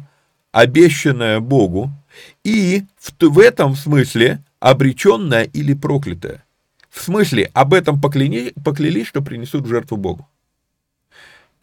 обещанное 0.51 1.39
Богу, 1.39 1.89
и 2.43 2.83
в, 2.99 3.11
в 3.27 3.39
этом 3.39 3.75
смысле 3.75 4.43
обреченное 4.59 5.43
или 5.43 5.73
проклятое. 5.73 6.43
В 6.93 7.01
смысле, 7.01 7.49
об 7.55 7.73
этом 7.73 7.99
покляни, 7.99 8.53
поклялись, 8.63 9.07
что 9.07 9.23
принесут 9.23 9.65
жертву 9.65 9.97
Богу. 9.97 10.29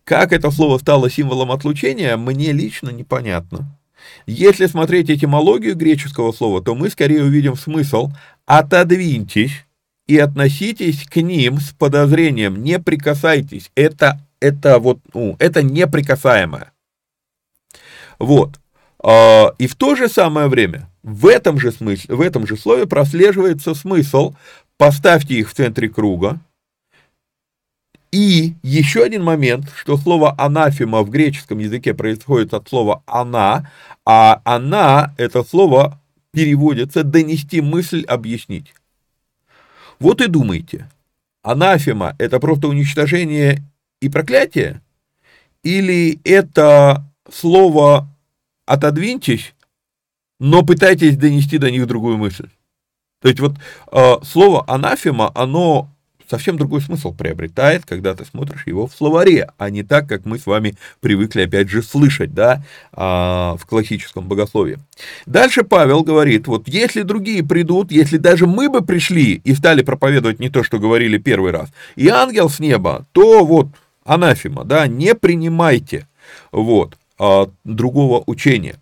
Как 0.03 0.33
это 0.33 0.51
слово 0.51 0.79
стало 0.79 1.09
символом 1.09 1.53
отлучения, 1.53 2.17
мне 2.17 2.51
лично 2.51 2.91
непонятно. 2.91 3.79
Если 4.27 4.67
смотреть 4.67 5.09
этимологию 5.09 5.77
греческого 5.77 6.33
слова, 6.33 6.61
то 6.61 6.75
мы 6.75 6.91
скорее 6.91 7.23
увидим 7.23 7.55
смысл 7.55 8.11
«отодвиньтесь 8.45 9.67
и 10.09 10.19
относитесь 10.19 11.05
к 11.05 11.15
ним 11.23 11.61
с 11.61 11.71
подозрением, 11.75 12.65
не 12.65 12.81
прикасайтесь». 12.81 13.71
Это, 13.77 14.21
это, 14.41 14.81
вот, 14.81 14.99
ну, 15.15 15.37
это 15.39 15.63
неприкасаемое. 15.63 16.73
Вот. 18.19 18.59
А, 18.99 19.55
и 19.59 19.69
в 19.69 19.77
то 19.77 19.95
же 19.95 20.09
самое 20.09 20.49
время 20.49 20.91
в 21.05 21.29
этом 21.29 21.61
же 21.61 21.71
смысле, 21.71 22.17
в 22.17 22.21
этом 22.21 22.49
же 22.49 22.57
слове 22.57 22.87
прослеживается 22.87 23.75
смысл 23.75 24.35
Поставьте 24.81 25.35
их 25.35 25.51
в 25.51 25.53
центре 25.53 25.91
круга, 25.91 26.41
И 28.13 28.55
еще 28.63 29.05
один 29.05 29.23
момент, 29.23 29.71
что 29.77 29.99
слово 29.99 30.35
анафема 30.39 31.03
в 31.03 31.11
греческом 31.11 31.59
языке 31.59 31.93
происходит 31.93 32.55
от 32.55 32.67
слова 32.67 33.03
«она», 33.05 33.71
а 34.07 34.41
«она» 34.43 35.15
это 35.19 35.45
слово 35.45 36.01
переводится 36.33 37.05
«донести 37.05 37.61
мысль, 37.61 38.05
объяснить». 38.09 38.75
Вот 39.99 40.23
и 40.23 40.29
думайте, 40.29 40.89
анафема– 41.43 42.17
это 42.19 42.41
просто 42.41 42.67
уничтожение 42.67 43.63
и 44.01 44.09
проклятие? 44.09 44.81
Или 45.63 46.21
это 46.25 47.05
слово 47.31 48.09
«отодвиньтесь», 48.65 49.53
но 50.39 50.65
пытайтесь 50.65 51.19
донести 51.19 51.59
до 51.59 51.71
них 51.71 51.87
другую 51.87 52.17
мысль? 52.17 52.49
То 53.21 53.29
есть 53.29 53.41
вот 53.41 53.55
э, 53.93 54.15
слово 54.25 54.65
анафема, 54.67 55.31
оно 55.35 55.89
совсем 56.31 56.57
другой 56.57 56.81
смысл 56.81 57.13
приобретает, 57.13 57.85
когда 57.85 58.15
ты 58.15 58.25
смотришь 58.25 58.67
его 58.67 58.87
в 58.87 58.95
словаре, 58.95 59.51
а 59.59 59.69
не 59.69 59.83
так, 59.83 60.09
как 60.09 60.25
мы 60.25 60.39
с 60.39 60.47
вами 60.47 60.77
привыкли, 61.01 61.43
опять 61.43 61.69
же, 61.69 61.83
слышать, 61.83 62.33
да, 62.33 62.63
а, 62.93 63.57
в 63.59 63.67
классическом 63.67 64.29
богословии. 64.29 64.79
Дальше 65.27 65.65
Павел 65.65 66.03
говорит, 66.03 66.47
вот 66.47 66.69
если 66.69 67.03
другие 67.03 67.45
придут, 67.45 67.91
если 67.91 68.17
даже 68.17 68.47
мы 68.47 68.71
бы 68.71 68.83
пришли 68.83 69.41
и 69.45 69.55
стали 69.55 69.83
проповедовать 69.83 70.39
не 70.39 70.49
то, 70.49 70.63
что 70.63 70.79
говорили 70.79 71.19
первый 71.19 71.51
раз, 71.51 71.69
и 71.97 72.09
ангел 72.09 72.49
с 72.49 72.61
неба, 72.61 73.07
то 73.13 73.45
вот 73.45 73.67
анафема, 74.05 74.65
да, 74.65 74.87
не 74.87 75.15
принимайте, 75.15 76.07
вот, 76.53 76.97
а, 77.19 77.51
другого 77.65 78.23
учения. 78.27 78.77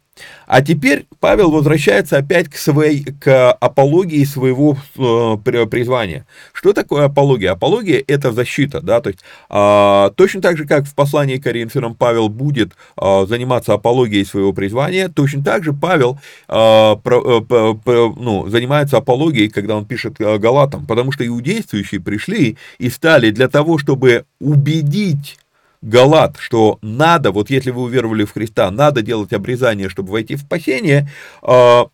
А 0.47 0.63
теперь 0.63 1.07
Павел 1.21 1.51
возвращается 1.51 2.17
опять 2.17 2.49
к, 2.49 2.57
своей, 2.57 3.05
к 3.05 3.53
апологии 3.53 4.25
своего 4.25 4.77
э, 4.97 5.67
призвания. 5.67 6.27
Что 6.53 6.73
такое 6.73 7.05
апология? 7.05 7.51
Апология– 7.51 8.03
это 8.07 8.33
защита, 8.33 8.81
да, 8.81 9.01
то 9.01 9.11
есть 9.11 9.21
э, 9.51 10.11
точно 10.17 10.41
так 10.41 10.57
же, 10.57 10.67
как 10.67 10.87
в 10.87 10.95
послании 10.95 11.37
к 11.37 11.45
Коринфянам 11.45 11.95
Павел 11.95 12.29
будет 12.29 12.73
э, 13.01 13.27
заниматься 13.29 13.75
апологией 13.75 14.25
своего 14.25 14.53
призвания, 14.53 15.09
точно 15.09 15.45
так 15.45 15.65
же 15.65 15.73
Павел 15.73 16.19
э, 16.49 16.53
про, 16.53 16.97
э, 17.05 17.75
про, 17.85 18.15
ну, 18.17 18.49
занимается 18.49 18.97
апологией, 18.97 19.49
когда 19.49 19.77
он 19.77 19.85
пишет 19.85 20.21
э, 20.21 20.39
Галатам, 20.39 20.87
потому 20.87 21.13
что 21.13 21.27
иудействующие 21.27 22.01
пришли 22.01 22.57
и 22.79 22.89
стали 22.91 23.31
для 23.31 23.49
того, 23.49 23.79
чтобы 23.79 24.25
убедить 24.41 25.39
Галат, 25.83 26.37
что 26.39 26.79
надо, 26.83 27.31
вот 27.31 27.51
если 27.51 27.71
вы 27.71 27.83
уверовали 27.83 28.25
в 28.25 28.33
Христа, 28.33 28.71
надо 28.71 29.03
делать 29.03 29.33
обрезание, 29.33 29.89
чтобы 29.89 30.13
войти 30.13 30.35
в 30.35 30.41
спасение, 30.41 31.09
а, 31.43 31.87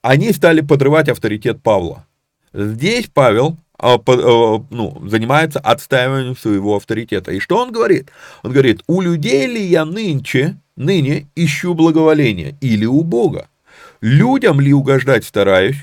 они 0.00 0.32
стали 0.32 0.60
подрывать 0.62 1.08
авторитет 1.08 1.62
Павла. 1.62 2.06
Здесь 2.54 3.08
Павел 3.12 3.56
а, 3.78 3.96
а, 3.96 4.64
ну, 4.70 5.02
занимается 5.08 5.58
отстаиванием 5.58 6.36
своего 6.36 6.76
авторитета. 6.76 7.32
И 7.32 7.40
что 7.40 7.58
он 7.58 7.72
говорит? 7.72 8.10
Он 8.42 8.52
говорит, 8.52 8.82
у 8.86 9.00
людей 9.00 9.46
ли 9.46 9.62
я 9.62 9.84
нынче, 9.84 10.56
ныне 10.76 11.26
ищу 11.34 11.74
благоволения 11.74 12.56
или 12.60 12.86
у 12.86 13.02
Бога? 13.02 13.48
Людям 14.00 14.60
ли 14.60 14.72
угождать 14.72 15.24
стараюсь? 15.24 15.76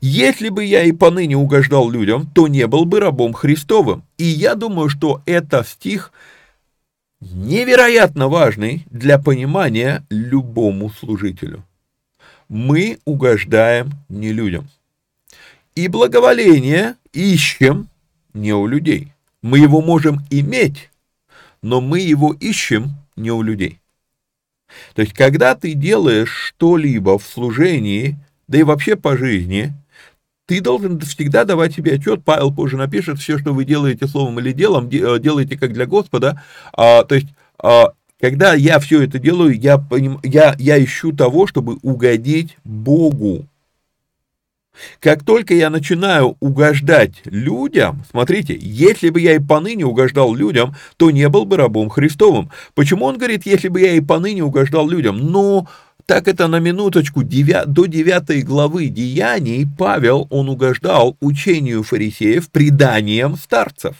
Если 0.00 0.48
бы 0.48 0.64
я 0.64 0.84
и 0.84 0.92
поныне 0.92 1.36
угождал 1.36 1.90
людям, 1.90 2.30
то 2.32 2.46
не 2.46 2.66
был 2.66 2.84
бы 2.84 3.00
рабом 3.00 3.32
Христовым. 3.32 4.04
И 4.16 4.24
я 4.24 4.54
думаю, 4.54 4.88
что 4.88 5.22
это 5.26 5.64
стих 5.64 6.12
невероятно 7.30 8.28
важный 8.28 8.84
для 8.90 9.18
понимания 9.18 10.04
любому 10.10 10.90
служителю. 10.90 11.64
Мы 12.48 12.98
угождаем 13.04 13.92
не 14.08 14.32
людям. 14.32 14.68
И 15.74 15.88
благоволение 15.88 16.96
ищем 17.12 17.88
не 18.34 18.52
у 18.52 18.66
людей. 18.66 19.12
Мы 19.40 19.58
его 19.58 19.80
можем 19.80 20.20
иметь, 20.30 20.90
но 21.62 21.80
мы 21.80 22.00
его 22.00 22.32
ищем 22.34 22.90
не 23.16 23.30
у 23.30 23.42
людей. 23.42 23.78
То 24.94 25.02
есть, 25.02 25.14
когда 25.14 25.54
ты 25.54 25.74
делаешь 25.74 26.54
что-либо 26.54 27.18
в 27.18 27.24
служении, 27.24 28.16
да 28.48 28.58
и 28.58 28.62
вообще 28.62 28.96
по 28.96 29.16
жизни, 29.16 29.72
ты 30.46 30.60
должен 30.60 31.00
всегда 31.00 31.44
давать 31.44 31.74
себе 31.74 31.94
отчет, 31.94 32.24
Павел 32.24 32.52
позже 32.52 32.76
напишет, 32.76 33.18
все, 33.18 33.38
что 33.38 33.52
вы 33.52 33.64
делаете 33.64 34.06
словом 34.06 34.40
или 34.40 34.52
делом, 34.52 34.88
э, 34.88 35.18
делайте 35.18 35.56
как 35.56 35.72
для 35.72 35.86
Господа, 35.86 36.42
а, 36.72 37.04
то 37.04 37.14
есть, 37.14 37.28
а, 37.58 37.92
когда 38.20 38.54
я 38.54 38.78
все 38.78 39.02
это 39.02 39.18
делаю, 39.18 39.58
я, 39.58 39.78
поним, 39.78 40.20
я, 40.22 40.54
я 40.58 40.82
ищу 40.82 41.12
того, 41.12 41.46
чтобы 41.46 41.78
угодить 41.82 42.56
Богу. 42.64 43.46
Как 45.00 45.22
только 45.24 45.54
я 45.54 45.70
начинаю 45.70 46.36
угождать 46.40 47.20
людям, 47.24 48.04
смотрите, 48.10 48.56
если 48.58 49.10
бы 49.10 49.20
я 49.20 49.34
и 49.34 49.38
поныне 49.38 49.84
угождал 49.84 50.34
людям, 50.34 50.74
то 50.96 51.10
не 51.10 51.28
был 51.28 51.44
бы 51.44 51.56
рабом 51.56 51.90
Христовым. 51.90 52.50
Почему 52.74 53.04
он 53.04 53.18
говорит, 53.18 53.44
если 53.44 53.68
бы 53.68 53.80
я 53.80 53.92
и 53.92 54.00
поныне 54.00 54.42
угождал 54.42 54.88
людям? 54.88 55.18
Ну, 55.18 55.68
так 56.12 56.28
это 56.28 56.46
на 56.46 56.58
минуточку, 56.58 57.22
до 57.22 57.86
9 57.86 58.44
главы 58.44 58.88
Деяний 58.88 59.66
Павел, 59.78 60.26
он 60.28 60.50
угождал 60.50 61.16
учению 61.20 61.82
фарисеев 61.82 62.50
преданием 62.50 63.38
старцев. 63.38 63.96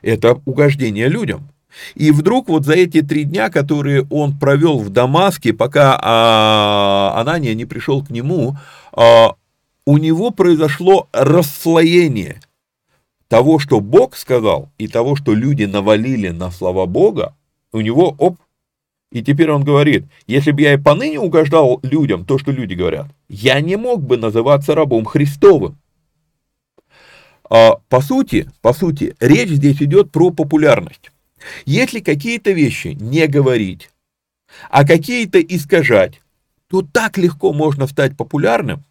Это 0.00 0.40
угождение 0.44 1.08
людям. 1.08 1.48
И 1.96 2.12
вдруг 2.12 2.48
вот 2.48 2.66
за 2.66 2.74
эти 2.74 3.02
три 3.02 3.24
дня, 3.24 3.50
которые 3.50 4.06
он 4.10 4.38
провел 4.38 4.78
в 4.78 4.90
Дамаске, 4.90 5.52
пока 5.52 5.98
а, 6.00 7.14
Анания 7.16 7.54
не 7.54 7.64
пришел 7.64 8.04
к 8.04 8.10
нему, 8.10 8.56
а, 8.92 9.34
у 9.84 9.98
него 9.98 10.30
произошло 10.30 11.08
расслоение 11.10 12.40
того, 13.26 13.58
что 13.58 13.80
Бог 13.80 14.16
сказал, 14.16 14.68
и 14.78 14.86
того, 14.86 15.16
что 15.16 15.34
люди 15.34 15.64
навалили 15.64 16.28
на 16.28 16.52
слова 16.52 16.86
Бога, 16.86 17.34
у 17.72 17.80
него, 17.80 18.14
оп, 18.18 18.36
и 19.10 19.22
теперь 19.22 19.50
он 19.50 19.64
говорит, 19.64 20.04
если 20.26 20.52
бы 20.52 20.62
я 20.62 20.74
и 20.74 20.76
поныне 20.76 21.18
угождал 21.18 21.80
людям 21.82 22.24
то, 22.24 22.38
что 22.38 22.52
люди 22.52 22.74
говорят, 22.74 23.06
я 23.28 23.60
не 23.60 23.76
мог 23.76 24.02
бы 24.02 24.16
называться 24.16 24.74
рабом 24.74 25.04
Христовым. 25.04 25.78
А, 27.48 27.80
по 27.88 28.00
сути, 28.00 28.48
по 28.62 28.72
сути, 28.72 29.16
речь 29.18 29.50
здесь 29.50 29.82
идет 29.82 30.12
про 30.12 30.30
популярность. 30.30 31.10
Если 31.64 31.98
какие-то 32.00 32.52
вещи 32.52 32.96
не 33.00 33.26
говорить, 33.26 33.90
а 34.68 34.86
какие-то 34.86 35.40
искажать, 35.40 36.20
то 36.68 36.82
так 36.82 37.18
легко 37.18 37.52
можно 37.52 37.88
стать 37.88 38.16
популярным. 38.16 38.84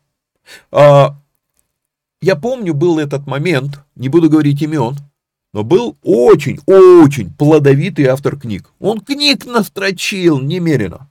А, 0.72 1.17
я 2.22 2.36
помню, 2.36 2.74
был 2.74 2.99
этот 2.99 3.26
момент, 3.26 3.80
не 3.95 4.09
буду 4.09 4.30
говорить 4.30 4.61
имен, 4.61 4.97
но 5.54 5.64
был 5.64 5.97
очень-очень 6.04 7.34
плодовитый 7.34 8.06
автор 8.06 8.38
книг. 8.39 8.72
Он 8.80 9.00
книг 9.00 9.45
настрочил 9.45 10.39
немерено. 10.39 11.10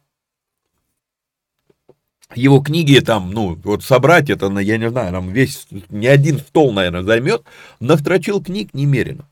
Его 2.34 2.60
книги 2.60 3.00
там, 3.00 3.32
ну, 3.32 3.58
вот 3.64 3.82
собрать 3.82 4.28
это, 4.28 4.46
я 4.58 4.76
не 4.76 4.90
знаю, 4.90 5.12
там 5.12 5.32
весь, 5.32 5.66
не 5.88 6.06
один 6.06 6.38
стол, 6.38 6.72
наверное, 6.72 7.02
займет, 7.02 7.42
настрочил 7.80 8.42
книг 8.42 8.74
немерено. 8.74 9.26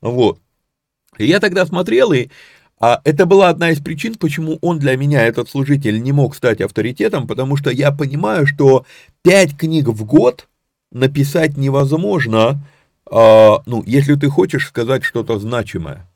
Вот. 0.00 0.40
И 1.16 1.26
я 1.26 1.38
тогда 1.38 1.64
смотрел, 1.64 2.12
и 2.12 2.28
а, 2.80 3.00
это 3.04 3.24
была 3.24 3.50
одна 3.50 3.70
из 3.70 3.80
причин, 3.80 4.16
почему 4.16 4.58
он 4.62 4.78
для 4.78 4.96
меня, 4.96 5.22
этот 5.22 5.48
служитель, 5.48 6.02
не 6.02 6.10
мог 6.10 6.34
стать 6.34 6.60
авторитетом, 6.60 7.28
потому 7.28 7.56
что 7.56 7.70
я 7.70 7.92
понимаю, 7.92 8.46
что 8.46 8.84
пять 9.22 9.56
книг 9.56 9.86
в 9.86 10.04
год 10.04 10.48
написать 10.90 11.56
невозможно, 11.56 12.60
ну, 13.10 13.82
если 13.86 14.14
ты 14.14 14.28
хочешь 14.28 14.68
сказать 14.68 15.02
что-то 15.02 15.38
значимое. 15.38 16.06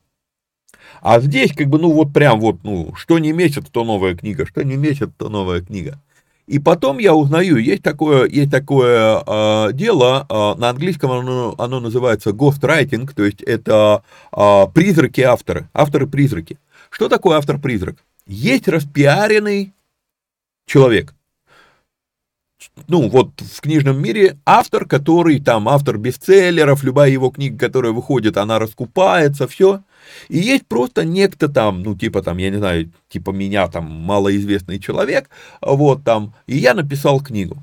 А 1.02 1.20
здесь, 1.20 1.52
как 1.52 1.68
бы, 1.68 1.78
ну, 1.78 1.92
вот 1.92 2.12
прям 2.12 2.40
вот, 2.40 2.64
ну, 2.64 2.94
что 2.94 3.18
не 3.18 3.32
месяц, 3.32 3.64
то 3.70 3.84
новая 3.84 4.14
книга, 4.14 4.46
что 4.46 4.62
не 4.62 4.76
месяц, 4.76 5.10
то 5.18 5.28
новая 5.28 5.60
книга. 5.60 6.00
И 6.46 6.58
потом 6.58 6.98
я 6.98 7.14
узнаю, 7.14 7.56
есть 7.56 7.82
такое, 7.82 8.28
есть 8.28 8.50
такое 8.50 9.22
э, 9.26 9.72
дело, 9.72 10.26
э, 10.28 10.60
на 10.60 10.68
английском 10.68 11.10
оно, 11.10 11.54
оно 11.56 11.80
называется 11.80 12.30
ghostwriting, 12.30 13.10
то 13.14 13.24
есть 13.24 13.40
это 13.42 14.02
э, 14.30 14.66
призраки 14.74 15.22
авторы, 15.22 15.68
авторы-призраки. 15.72 16.58
Что 16.90 17.08
такое 17.08 17.38
автор-призрак? 17.38 17.96
Есть 18.26 18.68
распиаренный 18.68 19.72
человек, 20.66 21.14
ну, 22.88 23.08
вот 23.08 23.40
в 23.40 23.60
книжном 23.60 24.00
мире 24.02 24.36
автор, 24.44 24.86
который 24.86 25.40
там 25.40 25.68
автор 25.68 25.96
бестселлеров, 25.96 26.82
любая 26.82 27.10
его 27.10 27.30
книга, 27.30 27.58
которая 27.58 27.92
выходит, 27.92 28.36
она 28.36 28.58
раскупается, 28.58 29.46
все. 29.46 29.82
И 30.28 30.38
есть 30.38 30.66
просто 30.66 31.04
некто 31.04 31.48
там, 31.48 31.82
ну, 31.82 31.96
типа 31.96 32.22
там, 32.22 32.38
я 32.38 32.50
не 32.50 32.58
знаю, 32.58 32.90
типа 33.08 33.30
меня 33.30 33.68
там 33.68 33.90
малоизвестный 33.90 34.78
человек, 34.78 35.30
вот 35.60 36.04
там, 36.04 36.34
и 36.46 36.56
я 36.56 36.74
написал 36.74 37.20
книгу. 37.20 37.62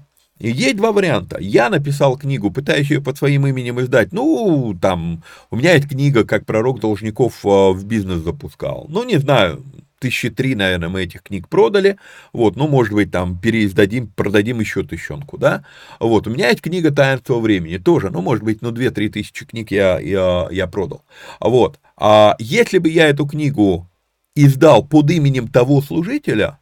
Есть 0.49 0.77
два 0.77 0.91
варианта. 0.91 1.37
Я 1.39 1.69
написал 1.69 2.17
книгу, 2.17 2.49
пытаюсь 2.49 2.89
ее 2.89 2.99
под 2.99 3.15
своим 3.15 3.45
именем 3.45 3.79
издать. 3.79 4.11
Ну, 4.11 4.75
там, 4.81 5.23
у 5.51 5.55
меня 5.55 5.73
есть 5.73 5.87
книга, 5.87 6.23
как 6.23 6.47
пророк 6.47 6.79
должников 6.79 7.45
а, 7.45 7.71
в 7.71 7.85
бизнес 7.85 8.21
запускал. 8.21 8.87
Ну, 8.89 9.03
не 9.03 9.17
знаю, 9.19 9.63
тысячи 9.99 10.31
три, 10.31 10.55
наверное, 10.55 10.89
мы 10.89 11.03
этих 11.03 11.21
книг 11.21 11.47
продали, 11.47 11.97
вот, 12.33 12.55
ну, 12.55 12.67
может 12.67 12.93
быть, 12.93 13.11
там, 13.11 13.37
переиздадим, 13.37 14.07
продадим 14.07 14.59
еще 14.59 14.81
тысячонку, 14.81 15.37
да, 15.37 15.63
вот, 15.99 16.25
у 16.25 16.31
меня 16.31 16.49
есть 16.49 16.61
книга 16.61 16.89
«Таинство 16.89 17.37
времени», 17.39 17.77
тоже, 17.77 18.09
ну, 18.09 18.21
может 18.21 18.43
быть, 18.43 18.63
ну, 18.63 18.71
две-три 18.71 19.09
тысячи 19.09 19.45
книг 19.45 19.69
я, 19.69 19.99
я, 19.99 20.47
я 20.49 20.65
продал, 20.65 21.03
вот, 21.39 21.79
а 21.97 22.35
если 22.39 22.79
бы 22.79 22.89
я 22.89 23.09
эту 23.09 23.27
книгу 23.27 23.87
издал 24.35 24.83
под 24.83 25.11
именем 25.11 25.47
того 25.47 25.83
служителя, 25.83 26.57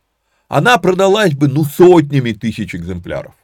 она 0.49 0.77
продалась 0.77 1.33
бы, 1.33 1.47
ну, 1.47 1.63
сотнями 1.63 2.33
тысяч 2.33 2.75
экземпляров. 2.75 3.35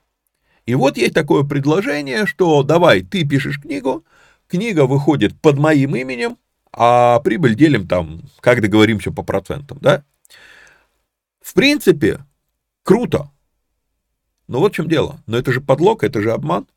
И 0.66 0.74
вот 0.74 0.98
есть 0.98 1.14
такое 1.14 1.44
предложение, 1.44 2.26
что 2.26 2.64
давай, 2.64 3.04
ты 3.04 3.24
пишешь 3.24 3.60
книгу, 3.62 4.04
книга 4.48 4.86
выходит 4.86 5.40
под 5.40 5.58
моим 5.58 5.96
именем, 5.96 6.38
а 6.72 7.20
прибыль 7.20 7.56
делим 7.56 7.88
там, 7.88 8.22
как 8.40 8.62
договоримся 8.62 9.12
по 9.12 9.24
процентам, 9.24 9.78
да? 9.80 10.04
В 11.42 11.54
принципе, 11.54 12.26
круто. 12.84 13.30
Но 14.48 14.60
вот 14.60 14.74
в 14.74 14.76
чем 14.76 14.90
дело. 14.90 15.22
Но 15.28 15.38
это 15.38 15.52
же 15.52 15.62
подлог, 15.62 16.04
это 16.04 16.22
же 16.22 16.32
обман. 16.32 16.68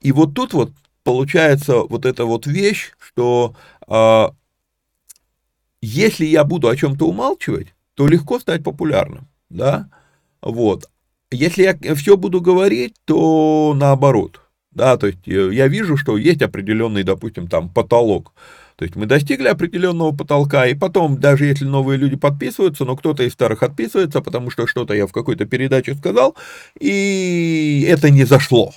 И 0.00 0.12
вот 0.12 0.34
тут 0.34 0.52
вот 0.52 0.72
получается 1.04 1.80
вот 1.80 2.04
эта 2.04 2.24
вот 2.24 2.46
вещь, 2.46 2.92
что 2.98 3.54
э, 3.88 4.28
если 5.80 6.26
я 6.26 6.44
буду 6.44 6.68
о 6.68 6.76
чем-то 6.76 7.06
умалчивать, 7.06 7.74
то 7.94 8.06
легко 8.06 8.38
стать 8.38 8.62
популярным, 8.62 9.28
да, 9.50 9.88
вот. 10.40 10.88
Если 11.32 11.62
я 11.62 11.94
все 11.94 12.16
буду 12.16 12.40
говорить, 12.40 12.94
то 13.04 13.74
наоборот, 13.76 14.40
да, 14.70 14.96
то 14.96 15.06
есть 15.06 15.26
э, 15.26 15.52
я 15.52 15.68
вижу, 15.68 15.96
что 15.96 16.16
есть 16.16 16.42
определенный, 16.42 17.02
допустим, 17.02 17.48
там 17.48 17.68
потолок. 17.68 18.32
То 18.76 18.84
есть 18.84 18.96
мы 18.96 19.06
достигли 19.06 19.48
определенного 19.48 20.12
потолка, 20.12 20.66
и 20.66 20.74
потом, 20.74 21.20
даже 21.20 21.44
если 21.44 21.64
новые 21.64 21.98
люди 21.98 22.16
подписываются, 22.16 22.84
но 22.84 22.96
кто-то 22.96 23.22
из 23.22 23.32
старых 23.32 23.62
отписывается, 23.62 24.20
потому 24.22 24.50
что 24.50 24.66
что-то 24.66 24.94
я 24.94 25.06
в 25.06 25.12
какой-то 25.12 25.44
передаче 25.44 25.94
сказал, 25.94 26.36
и 26.80 27.86
это 27.88 28.10
не 28.10 28.24
зашло, 28.24 28.72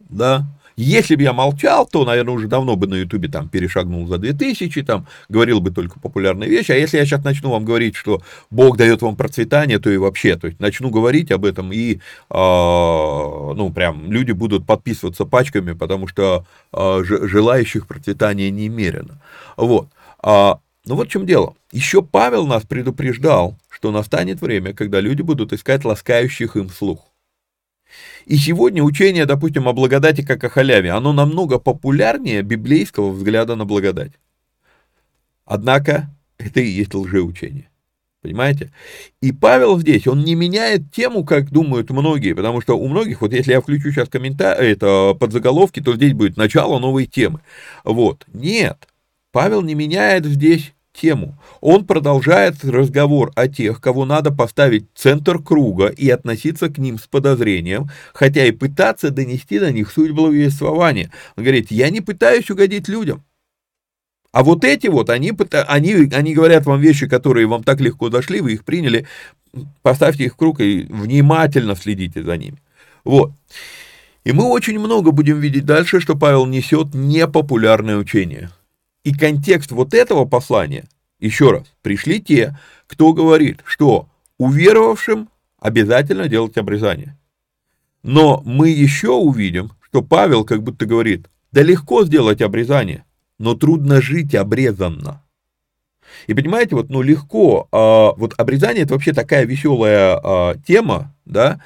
да, 0.00 0.46
если 0.82 1.16
бы 1.16 1.22
я 1.22 1.32
молчал, 1.32 1.86
то, 1.86 2.04
наверное, 2.04 2.34
уже 2.34 2.46
давно 2.46 2.76
бы 2.76 2.86
на 2.86 2.94
Ютубе 2.94 3.28
там 3.28 3.48
перешагнул 3.48 4.06
за 4.06 4.18
2000, 4.18 4.82
там, 4.82 5.06
говорил 5.28 5.60
бы 5.60 5.72
только 5.72 5.98
популярные 5.98 6.48
вещи. 6.48 6.70
А 6.70 6.76
если 6.76 6.98
я 6.98 7.04
сейчас 7.04 7.24
начну 7.24 7.50
вам 7.50 7.64
говорить, 7.64 7.96
что 7.96 8.22
Бог 8.50 8.76
дает 8.76 9.02
вам 9.02 9.16
процветание, 9.16 9.80
то 9.80 9.90
и 9.90 9.96
вообще, 9.96 10.36
то 10.36 10.46
есть 10.46 10.60
начну 10.60 10.90
говорить 10.90 11.32
об 11.32 11.44
этом, 11.44 11.72
и, 11.72 11.94
э, 11.94 11.98
ну, 12.30 13.72
прям 13.74 14.12
люди 14.12 14.30
будут 14.30 14.66
подписываться 14.66 15.24
пачками, 15.24 15.72
потому 15.72 16.06
что 16.06 16.46
э, 16.72 17.02
желающих 17.04 17.88
процветания 17.88 18.50
немерено. 18.50 19.20
Вот. 19.56 19.88
А, 20.22 20.60
ну 20.86 20.94
вот 20.94 21.08
в 21.08 21.10
чем 21.10 21.26
дело. 21.26 21.54
Еще 21.72 22.02
Павел 22.02 22.46
нас 22.46 22.62
предупреждал, 22.62 23.58
что 23.68 23.90
настанет 23.90 24.40
время, 24.40 24.74
когда 24.74 25.00
люди 25.00 25.22
будут 25.22 25.52
искать 25.52 25.84
ласкающих 25.84 26.56
им 26.56 26.70
слух. 26.70 27.04
И 28.26 28.36
сегодня 28.36 28.82
учение, 28.82 29.26
допустим, 29.26 29.68
о 29.68 29.72
благодати 29.72 30.22
как 30.22 30.44
о 30.44 30.48
халяве, 30.48 30.90
оно 30.90 31.12
намного 31.12 31.58
популярнее 31.58 32.42
библейского 32.42 33.10
взгляда 33.10 33.56
на 33.56 33.64
благодать. 33.64 34.12
Однако 35.44 36.10
это 36.38 36.60
и 36.60 36.68
есть 36.68 36.94
лжеучение. 36.94 37.70
Понимаете? 38.20 38.72
И 39.22 39.32
Павел 39.32 39.78
здесь, 39.78 40.06
он 40.06 40.24
не 40.24 40.34
меняет 40.34 40.92
тему, 40.92 41.24
как 41.24 41.50
думают 41.50 41.90
многие, 41.90 42.34
потому 42.34 42.60
что 42.60 42.76
у 42.76 42.88
многих, 42.88 43.20
вот 43.20 43.32
если 43.32 43.52
я 43.52 43.60
включу 43.60 43.92
сейчас 43.92 44.08
комментарий, 44.08 44.72
это 44.72 45.14
подзаголовки, 45.18 45.80
то 45.80 45.94
здесь 45.94 46.12
будет 46.14 46.36
начало 46.36 46.78
новой 46.80 47.06
темы. 47.06 47.40
Вот. 47.84 48.26
Нет, 48.32 48.88
Павел 49.30 49.62
не 49.62 49.74
меняет 49.74 50.26
здесь 50.26 50.74
тему. 51.00 51.38
Он 51.60 51.84
продолжает 51.84 52.64
разговор 52.64 53.32
о 53.34 53.48
тех, 53.48 53.80
кого 53.80 54.04
надо 54.04 54.30
поставить 54.30 54.86
в 54.92 54.98
центр 54.98 55.38
круга 55.38 55.88
и 55.88 56.08
относиться 56.10 56.68
к 56.68 56.78
ним 56.78 56.98
с 56.98 57.06
подозрением, 57.06 57.90
хотя 58.12 58.44
и 58.44 58.50
пытаться 58.50 59.10
донести 59.10 59.58
до 59.58 59.72
них 59.72 59.90
суть 59.90 60.12
благовествования. 60.12 61.10
Он 61.36 61.44
говорит, 61.44 61.70
я 61.70 61.90
не 61.90 62.00
пытаюсь 62.00 62.50
угодить 62.50 62.88
людям. 62.88 63.24
А 64.32 64.42
вот 64.42 64.64
эти 64.64 64.88
вот, 64.88 65.08
они, 65.10 65.32
они, 65.68 66.08
они 66.12 66.34
говорят 66.34 66.66
вам 66.66 66.80
вещи, 66.80 67.08
которые 67.08 67.46
вам 67.46 67.64
так 67.64 67.80
легко 67.80 68.08
дошли, 68.08 68.40
вы 68.40 68.52
их 68.52 68.64
приняли, 68.64 69.06
поставьте 69.82 70.24
их 70.24 70.34
в 70.34 70.36
круг 70.36 70.60
и 70.60 70.86
внимательно 70.88 71.74
следите 71.74 72.22
за 72.22 72.36
ними. 72.36 72.58
Вот. 73.04 73.32
И 74.24 74.32
мы 74.32 74.44
очень 74.44 74.78
много 74.78 75.12
будем 75.12 75.40
видеть 75.40 75.64
дальше, 75.64 76.00
что 76.00 76.14
Павел 76.14 76.44
несет 76.44 76.92
непопулярное 76.92 77.96
учение. 77.96 78.50
И 79.08 79.14
контекст 79.14 79.72
вот 79.72 79.94
этого 79.94 80.26
послания, 80.26 80.86
еще 81.18 81.50
раз, 81.50 81.64
пришли 81.80 82.20
те, 82.20 82.54
кто 82.86 83.14
говорит, 83.14 83.60
что 83.64 84.10
уверовавшим 84.36 85.30
обязательно 85.58 86.28
делать 86.28 86.58
обрезание. 86.58 87.16
Но 88.02 88.42
мы 88.44 88.68
еще 88.68 89.12
увидим, 89.12 89.72
что 89.80 90.02
Павел 90.02 90.44
как 90.44 90.62
будто 90.62 90.84
говорит, 90.84 91.30
да 91.52 91.62
легко 91.62 92.04
сделать 92.04 92.42
обрезание, 92.42 93.06
но 93.38 93.54
трудно 93.54 94.02
жить 94.02 94.34
обрезанно. 94.34 95.22
И 96.26 96.34
понимаете, 96.34 96.76
вот, 96.76 96.90
ну, 96.90 97.00
легко, 97.00 97.66
а, 97.72 98.12
вот 98.12 98.34
обрезание 98.36 98.84
это 98.84 98.92
вообще 98.92 99.14
такая 99.14 99.46
веселая 99.46 100.20
а, 100.22 100.54
тема, 100.66 101.14
да, 101.24 101.62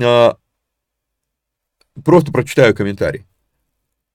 а, 0.00 0.36
просто 2.04 2.30
прочитаю 2.30 2.76
комментарий. 2.76 3.24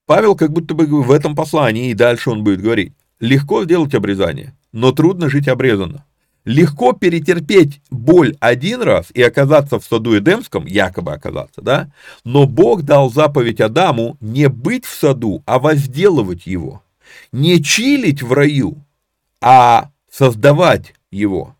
Павел 0.05 0.35
как 0.35 0.51
будто 0.51 0.73
бы 0.75 0.85
в 0.85 1.11
этом 1.11 1.35
послании, 1.35 1.89
и 1.89 1.95
дальше 1.95 2.29
он 2.29 2.43
будет 2.43 2.61
говорить, 2.61 2.93
легко 3.19 3.63
сделать 3.63 3.95
обрезание, 3.95 4.53
но 4.71 4.91
трудно 4.91 5.29
жить 5.29 5.47
обрезанно. 5.47 6.05
Легко 6.43 6.93
перетерпеть 6.93 7.81
боль 7.89 8.35
один 8.39 8.83
раз 8.83 9.07
и 9.15 9.21
оказаться 9.23 9.79
в 9.79 9.83
саду 9.83 10.15
Эдемском, 10.15 10.67
якобы 10.67 11.13
оказаться, 11.13 11.61
да? 11.61 11.91
Но 12.23 12.45
Бог 12.45 12.83
дал 12.83 13.11
заповедь 13.11 13.61
Адаму 13.61 14.15
не 14.21 14.47
быть 14.47 14.85
в 14.85 14.93
саду, 14.93 15.41
а 15.47 15.57
возделывать 15.57 16.45
его. 16.45 16.83
Не 17.31 17.63
чилить 17.63 18.21
в 18.21 18.31
раю, 18.31 18.77
а 19.41 19.89
создавать 20.11 20.93
его. 21.09 21.55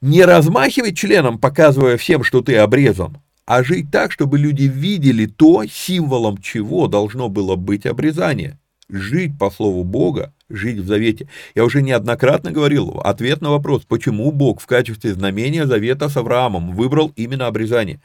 Не 0.00 0.24
размахивать 0.24 0.96
членом, 0.96 1.40
показывая 1.40 1.96
всем, 1.96 2.22
что 2.22 2.42
ты 2.42 2.56
обрезан, 2.56 3.18
а 3.50 3.64
жить 3.64 3.90
так, 3.90 4.12
чтобы 4.12 4.38
люди 4.38 4.62
видели 4.62 5.26
то, 5.26 5.64
символом 5.66 6.38
чего 6.38 6.86
должно 6.86 7.28
было 7.28 7.56
быть 7.56 7.84
обрезание. 7.84 8.60
Жить 8.88 9.36
по 9.40 9.50
слову 9.50 9.82
Бога, 9.82 10.32
жить 10.48 10.78
в 10.78 10.86
завете. 10.86 11.26
Я 11.56 11.64
уже 11.64 11.82
неоднократно 11.82 12.52
говорил, 12.52 13.00
ответ 13.02 13.40
на 13.40 13.50
вопрос, 13.50 13.82
почему 13.88 14.30
Бог 14.30 14.60
в 14.60 14.66
качестве 14.66 15.14
знамения 15.14 15.66
завета 15.66 16.08
с 16.08 16.16
Авраамом 16.16 16.76
выбрал 16.76 17.12
именно 17.16 17.48
обрезание. 17.48 18.00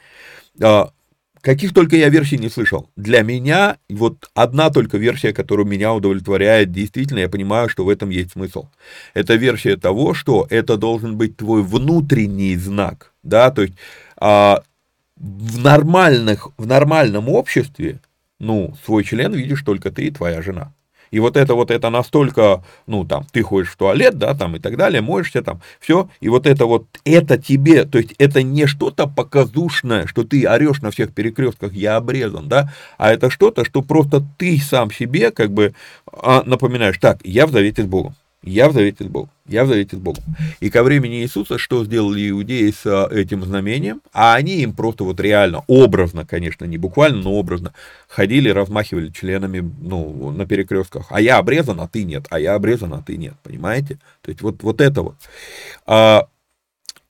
А, 0.60 0.90
каких 1.42 1.72
только 1.72 1.94
я 1.94 2.08
версий 2.08 2.38
не 2.38 2.48
слышал. 2.48 2.90
Для 2.96 3.22
меня 3.22 3.76
вот 3.88 4.28
одна 4.34 4.70
только 4.70 4.98
версия, 4.98 5.32
которая 5.32 5.64
меня 5.64 5.94
удовлетворяет, 5.94 6.72
действительно, 6.72 7.20
я 7.20 7.28
понимаю, 7.28 7.68
что 7.68 7.84
в 7.84 7.88
этом 7.88 8.10
есть 8.10 8.32
смысл. 8.32 8.66
Это 9.14 9.36
версия 9.36 9.76
того, 9.76 10.12
что 10.12 10.44
это 10.50 10.76
должен 10.76 11.16
быть 11.16 11.36
твой 11.36 11.62
внутренний 11.62 12.56
знак, 12.56 13.12
да, 13.22 13.52
то 13.52 13.62
есть 13.62 13.74
а, 14.16 14.64
в, 15.16 15.62
нормальных, 15.62 16.48
в 16.56 16.66
нормальном 16.66 17.28
обществе, 17.28 18.00
ну, 18.38 18.74
свой 18.84 19.04
член 19.04 19.32
видишь 19.32 19.62
только 19.62 19.90
ты 19.90 20.06
и 20.06 20.10
твоя 20.10 20.42
жена. 20.42 20.72
И 21.10 21.20
вот 21.20 21.36
это 21.36 21.54
вот 21.54 21.70
это 21.70 21.88
настолько, 21.90 22.64
ну, 22.86 23.04
там, 23.04 23.24
ты 23.32 23.42
ходишь 23.42 23.70
в 23.70 23.76
туалет, 23.76 24.18
да, 24.18 24.34
там 24.34 24.56
и 24.56 24.58
так 24.58 24.76
далее, 24.76 25.00
моешься 25.00 25.42
там, 25.42 25.62
все, 25.78 26.10
и 26.20 26.28
вот 26.28 26.46
это 26.46 26.66
вот, 26.66 26.86
это 27.04 27.38
тебе, 27.38 27.84
то 27.84 27.98
есть 27.98 28.14
это 28.18 28.42
не 28.42 28.66
что-то 28.66 29.06
показушное, 29.06 30.06
что 30.06 30.24
ты 30.24 30.46
орешь 30.46 30.82
на 30.82 30.90
всех 30.90 31.14
перекрестках, 31.14 31.72
я 31.72 31.96
обрезан, 31.96 32.48
да, 32.48 32.72
а 32.98 33.12
это 33.12 33.30
что-то, 33.30 33.64
что 33.64 33.82
просто 33.82 34.22
ты 34.36 34.58
сам 34.58 34.90
себе, 34.90 35.30
как 35.30 35.52
бы, 35.52 35.74
а, 36.12 36.42
напоминаешь, 36.44 36.98
так, 36.98 37.20
я 37.24 37.46
в 37.46 37.52
завете 37.52 37.82
с 37.84 37.86
Богом. 37.86 38.14
Я 38.46 38.68
в 38.68 38.74
завете 38.74 39.04
с 39.04 39.08
Богом. 39.08 39.30
Я 39.48 39.64
в 39.64 39.68
завете 39.68 39.96
с 39.96 39.98
Богом. 39.98 40.22
И 40.60 40.70
ко 40.70 40.84
времени 40.84 41.20
Иисуса 41.20 41.58
что 41.58 41.84
сделали 41.84 42.30
иудеи 42.30 42.70
с 42.70 42.86
а, 42.86 43.08
этим 43.10 43.44
знамением? 43.44 44.00
А 44.12 44.34
они 44.34 44.62
им 44.62 44.72
просто 44.72 45.02
вот 45.02 45.18
реально, 45.18 45.64
образно, 45.66 46.24
конечно, 46.24 46.64
не 46.64 46.78
буквально, 46.78 47.22
но 47.22 47.32
образно, 47.32 47.74
ходили, 48.06 48.48
размахивали 48.48 49.10
членами, 49.10 49.68
ну, 49.80 50.30
на 50.30 50.46
перекрестках. 50.46 51.06
А 51.10 51.20
я 51.20 51.38
обрезан, 51.38 51.80
а 51.80 51.88
ты 51.88 52.04
нет. 52.04 52.26
А 52.30 52.38
я 52.38 52.54
обрезан, 52.54 52.94
а 52.94 53.02
ты 53.02 53.16
нет. 53.16 53.34
Понимаете? 53.42 53.98
То 54.22 54.30
есть 54.30 54.42
вот, 54.42 54.62
вот 54.62 54.80
это 54.80 55.02
вот. 55.02 55.16
А, 55.84 56.28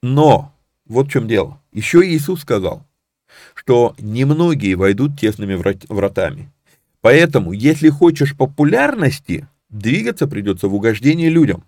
но, 0.03 0.55
вот 0.87 1.09
в 1.09 1.11
чем 1.11 1.29
дело. 1.29 1.61
Еще 1.71 2.01
Иисус 2.01 2.41
сказал, 2.41 2.83
что 3.55 3.95
немногие 3.99 4.75
войдут 4.75 5.21
тесными 5.21 5.55
вратами. 5.55 6.51
Поэтому, 7.03 7.53
если 7.53 7.91
хочешь 7.91 8.35
популярности, 8.35 9.47
Двигаться 9.69 10.27
придется 10.27 10.69
в 10.69 10.75
угождение 10.75 11.29
людям. 11.29 11.65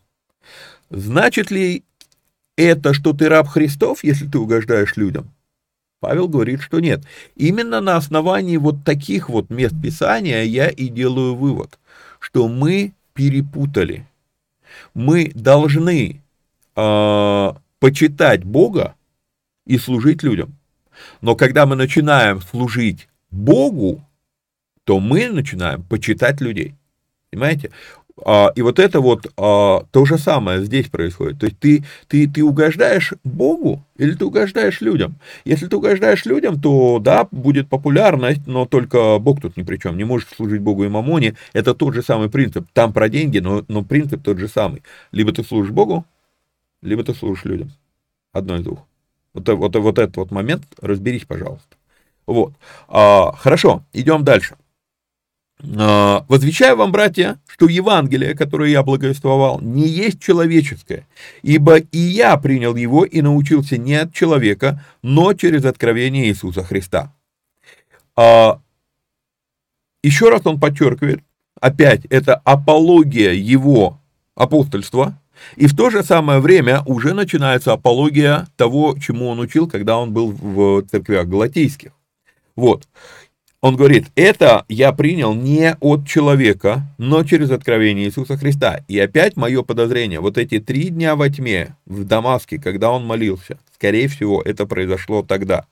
Значит 0.91 1.51
ли 1.51 1.85
это, 2.57 2.95
что 2.95 3.13
ты 3.13 3.29
раб 3.29 3.49
Христов, 3.49 4.05
если 4.05 4.27
ты 4.27 4.39
угождаешь 4.39 4.97
людям? 4.97 5.31
Павел 6.01 6.29
говорит, 6.29 6.61
что 6.61 6.79
нет. 6.81 7.05
Именно 7.35 7.81
на 7.81 7.97
основании 7.97 8.57
вот 8.57 8.85
таких 8.85 9.29
вот 9.29 9.51
мест 9.51 9.75
Писания 9.83 10.45
я 10.45 10.69
и 10.69 10.89
делаю 10.89 11.35
вывод, 11.35 11.79
что 12.21 12.49
мы 12.49 12.93
перепутали. 13.15 14.07
Мы 14.95 15.33
должны 15.35 16.23
э, 16.77 17.53
почитать 17.81 18.45
Бога 18.45 18.95
и 19.67 19.77
служить 19.77 20.23
людям. 20.23 20.55
Но 21.21 21.35
когда 21.35 21.67
мы 21.67 21.75
начинаем 21.75 22.41
служить 22.41 23.09
Богу, 23.31 24.05
то 24.85 25.01
мы 25.01 25.29
начинаем 25.29 25.83
почитать 25.83 26.41
людей. 26.41 26.75
Понимаете? 27.31 27.71
А, 28.25 28.51
и 28.55 28.63
вот 28.63 28.79
это 28.79 29.01
вот 29.01 29.27
а, 29.37 29.85
то 29.91 30.05
же 30.05 30.19
самое 30.19 30.65
здесь 30.65 30.89
происходит. 30.89 31.39
То 31.39 31.47
есть 31.47 31.59
ты, 31.59 31.85
ты, 32.09 32.29
ты 32.29 32.43
угождаешь 32.43 33.15
Богу 33.25 33.85
или 33.97 34.15
ты 34.15 34.25
угождаешь 34.25 34.81
людям? 34.81 35.17
Если 35.45 35.67
ты 35.67 35.77
угождаешь 35.77 36.25
людям, 36.25 36.61
то 36.61 36.99
да, 36.99 37.29
будет 37.31 37.69
популярность, 37.69 38.47
но 38.47 38.67
только 38.67 39.19
Бог 39.19 39.41
тут 39.41 39.57
ни 39.57 39.63
при 39.63 39.77
чем. 39.77 39.97
Не 39.97 40.05
можешь 40.05 40.29
служить 40.29 40.61
Богу 40.61 40.85
и 40.85 40.89
мамоне. 40.89 41.37
Это 41.53 41.75
тот 41.75 41.95
же 41.95 42.03
самый 42.03 42.29
принцип. 42.31 42.67
Там 42.73 42.93
про 42.93 43.09
деньги, 43.09 43.39
но, 43.39 43.65
но 43.69 43.85
принцип 43.85 44.23
тот 44.23 44.39
же 44.39 44.49
самый. 44.49 44.83
Либо 45.13 45.33
ты 45.33 45.45
служишь 45.45 45.73
Богу, 45.73 46.05
либо 46.83 47.05
ты 47.05 47.15
служишь 47.15 47.45
людям. 47.45 47.73
Одно 48.33 48.57
из 48.57 48.63
двух. 48.63 48.81
Вот, 49.35 49.49
вот, 49.49 49.77
вот 49.77 49.99
этот 49.99 50.17
вот 50.17 50.31
момент 50.31 50.65
разберись, 50.81 51.25
пожалуйста. 51.25 51.77
Вот. 52.27 52.53
А, 52.89 53.33
хорошо, 53.33 53.85
идем 53.93 54.25
дальше. 54.25 54.57
А, 55.77 56.25
Возвещаю 56.29 56.77
вам, 56.77 56.93
братья, 56.93 57.39
что 57.49 57.69
Евангелие, 57.69 58.35
которое 58.35 58.71
я 58.71 58.83
благовествовал, 58.83 59.61
не 59.61 59.89
есть 59.89 60.21
человеческое, 60.21 61.07
ибо 61.43 61.79
и 61.79 61.99
я 61.99 62.37
принял 62.37 62.77
его 62.77 63.05
и 63.05 63.21
научился 63.23 63.77
не 63.77 63.95
от 63.95 64.15
человека, 64.15 64.85
но 65.03 65.33
через 65.35 65.65
откровение 65.65 66.29
Иисуса 66.29 66.63
Христа. 66.63 67.13
А, 68.17 68.61
еще 70.03 70.31
раз 70.31 70.43
он 70.45 70.61
подчеркивает, 70.61 71.21
опять, 71.61 72.05
это 72.07 72.37
апология 72.37 73.33
его 73.33 74.01
апостольства, 74.37 75.21
и 75.57 75.67
в 75.67 75.77
то 75.77 75.91
же 75.91 76.03
самое 76.03 76.41
время 76.41 76.83
уже 76.87 77.15
начинается 77.15 77.73
апология 77.73 78.47
того, 78.57 78.97
чему 79.01 79.29
он 79.29 79.41
учил, 79.41 79.69
когда 79.69 79.99
он 79.99 80.13
был 80.13 80.31
в 80.33 80.83
церквях 80.83 81.27
галатийских. 81.27 81.93
Вот. 82.57 82.89
Он 83.61 83.75
говорит, 83.75 84.07
это 84.15 84.65
я 84.69 84.93
принял 84.93 85.35
не 85.35 85.75
от 85.81 86.07
человека, 86.07 86.83
но 86.97 87.25
через 87.25 87.51
откровение 87.51 88.07
Иисуса 88.07 88.37
Христа. 88.37 88.85
И 88.87 88.97
опять 89.01 89.37
мое 89.37 89.63
подозрение, 89.63 90.21
вот 90.21 90.39
эти 90.39 90.61
три 90.61 90.91
дня 90.91 91.17
во 91.17 91.29
тьме 91.29 91.75
в 91.85 92.05
Дамаске, 92.05 92.61
когда 92.61 92.93
он 92.93 93.05
молился, 93.05 93.59
скорее 93.75 94.07
всего, 94.07 94.41
это 94.43 94.65
произошло 94.65 95.25
тогда. 95.25 95.67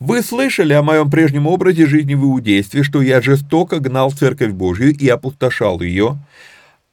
Вы 0.00 0.22
слышали 0.22 0.72
о 0.72 0.82
моем 0.82 1.08
прежнем 1.08 1.46
образе 1.46 1.86
жизни 1.86 2.14
в 2.14 2.24
иудействе, 2.24 2.82
что 2.82 3.00
я 3.00 3.22
жестоко 3.22 3.78
гнал 3.78 4.10
церковь 4.10 4.50
Божью 4.50 4.92
и 4.92 5.08
опустошал 5.08 5.80
ее. 5.80 6.18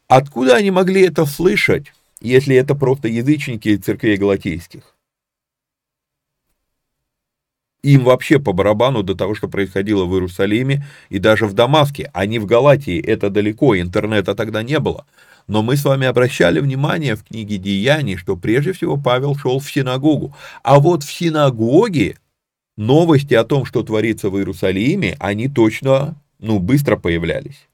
Откуда 0.07 0.55
они 0.55 0.69
могли 0.69 1.01
это 1.01 1.25
слышать, 1.25 1.93
если 2.21 2.55
это 2.55 2.75
просто 2.75 3.07
язычники 3.07 3.75
церквей 3.75 4.17
галатейских? 4.17 4.83
Им 7.83 8.03
вообще 8.03 8.39
по 8.39 8.53
барабану 8.53 9.01
до 9.01 9.15
того, 9.15 9.33
что 9.33 9.47
происходило 9.47 10.05
в 10.05 10.13
Иерусалиме 10.13 10.85
и 11.09 11.17
даже 11.17 11.47
в 11.47 11.53
Дамаске, 11.53 12.11
а 12.13 12.25
не 12.27 12.37
в 12.37 12.45
Галатии, 12.45 13.01
это 13.01 13.29
далеко, 13.29 13.79
интернета 13.79 14.35
тогда 14.35 14.61
не 14.61 14.79
было. 14.79 15.05
Но 15.47 15.63
мы 15.63 15.75
с 15.75 15.83
вами 15.83 16.05
обращали 16.05 16.59
внимание 16.59 17.15
в 17.15 17.23
книге 17.23 17.57
Деяний, 17.57 18.17
что 18.17 18.37
прежде 18.37 18.73
всего 18.73 18.97
Павел 18.97 19.35
шел 19.35 19.59
в 19.59 19.71
синагогу. 19.71 20.35
А 20.61 20.79
вот 20.79 21.03
в 21.03 21.11
синагоге 21.11 22.17
новости 22.77 23.33
о 23.33 23.43
том, 23.43 23.65
что 23.65 23.81
творится 23.81 24.29
в 24.29 24.37
Иерусалиме, 24.37 25.15
они 25.19 25.49
точно, 25.49 26.15
ну, 26.39 26.59
быстро 26.59 26.97
появлялись. 26.97 27.67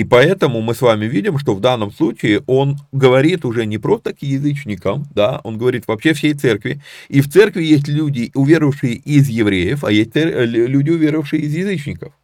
И 0.00 0.04
поэтому 0.04 0.62
мы 0.62 0.74
с 0.74 0.80
вами 0.80 1.04
видим, 1.04 1.38
что 1.38 1.54
в 1.54 1.60
данном 1.60 1.92
случае 1.92 2.40
он 2.46 2.78
говорит 2.90 3.44
уже 3.44 3.66
не 3.66 3.76
просто 3.76 4.14
к 4.14 4.22
язычникам, 4.22 5.04
да, 5.14 5.42
он 5.44 5.58
говорит 5.58 5.86
вообще 5.86 6.14
всей 6.14 6.32
церкви. 6.32 6.80
И 7.10 7.20
в 7.20 7.30
церкви 7.30 7.62
есть 7.64 7.86
люди, 7.86 8.30
уверовавшие 8.34 8.94
из 8.94 9.28
евреев, 9.28 9.84
а 9.84 9.92
есть 9.92 10.12
люди, 10.14 10.88
уверовавшие 10.88 11.42
из 11.42 11.54
язычников. 11.54 12.14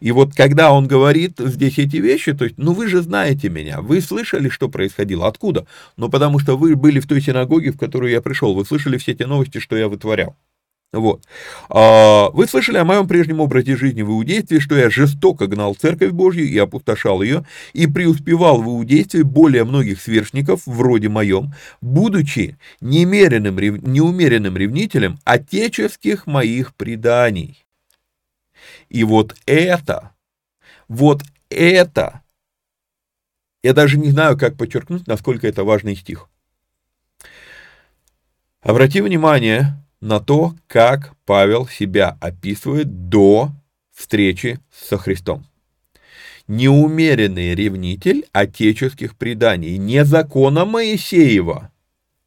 И 0.00 0.12
вот 0.12 0.34
когда 0.34 0.72
он 0.72 0.86
говорит 0.86 1.32
здесь 1.38 1.78
эти 1.78 1.98
вещи, 1.98 2.32
то 2.32 2.44
есть, 2.44 2.56
ну 2.56 2.72
вы 2.72 2.88
же 2.88 3.02
знаете 3.02 3.50
меня, 3.50 3.82
вы 3.82 4.00
слышали, 4.00 4.48
что 4.48 4.70
происходило, 4.70 5.26
откуда? 5.26 5.66
Ну 5.98 6.08
потому 6.08 6.38
что 6.38 6.56
вы 6.56 6.74
были 6.74 7.00
в 7.00 7.06
той 7.06 7.20
синагоге, 7.20 7.72
в 7.72 7.78
которую 7.78 8.10
я 8.10 8.22
пришел, 8.22 8.54
вы 8.54 8.64
слышали 8.64 8.96
все 8.96 9.12
те 9.12 9.26
новости, 9.26 9.58
что 9.58 9.76
я 9.76 9.88
вытворял. 9.88 10.36
Вот. 10.92 11.24
А, 11.68 12.30
вы 12.30 12.48
слышали 12.48 12.78
о 12.78 12.84
моем 12.84 13.06
прежнем 13.06 13.38
образе 13.40 13.76
жизни 13.76 14.02
в 14.02 14.10
иудействе, 14.10 14.58
что 14.58 14.76
я 14.76 14.90
жестоко 14.90 15.46
гнал 15.46 15.74
церковь 15.74 16.10
Божью 16.10 16.48
и 16.48 16.58
опустошал 16.58 17.22
ее, 17.22 17.46
и 17.72 17.86
преуспевал 17.86 18.60
в 18.60 18.66
иудействе 18.66 19.22
более 19.22 19.62
многих 19.64 20.00
сверстников, 20.00 20.62
вроде 20.66 21.08
моем, 21.08 21.54
будучи 21.80 22.58
немеренным, 22.80 23.56
неумеренным 23.56 24.56
ревнителем 24.56 25.20
отеческих 25.24 26.26
моих 26.26 26.74
преданий. 26.74 27.64
И 28.88 29.04
вот 29.04 29.36
это, 29.46 30.10
вот 30.88 31.22
это, 31.50 32.22
я 33.62 33.74
даже 33.74 33.96
не 33.96 34.10
знаю, 34.10 34.36
как 34.36 34.56
подчеркнуть, 34.56 35.06
насколько 35.06 35.46
это 35.46 35.62
важный 35.62 35.94
стих. 35.94 36.28
Обрати 38.60 39.00
внимание, 39.00 39.80
на 40.00 40.18
то, 40.20 40.54
как 40.66 41.14
Павел 41.26 41.66
себя 41.66 42.16
описывает 42.20 43.08
до 43.08 43.52
встречи 43.92 44.58
со 44.72 44.96
Христом. 44.96 45.46
Неумеренный 46.48 47.54
ревнитель 47.54 48.26
отеческих 48.32 49.16
преданий, 49.16 49.76
не 49.76 50.04
закона 50.04 50.64
Моисеева, 50.64 51.70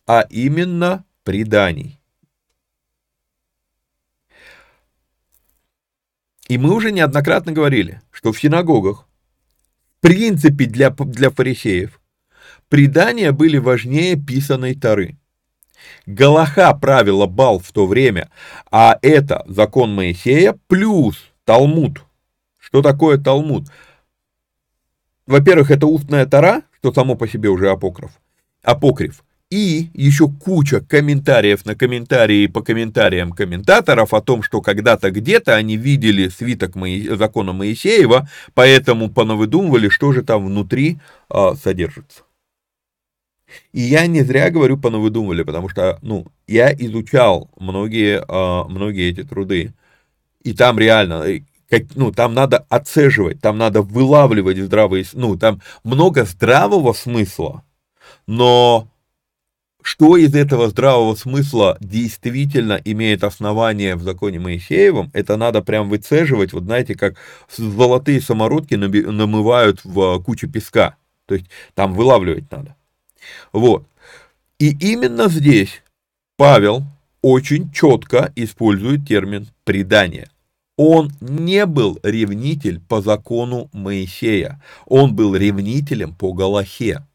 а 0.05 0.21
именно 0.30 1.03
преданий. 1.24 1.99
И 6.47 6.57
мы 6.57 6.74
уже 6.74 6.91
неоднократно 6.91 7.51
говорили, 7.51 8.01
что 8.11 8.32
в 8.32 8.39
синагогах, 8.39 9.07
в 9.97 10.01
принципе 10.01 10.65
для, 10.65 10.91
для 10.91 11.32
фарисеев, 11.32 11.99
предания 12.69 13.32
были 13.32 13.57
важнее 13.57 14.15
писаной 14.15 14.76
Тары– 14.76 15.17
Галаха 16.05 16.73
правила 16.73 17.25
бал 17.25 17.59
в 17.59 17.71
то 17.71 17.86
время, 17.86 18.29
а 18.71 18.97
это 19.01 19.43
закон 19.47 19.93
Моисея 19.93 20.57
плюс 20.67 21.17
Талмуд. 21.45 22.03
Что 22.59 22.81
такое 22.81 23.17
Талмуд? 23.17 23.67
Во-первых, 25.25 25.71
это 25.71 25.88
устная 25.88 26.25
тара, 26.25 26.63
что 26.79 26.93
само 26.93 27.15
по 27.15 27.27
себе 27.27 27.49
уже 27.49 27.69
апокриф, 27.69 28.11
апокриф. 28.61 29.23
И 29.49 29.91
еще 29.93 30.29
куча 30.29 30.81
комментариев 30.81 31.63
на 31.63 31.75
комментарии 31.75 32.47
по 32.47 32.63
комментариям 32.63 33.31
комментаторов 33.31 34.13
о 34.15 34.21
том, 34.21 34.41
что 34.41 34.61
когда-то 34.61 35.11
где-то 35.11 35.55
они 35.55 35.77
видели 35.77 36.27
свиток 36.27 36.75
Мои... 36.75 37.07
закона 37.07 37.53
Моисеева, 37.53 38.27
поэтому 38.55 39.11
понавыдумывали, 39.11 39.89
что 39.89 40.11
же 40.11 40.23
там 40.23 40.47
внутри 40.47 40.97
а, 41.29 41.53
содержится. 41.53 42.23
И 43.71 43.81
я 43.81 44.07
не 44.07 44.21
зря 44.21 44.49
говорю 44.49 44.77
понавыдумывали, 44.77 45.43
потому 45.43 45.69
что, 45.69 45.99
ну, 46.01 46.27
я 46.47 46.73
изучал 46.73 47.49
многие, 47.57 48.23
а, 48.27 48.65
многие 48.65 49.09
эти 49.09 49.23
труды, 49.23 49.73
и 50.43 50.53
там 50.53 50.77
реально, 50.77 51.25
как, 51.69 51.83
ну, 51.95 52.11
там 52.11 52.33
надо 52.33 52.65
отцеживать, 52.69 53.41
там 53.41 53.57
надо 53.57 53.81
вылавливать 53.81 54.57
здравые, 54.57 55.05
ну, 55.13 55.37
там 55.37 55.61
много 55.83 56.25
здравого 56.25 56.93
смысла, 56.93 57.63
но 58.27 58.87
что 59.83 60.15
из 60.15 60.33
этого 60.33 60.69
здравого 60.69 61.13
смысла 61.13 61.77
действительно 61.81 62.79
имеет 62.85 63.23
основание 63.23 63.95
в 63.95 64.01
законе 64.01 64.39
Моисеевом, 64.39 65.11
это 65.13 65.35
надо 65.35 65.61
прям 65.61 65.89
выцеживать, 65.89 66.53
вот 66.53 66.63
знаете, 66.63 66.95
как 66.95 67.17
золотые 67.55 68.21
самородки 68.21 68.75
намывают 68.75 69.81
в 69.83 70.21
куче 70.23 70.47
песка, 70.47 70.95
то 71.25 71.35
есть 71.35 71.47
там 71.73 71.93
вылавливать 71.93 72.49
надо. 72.49 72.75
Вот. 73.51 73.86
И 74.59 74.71
именно 74.71 75.28
здесь 75.28 75.82
Павел 76.38 76.84
очень 77.21 77.71
четко 77.71 78.32
использует 78.36 79.07
термин 79.07 79.47
«предание». 79.63 80.30
Он 80.76 81.11
не 81.21 81.67
был 81.67 81.99
ревнитель 82.01 82.80
по 82.80 83.01
закону 83.01 83.69
Моисея, 83.74 84.59
он 84.88 85.15
был 85.15 85.36
ревнителем 85.36 86.15
по 86.15 86.34
Галахе. 86.34 87.05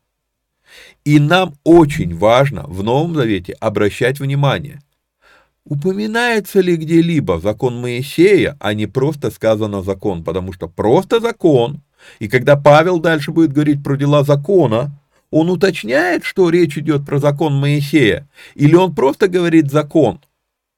И 1.05 1.19
нам 1.19 1.55
очень 1.65 2.17
важно 2.17 2.65
в 2.69 2.85
Новом 2.85 3.15
Завете 3.17 3.55
обращать 3.55 4.21
внимание, 4.21 4.81
упоминается 5.65 6.61
ли 6.61 6.77
где-либо 6.77 7.41
закон 7.41 7.81
Моисея, 7.81 8.57
а 8.61 8.75
не 8.75 8.87
просто 8.87 9.31
сказано 9.31 9.83
закон, 9.83 10.23
потому 10.23 10.53
что 10.53 10.69
просто 10.69 11.19
закон, 11.19 11.83
и 12.19 12.29
когда 12.29 12.57
Павел 12.57 13.01
дальше 13.01 13.33
будет 13.33 13.53
говорить 13.53 13.83
про 13.83 13.97
дела 13.97 14.23
закона, 14.23 14.98
он 15.31 15.51
уточняет, 15.51 16.24
что 16.24 16.51
речь 16.51 16.79
идет 16.79 17.05
про 17.05 17.18
закон 17.18 17.55
Моисея, 17.55 18.29
или 18.55 18.74
он 18.74 18.95
просто 18.95 19.29
говорит 19.29 19.70
закон? 19.70 20.20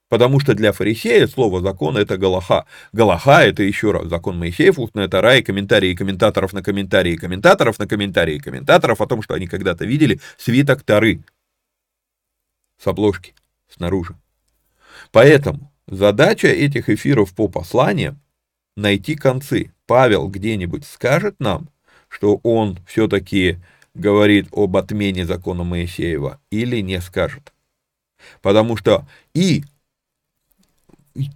Потому 0.09 0.40
что 0.40 0.55
для 0.55 0.72
фарисея 0.72 1.28
слово 1.28 1.61
закон 1.61 1.96
это 1.96 2.16
Галаха. 2.16 2.66
Галаха 2.92 3.42
это 3.42 3.62
еще 3.62 3.92
раз 3.92 4.09
закон 4.09 4.36
Моисеев, 4.38 4.78
устная 4.80 5.07
Тара 5.07 5.36
и 5.36 5.42
комментарии 5.42 5.94
комментаторов 5.94 6.53
на 6.53 6.64
комментарии 6.64 7.16
комментаторов 7.16 7.78
на 7.78 7.86
комментарии 7.86 8.38
комментаторов 8.38 9.01
о 9.01 9.07
том, 9.07 9.22
что 9.22 9.34
они 9.34 9.46
когда-то 9.46 9.84
видели 9.84 10.20
свиток 10.36 10.82
Тары 10.82 11.22
с 12.76 12.86
обложки 12.88 13.34
снаружи. 13.68 14.16
Поэтому 15.12 15.72
задача 15.86 16.48
этих 16.48 16.88
эфиров 16.88 17.32
по 17.32 17.46
посланиям 17.46 18.20
найти 18.76 19.14
концы. 19.14 19.72
Павел 19.86 20.28
где-нибудь 20.28 20.84
скажет 20.86 21.36
нам, 21.38 21.68
что 22.09 22.40
он 22.42 22.78
все-таки 22.86 23.59
говорит 23.95 24.49
об 24.53 24.76
отмене 24.76 25.26
закона 25.26 25.64
Моисеева 25.64 26.41
или 26.51 26.80
не 26.80 27.01
скажет. 27.01 27.53
Потому 28.43 28.76
что 28.76 29.07
и 29.34 29.64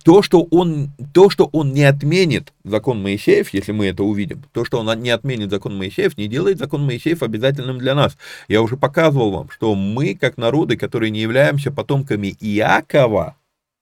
то, 0.04 0.22
что 0.22 0.42
он, 0.50 0.90
то, 1.12 1.30
что 1.30 1.48
он 1.52 1.72
не 1.72 1.84
отменит 1.84 2.52
закон 2.62 3.02
Моисеев, 3.02 3.52
если 3.52 3.72
мы 3.72 3.86
это 3.86 4.04
увидим, 4.04 4.44
то, 4.52 4.64
что 4.64 4.78
он 4.78 5.00
не 5.00 5.10
отменит 5.10 5.50
закон 5.50 5.76
Моисеев, 5.76 6.16
не 6.16 6.28
делает 6.28 6.58
закон 6.58 6.84
Моисеев 6.84 7.22
обязательным 7.22 7.78
для 7.78 7.94
нас. 7.94 8.16
Я 8.48 8.62
уже 8.62 8.76
показывал 8.76 9.32
вам, 9.32 9.50
что 9.50 9.74
мы, 9.74 10.14
как 10.14 10.36
народы, 10.36 10.76
которые 10.76 11.10
не 11.10 11.20
являемся 11.20 11.72
потомками 11.72 12.36
Иакова, 12.40 13.36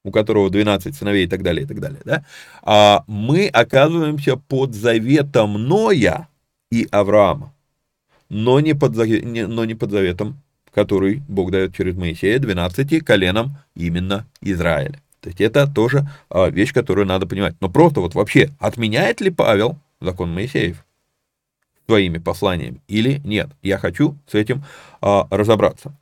у 0.04 0.10
которого 0.10 0.50
12 0.50 0.96
сыновей 0.96 1.26
и 1.26 1.28
так 1.28 1.42
далее, 1.42 1.64
и 1.64 1.66
так 1.66 1.78
далее, 1.78 2.00
да, 2.04 2.24
а 2.62 3.04
мы 3.06 3.46
оказываемся 3.48 4.36
под 4.36 4.74
заветом 4.74 5.54
Ноя 5.54 6.28
и 6.70 6.88
Авраама, 6.90 7.52
но 8.32 8.60
не 8.60 8.72
под, 8.72 8.96
но 8.96 9.64
не 9.66 9.74
под 9.74 9.90
заветом, 9.90 10.40
который 10.72 11.22
Бог 11.28 11.50
дает 11.50 11.76
через 11.76 11.94
Моисея 11.94 12.38
12 12.38 13.04
коленам 13.04 13.58
именно 13.74 14.26
Израиля. 14.40 15.02
То 15.20 15.28
есть 15.28 15.40
это 15.42 15.66
тоже 15.66 16.08
а, 16.30 16.48
вещь, 16.48 16.72
которую 16.72 17.06
надо 17.06 17.26
понимать. 17.26 17.54
Но 17.60 17.68
просто 17.68 18.00
вот 18.00 18.14
вообще, 18.14 18.50
отменяет 18.58 19.20
ли 19.20 19.30
Павел 19.30 19.76
закон 20.00 20.32
Моисеев 20.32 20.82
своими 21.86 22.16
посланиями 22.16 22.80
или 22.88 23.20
нет? 23.22 23.50
Я 23.60 23.76
хочу 23.76 24.16
с 24.26 24.34
этим 24.34 24.64
а, 25.02 25.28
разобраться. 25.30 25.94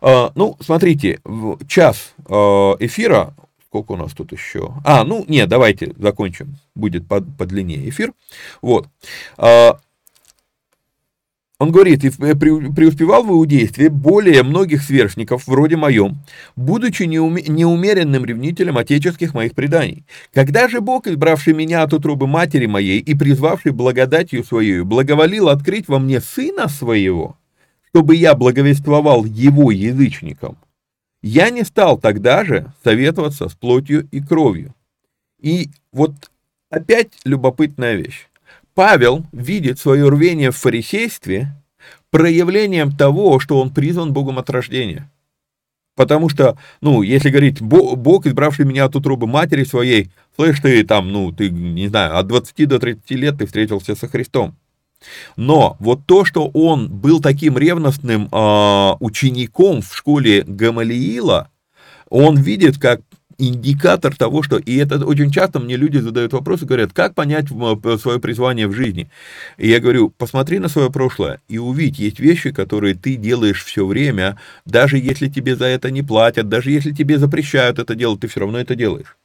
А, 0.00 0.32
ну, 0.34 0.56
смотрите, 0.60 1.20
час 1.68 2.12
эфира, 2.26 3.34
сколько 3.66 3.92
у 3.92 3.96
нас 3.96 4.14
тут 4.14 4.32
еще? 4.32 4.74
А, 4.84 5.04
ну, 5.04 5.24
нет, 5.28 5.48
давайте 5.48 5.94
закончим, 5.96 6.56
будет 6.74 7.06
подлиннее 7.06 7.88
эфир. 7.88 8.12
Вот. 8.62 8.88
Он 11.58 11.72
говорит, 11.72 12.04
и 12.04 12.10
преуспевал 12.10 13.24
в 13.24 13.32
иудействе 13.32 13.90
более 13.90 14.44
многих 14.44 14.80
сверстников, 14.80 15.48
вроде 15.48 15.76
моем, 15.76 16.18
будучи 16.54 17.02
неумеренным 17.02 18.24
ревнителем 18.24 18.78
отеческих 18.78 19.34
моих 19.34 19.54
преданий. 19.56 20.04
Когда 20.32 20.68
же 20.68 20.80
Бог, 20.80 21.08
избравший 21.08 21.54
меня 21.54 21.82
от 21.82 21.92
утробы 21.92 22.28
матери 22.28 22.66
моей 22.66 23.00
и 23.00 23.12
призвавший 23.16 23.72
благодатью 23.72 24.44
своей, 24.44 24.82
благоволил 24.82 25.48
открыть 25.48 25.88
во 25.88 25.98
мне 25.98 26.20
сына 26.20 26.68
своего, 26.68 27.36
чтобы 27.88 28.14
я 28.14 28.36
благовествовал 28.36 29.24
его 29.24 29.72
язычникам, 29.72 30.58
я 31.22 31.50
не 31.50 31.64
стал 31.64 31.98
тогда 31.98 32.44
же 32.44 32.72
советоваться 32.84 33.48
с 33.48 33.54
плотью 33.54 34.06
и 34.12 34.20
кровью. 34.20 34.76
И 35.40 35.70
вот 35.90 36.12
опять 36.70 37.14
любопытная 37.24 37.96
вещь. 37.96 38.28
Павел 38.78 39.26
видит 39.32 39.80
свое 39.80 40.08
рвение 40.08 40.52
в 40.52 40.56
фарисействе 40.56 41.52
проявлением 42.12 42.92
того, 42.92 43.40
что 43.40 43.60
он 43.60 43.74
призван 43.74 44.12
Богом 44.12 44.38
от 44.38 44.48
рождения. 44.50 45.10
Потому 45.96 46.28
что, 46.28 46.56
ну, 46.80 47.02
если 47.02 47.30
говорить, 47.30 47.60
Бог, 47.60 48.24
избравший 48.24 48.66
меня 48.66 48.84
от 48.84 48.94
утробы 48.94 49.26
матери 49.26 49.64
своей, 49.64 50.12
слышь, 50.36 50.60
ты 50.60 50.84
там, 50.84 51.10
ну, 51.10 51.32
ты, 51.32 51.50
не 51.50 51.88
знаю, 51.88 52.18
от 52.18 52.28
20 52.28 52.68
до 52.68 52.78
30 52.78 53.10
лет 53.10 53.38
ты 53.38 53.46
встретился 53.46 53.96
со 53.96 54.06
Христом. 54.06 54.54
Но 55.34 55.76
вот 55.80 56.06
то, 56.06 56.24
что 56.24 56.46
он 56.46 56.88
был 56.88 57.20
таким 57.20 57.58
ревностным 57.58 58.28
э, 58.30 58.92
учеником 59.00 59.82
в 59.82 59.92
школе 59.92 60.44
Гамалиила, 60.46 61.50
он 62.10 62.36
видит, 62.36 62.78
как 62.78 63.00
индикатор 63.38 64.16
того, 64.16 64.42
что... 64.42 64.58
И 64.58 64.76
это 64.76 65.04
очень 65.04 65.30
часто 65.30 65.60
мне 65.60 65.76
люди 65.76 65.98
задают 65.98 66.32
вопросы, 66.32 66.66
говорят, 66.66 66.92
как 66.92 67.14
понять 67.14 67.48
свое 67.48 68.20
призвание 68.20 68.66
в 68.66 68.72
жизни? 68.72 69.10
И 69.56 69.68
я 69.68 69.80
говорю, 69.80 70.10
посмотри 70.10 70.58
на 70.58 70.68
свое 70.68 70.90
прошлое 70.90 71.40
и 71.48 71.58
увидь, 71.58 71.98
есть 71.98 72.20
вещи, 72.20 72.50
которые 72.50 72.94
ты 72.94 73.16
делаешь 73.16 73.64
все 73.64 73.86
время, 73.86 74.38
даже 74.64 74.98
если 74.98 75.28
тебе 75.28 75.56
за 75.56 75.66
это 75.66 75.90
не 75.90 76.02
платят, 76.02 76.48
даже 76.48 76.70
если 76.70 76.92
тебе 76.92 77.18
запрещают 77.18 77.78
это 77.78 77.94
делать, 77.94 78.20
ты 78.20 78.28
все 78.28 78.40
равно 78.40 78.58
это 78.58 78.74
делаешь. 78.74 79.17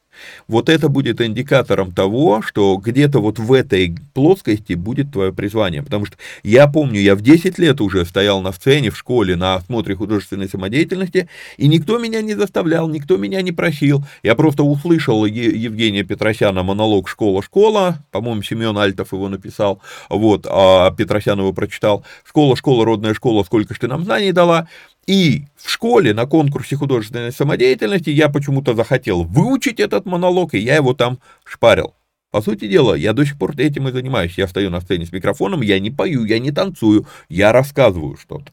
Вот 0.47 0.70
это 0.70 0.89
будет 0.89 1.22
индикатором 1.22 1.91
того, 1.91 2.41
что 2.41 2.78
где-то 2.78 3.20
вот 3.20 3.39
в 3.39 3.53
этой 3.53 3.95
плоскости 4.14 4.74
будет 4.74 5.11
твое 5.11 5.34
призвание. 5.34 5.84
Потому 5.84 6.05
что 6.05 6.18
я 6.43 6.68
помню, 6.68 6.99
я 6.99 7.16
в 7.16 7.22
10 7.22 7.57
лет 7.59 7.82
уже 7.82 8.05
стоял 8.05 8.41
на 8.41 8.51
сцене 8.51 8.89
в 8.89 8.97
школе 8.97 9.36
на 9.36 9.55
осмотре 9.55 9.95
художественной 9.95 10.49
самодеятельности, 10.49 11.30
и 11.57 11.68
никто 11.68 11.97
меня 11.97 12.22
не 12.22 12.36
заставлял, 12.36 12.88
никто 12.88 13.18
меня 13.18 13.41
не 13.41 13.51
просил. 13.51 14.03
Я 14.22 14.36
просто 14.36 14.64
услышал 14.64 15.26
Евгения 15.26 16.03
Петросяна 16.03 16.64
монолог 16.64 17.09
«Школа-школа», 17.09 18.03
по-моему, 18.11 18.43
Семен 18.43 18.78
Альтов 18.78 19.14
его 19.14 19.30
написал, 19.30 19.82
вот, 20.09 20.45
а 20.49 20.91
Петросян 20.91 21.39
его 21.39 21.53
прочитал. 21.53 22.05
«Школа, 22.24 22.55
школа, 22.55 22.86
родная 22.86 23.14
школа, 23.14 23.43
сколько 23.43 23.74
ж 23.74 23.80
ты 23.80 23.88
нам 23.88 24.03
знаний 24.03 24.32
дала?» 24.32 24.68
И 25.06 25.43
в 25.56 25.70
школе 25.70 26.14
на 26.14 26.26
конкурсе 26.26 26.76
художественной 26.76 27.32
самодеятельности 27.32 28.10
я 28.10 28.30
почему-то 28.30 28.74
захотел 28.74 29.24
выучить 29.24 29.80
этот 29.80 30.06
монолог, 30.06 30.54
и 30.54 30.60
я 30.60 30.76
его 30.76 30.93
там 30.93 31.20
шпарил. 31.43 31.93
По 32.32 32.41
сути 32.41 32.68
дела, 32.68 32.95
я 32.95 33.14
до 33.14 33.26
сих 33.26 33.38
пор 33.38 33.54
этим 33.58 33.88
и 33.88 33.91
занимаюсь. 33.91 34.38
Я 34.38 34.47
стою 34.47 34.70
на 34.70 34.82
сцене 34.82 35.06
с 35.06 35.12
микрофоном, 35.12 35.62
я 35.62 35.80
не 35.80 35.91
пою, 35.91 36.24
я 36.26 36.39
не 36.39 36.51
танцую, 36.51 37.06
я 37.30 37.51
рассказываю 37.51 38.18
что-то. 38.18 38.51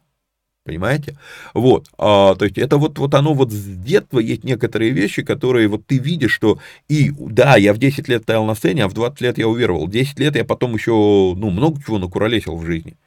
Понимаете? 0.65 1.17
Вот, 1.55 1.89
а, 1.97 2.35
то 2.35 2.45
есть 2.45 2.59
это 2.59 2.77
вот, 2.77 2.99
вот 2.99 3.15
оно 3.15 3.33
вот 3.33 3.51
с 3.51 3.65
детства 3.65 4.19
есть 4.19 4.45
некоторые 4.45 4.91
вещи, 4.91 5.23
которые 5.23 5.69
вот 5.69 5.87
ты 5.87 5.97
видишь, 5.97 6.33
что 6.33 6.59
и 6.89 7.11
да, 7.19 7.57
я 7.57 7.73
в 7.73 7.79
10 7.79 8.09
лет 8.09 8.25
стоял 8.25 8.45
на 8.45 8.55
сцене, 8.55 8.85
а 8.85 8.89
в 8.89 8.93
20 8.93 9.21
лет 9.23 9.39
я 9.39 9.49
уверовал. 9.49 9.89
10 9.89 10.19
лет 10.19 10.37
я 10.37 10.45
потом 10.45 10.75
еще, 10.75 10.93
ну, 10.93 11.49
много 11.49 11.83
чего 11.83 11.99
накуролесил 11.99 12.57
в 12.57 12.67
жизни. 12.67 12.99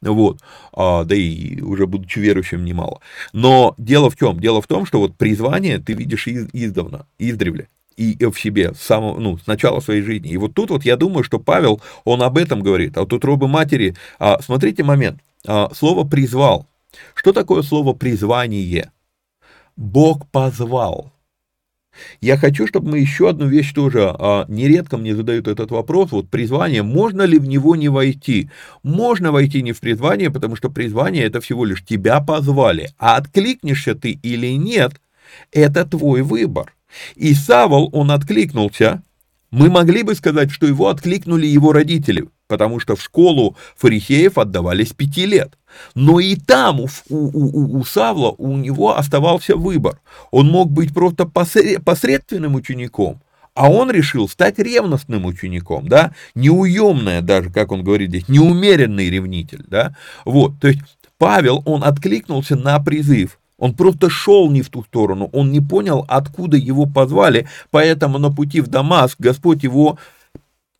Вот, 0.00 0.38
а, 0.72 1.04
да 1.04 1.14
и 1.14 1.60
уже 1.60 1.86
будучи 1.86 2.18
верующим 2.18 2.64
немало. 2.64 3.00
Но 3.32 3.74
дело 3.78 4.10
в 4.10 4.16
чем? 4.16 4.38
Дело 4.38 4.62
в 4.62 4.66
том, 4.66 4.86
что 4.86 5.00
вот 5.00 5.16
призвание 5.16 5.78
ты 5.78 5.92
видишь 5.94 6.28
из, 6.28 6.48
издавна, 6.52 7.06
издревле 7.18 7.68
и 7.98 8.24
в 8.26 8.38
себе 8.38 8.74
с 8.74 8.80
самого, 8.80 9.18
ну, 9.18 9.38
с 9.38 9.46
начала 9.48 9.80
своей 9.80 10.02
жизни. 10.02 10.30
И 10.30 10.36
вот 10.36 10.54
тут 10.54 10.70
вот 10.70 10.84
я 10.84 10.96
думаю, 10.96 11.24
что 11.24 11.40
Павел, 11.40 11.82
он 12.04 12.22
об 12.22 12.38
этом 12.38 12.62
говорит, 12.62 12.96
а 12.96 13.04
тут 13.06 13.24
робы 13.24 13.48
матери. 13.48 13.96
А, 14.20 14.40
смотрите 14.40 14.84
момент, 14.84 15.20
а, 15.46 15.70
слово 15.74 16.08
«призвал». 16.08 16.68
Что 17.14 17.32
такое 17.32 17.62
слово 17.62 17.94
«призвание»? 17.94 18.92
Бог 19.76 20.28
позвал. 20.30 21.12
Я 22.20 22.36
хочу, 22.36 22.66
чтобы 22.66 22.90
мы 22.90 22.98
еще 22.98 23.30
одну 23.30 23.46
вещь 23.46 23.72
тоже, 23.72 24.14
а, 24.18 24.44
нередко 24.48 24.96
мне 24.96 25.14
задают 25.14 25.48
этот 25.48 25.70
вопрос, 25.70 26.12
вот 26.12 26.28
призвание, 26.28 26.82
можно 26.82 27.22
ли 27.22 27.38
в 27.38 27.46
него 27.46 27.76
не 27.76 27.88
войти? 27.88 28.50
Можно 28.82 29.32
войти 29.32 29.62
не 29.62 29.72
в 29.72 29.80
призвание, 29.80 30.30
потому 30.30 30.56
что 30.56 30.70
призвание 30.70 31.24
это 31.24 31.40
всего 31.40 31.64
лишь 31.64 31.84
тебя 31.84 32.20
позвали, 32.20 32.90
а 32.98 33.16
откликнешься 33.16 33.94
ты 33.94 34.12
или 34.22 34.56
нет, 34.56 35.00
это 35.52 35.84
твой 35.84 36.22
выбор. 36.22 36.74
И 37.16 37.34
Савол, 37.34 37.90
он 37.92 38.10
откликнулся, 38.10 39.02
мы 39.50 39.70
могли 39.70 40.02
бы 40.02 40.14
сказать, 40.14 40.50
что 40.50 40.66
его 40.66 40.88
откликнули 40.88 41.46
его 41.46 41.72
родители, 41.72 42.28
потому 42.48 42.80
что 42.80 42.96
в 42.96 43.02
школу 43.02 43.56
фарисеев 43.76 44.36
отдавали 44.38 44.84
с 44.84 44.92
пяти 44.92 45.26
лет. 45.26 45.57
Но 45.94 46.20
и 46.20 46.36
там 46.36 46.80
у, 46.80 46.88
у, 47.08 47.16
у, 47.16 47.78
у 47.78 47.84
Савла 47.84 48.34
у 48.38 48.56
него 48.56 48.96
оставался 48.96 49.56
выбор. 49.56 50.00
Он 50.30 50.48
мог 50.48 50.70
быть 50.70 50.92
просто 50.94 51.26
посредственным 51.26 52.54
учеником, 52.54 53.20
а 53.54 53.70
он 53.70 53.90
решил 53.90 54.28
стать 54.28 54.58
ревностным 54.58 55.26
учеником, 55.26 55.88
да, 55.88 56.12
неуемное 56.34 57.22
даже, 57.22 57.50
как 57.50 57.72
он 57.72 57.82
говорит 57.82 58.10
здесь, 58.10 58.28
неумеренный 58.28 59.10
ревнитель, 59.10 59.64
да, 59.66 59.96
вот, 60.24 60.52
то 60.60 60.68
есть 60.68 60.80
Павел, 61.18 61.62
он 61.66 61.82
откликнулся 61.82 62.54
на 62.54 62.78
призыв, 62.78 63.40
он 63.58 63.74
просто 63.74 64.08
шел 64.08 64.48
не 64.50 64.62
в 64.62 64.70
ту 64.70 64.84
сторону, 64.84 65.28
он 65.32 65.50
не 65.50 65.60
понял, 65.60 66.04
откуда 66.08 66.56
его 66.56 66.86
позвали, 66.86 67.48
поэтому 67.70 68.18
на 68.18 68.30
пути 68.30 68.60
в 68.60 68.68
Дамаск 68.68 69.18
Господь 69.18 69.64
его 69.64 69.98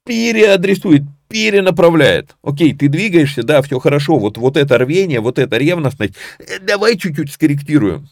переадресует, 0.06 1.02
перенаправляет. 1.28 2.36
Окей, 2.42 2.74
ты 2.74 2.88
двигаешься, 2.88 3.42
да, 3.42 3.62
все 3.62 3.78
хорошо, 3.78 4.18
вот, 4.18 4.38
вот 4.38 4.56
это 4.56 4.78
рвение, 4.78 5.20
вот 5.20 5.38
эта 5.38 5.56
ревностность, 5.58 6.14
э, 6.38 6.58
давай 6.60 6.96
чуть-чуть 6.96 7.30
скорректируем, 7.30 8.08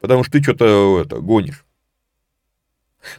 потому 0.00 0.22
что 0.22 0.32
ты 0.32 0.42
что-то 0.42 1.02
это, 1.04 1.16
гонишь. 1.16 1.64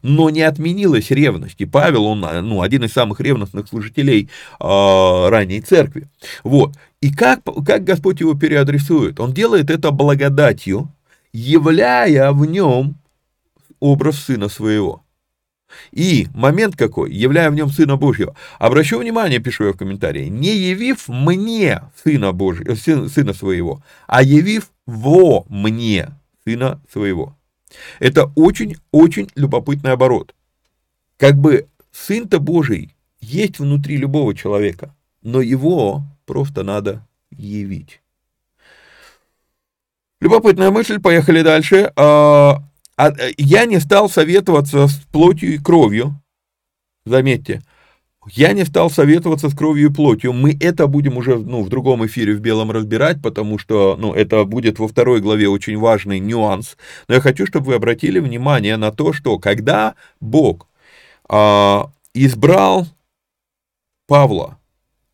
Но 0.02 0.30
не 0.30 0.42
отменилась 0.42 1.10
ревность. 1.10 1.60
И 1.60 1.66
Павел, 1.66 2.06
он 2.06 2.20
ну, 2.20 2.62
один 2.62 2.84
из 2.84 2.92
самых 2.92 3.22
ревностных 3.22 3.68
служителей 3.68 4.30
э, 4.60 5.30
ранней 5.30 5.62
церкви. 5.62 6.08
Вот. 6.44 6.76
И 7.02 7.12
как, 7.12 7.42
как 7.66 7.86
Господь 7.86 8.20
его 8.20 8.34
переадресует? 8.34 9.20
Он 9.20 9.34
делает 9.34 9.70
это 9.70 9.92
благодатью, 9.92 10.94
являя 11.32 12.32
в 12.34 12.46
нем 12.46 12.98
образ 13.80 14.20
Сына 14.20 14.50
Своего. 14.50 15.04
И 15.92 16.28
момент 16.34 16.76
какой, 16.76 17.14
являя 17.14 17.50
в 17.50 17.56
нем 17.56 17.70
Сына 17.70 17.96
Божьего. 17.98 18.36
Обращу 18.58 19.00
внимание, 19.00 19.40
пишу 19.40 19.66
я 19.66 19.74
в 19.74 19.78
комментарии, 19.78 20.28
не 20.28 20.56
явив 20.56 21.08
мне 21.08 21.82
Сына, 22.04 22.32
Божьего, 22.32 22.76
Сына 22.76 23.34
Своего, 23.34 23.84
а 24.08 24.24
явив 24.24 24.72
во 24.86 25.46
мне 25.50 26.10
Сына 26.46 26.82
Своего. 26.92 27.36
Это 28.00 28.32
очень-очень 28.36 29.30
любопытный 29.36 29.92
оборот. 29.92 30.34
Как 31.18 31.36
бы 31.36 31.68
Сын-то 31.92 32.40
Божий 32.40 32.96
есть 33.20 33.60
внутри 33.60 33.98
любого 33.98 34.34
человека, 34.36 34.96
но 35.22 35.42
его 35.42 36.04
просто 36.26 36.64
надо 36.64 37.06
явить. 37.32 38.02
Любопытная 40.22 40.72
мысль, 40.72 41.00
поехали 41.00 41.42
дальше. 41.42 41.92
А, 43.00 43.08
а, 43.08 43.14
я 43.38 43.64
не 43.64 43.80
стал 43.80 44.10
советоваться 44.10 44.90
с 44.90 44.96
плотью 45.14 45.54
и 45.54 45.58
кровью. 45.58 46.22
Заметьте, 47.06 47.62
я 48.28 48.52
не 48.52 48.66
стал 48.66 48.90
советоваться 48.90 49.50
с 49.50 49.56
кровью 49.56 49.90
и 49.90 49.94
плотью. 49.94 50.34
Мы 50.34 50.58
это 50.60 50.86
будем 50.88 51.16
уже 51.16 51.38
ну, 51.38 51.64
в 51.64 51.70
другом 51.70 52.06
эфире 52.06 52.34
в 52.34 52.42
белом 52.42 52.72
разбирать, 52.72 53.22
потому 53.22 53.58
что 53.58 53.96
ну, 53.98 54.14
это 54.14 54.44
будет 54.44 54.80
во 54.80 54.90
второй 54.90 55.22
главе 55.22 55.48
очень 55.48 55.78
важный 55.78 56.20
нюанс. 56.20 56.76
Но 57.08 57.16
я 57.16 57.22
хочу, 57.22 57.48
чтобы 57.48 57.68
вы 57.68 57.76
обратили 57.76 58.20
внимание 58.20 58.76
на 58.76 58.92
то, 58.92 59.14
что 59.14 59.40
когда 59.40 59.96
Бог 60.20 60.68
а, 61.30 61.92
избрал 62.14 62.86
Павла 64.08 64.58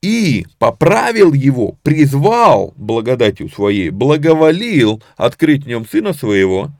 и 0.02 0.48
поправил 0.58 1.34
его, 1.34 1.78
призвал 1.84 2.74
благодатью 2.78 3.48
своей, 3.48 3.92
благоволил 3.92 5.04
открыть 5.18 5.66
в 5.66 5.68
нем 5.68 5.86
сына 5.86 6.14
своего, 6.14 6.72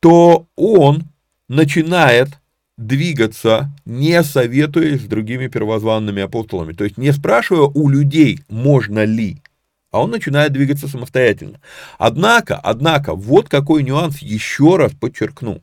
то 0.00 0.46
он 0.56 1.04
начинает 1.48 2.28
двигаться, 2.76 3.70
не 3.84 4.22
советуясь 4.22 5.02
с 5.02 5.06
другими 5.06 5.48
первозванными 5.48 6.22
апостолами. 6.22 6.72
То 6.72 6.84
есть 6.84 6.96
не 6.96 7.12
спрашивая 7.12 7.68
у 7.74 7.88
людей, 7.88 8.40
можно 8.48 9.04
ли, 9.04 9.42
а 9.90 10.02
он 10.02 10.10
начинает 10.10 10.52
двигаться 10.52 10.86
самостоятельно. 10.86 11.60
Однако, 11.98 12.56
однако, 12.56 13.14
вот 13.14 13.48
какой 13.48 13.82
нюанс 13.82 14.18
еще 14.18 14.76
раз 14.76 14.92
подчеркну. 14.92 15.60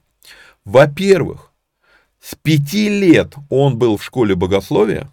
Во-первых, 0.66 1.52
с 2.20 2.36
пяти 2.36 2.90
лет 2.90 3.36
он 3.50 3.78
был 3.78 3.98
в 3.98 4.04
школе 4.04 4.36
богословия, 4.36 5.10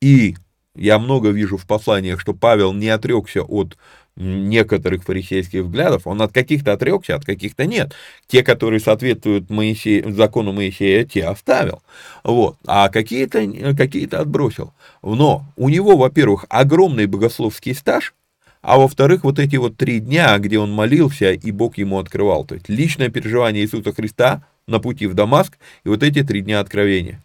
и 0.00 0.36
я 0.76 0.98
много 0.98 1.30
вижу 1.30 1.56
в 1.56 1.66
посланиях, 1.66 2.20
что 2.20 2.34
Павел 2.34 2.72
не 2.72 2.88
отрекся 2.88 3.42
от 3.42 3.78
некоторых 4.16 5.04
фарисейских 5.04 5.64
взглядов, 5.64 6.06
он 6.06 6.22
от 6.22 6.32
каких-то 6.32 6.72
отрекся, 6.72 7.16
от 7.16 7.24
каких-то 7.24 7.66
нет. 7.66 7.92
Те, 8.26 8.42
которые 8.42 8.80
соответствуют 8.80 9.50
Моисею, 9.50 10.12
закону 10.12 10.52
Моисея, 10.52 11.04
те 11.04 11.24
оставил, 11.24 11.82
вот, 12.22 12.56
а 12.66 12.88
какие-то 12.88 13.40
какие 13.76 14.12
отбросил. 14.14 14.72
Но 15.02 15.44
у 15.56 15.68
него, 15.68 15.96
во-первых, 15.96 16.46
огромный 16.48 17.06
богословский 17.06 17.74
стаж, 17.74 18.14
а 18.62 18.78
во-вторых, 18.78 19.24
вот 19.24 19.38
эти 19.38 19.56
вот 19.56 19.76
три 19.76 20.00
дня, 20.00 20.38
где 20.38 20.58
он 20.58 20.72
молился, 20.72 21.32
и 21.32 21.50
Бог 21.50 21.76
ему 21.76 21.98
открывал, 21.98 22.44
то 22.44 22.54
есть 22.54 22.68
личное 22.68 23.08
переживание 23.08 23.62
Иисуса 23.62 23.92
Христа 23.92 24.44
на 24.66 24.78
пути 24.78 25.06
в 25.06 25.14
Дамаск, 25.14 25.58
и 25.84 25.88
вот 25.88 26.02
эти 26.02 26.22
три 26.22 26.40
дня 26.40 26.60
откровения. 26.60 27.20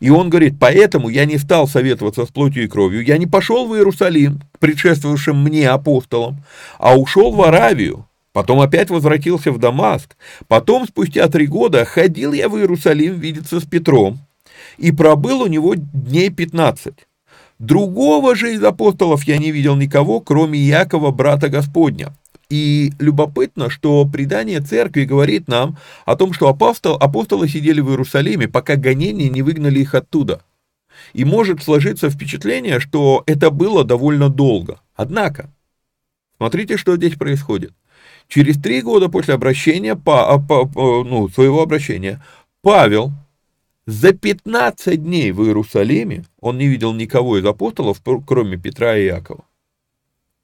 И 0.00 0.10
он 0.10 0.30
говорит, 0.30 0.54
поэтому 0.58 1.08
я 1.08 1.24
не 1.24 1.38
стал 1.38 1.68
советоваться 1.68 2.24
с 2.24 2.28
плотью 2.28 2.64
и 2.64 2.68
кровью, 2.68 3.04
я 3.04 3.18
не 3.18 3.26
пошел 3.26 3.66
в 3.66 3.74
Иерусалим, 3.74 4.40
предшествовавшим 4.58 5.42
мне 5.42 5.68
апостолам, 5.68 6.44
а 6.78 6.96
ушел 6.96 7.32
в 7.32 7.42
Аравию, 7.42 8.06
потом 8.32 8.60
опять 8.60 8.90
возвратился 8.90 9.52
в 9.52 9.58
Дамаск, 9.58 10.16
потом 10.48 10.86
спустя 10.86 11.28
три 11.28 11.46
года 11.46 11.84
ходил 11.84 12.32
я 12.32 12.48
в 12.48 12.56
Иерусалим 12.58 13.18
видеться 13.18 13.60
с 13.60 13.64
Петром, 13.64 14.18
и 14.78 14.92
пробыл 14.92 15.42
у 15.42 15.46
него 15.46 15.74
дней 15.74 16.30
15. 16.30 16.94
Другого 17.58 18.34
же 18.34 18.52
из 18.54 18.64
апостолов 18.64 19.24
я 19.24 19.38
не 19.38 19.52
видел 19.52 19.76
никого, 19.76 20.20
кроме 20.20 20.58
Якова, 20.58 21.12
брата 21.12 21.48
Господня. 21.48 22.12
И 22.54 22.92
любопытно, 23.00 23.68
что 23.68 24.06
предание 24.06 24.60
церкви 24.60 25.02
говорит 25.02 25.48
нам 25.48 25.76
о 26.04 26.14
том, 26.14 26.32
что 26.32 26.46
апостол, 26.48 26.94
апостолы 26.94 27.48
сидели 27.48 27.80
в 27.80 27.90
Иерусалиме, 27.90 28.46
пока 28.46 28.76
гонения 28.76 29.28
не 29.28 29.42
выгнали 29.42 29.80
их 29.80 29.92
оттуда. 29.92 30.40
И 31.14 31.24
может 31.24 31.64
сложиться 31.64 32.10
впечатление, 32.10 32.78
что 32.78 33.24
это 33.26 33.50
было 33.50 33.82
довольно 33.82 34.28
долго. 34.28 34.78
Однако, 34.94 35.50
смотрите, 36.36 36.76
что 36.76 36.96
здесь 36.96 37.16
происходит. 37.16 37.72
Через 38.28 38.56
три 38.56 38.82
года 38.82 39.08
после 39.08 39.34
обращения, 39.34 39.96
по, 39.96 40.38
по, 40.38 40.64
по, 40.64 41.02
ну, 41.02 41.28
своего 41.28 41.60
обращения, 41.60 42.22
Павел 42.62 43.10
за 43.86 44.12
15 44.12 45.02
дней 45.02 45.32
в 45.32 45.42
Иерусалиме, 45.42 46.24
он 46.38 46.58
не 46.58 46.68
видел 46.68 46.94
никого 46.94 47.36
из 47.36 47.44
апостолов, 47.44 48.00
кроме 48.24 48.56
Петра 48.58 48.96
и 48.96 49.06
Иакова. 49.06 49.44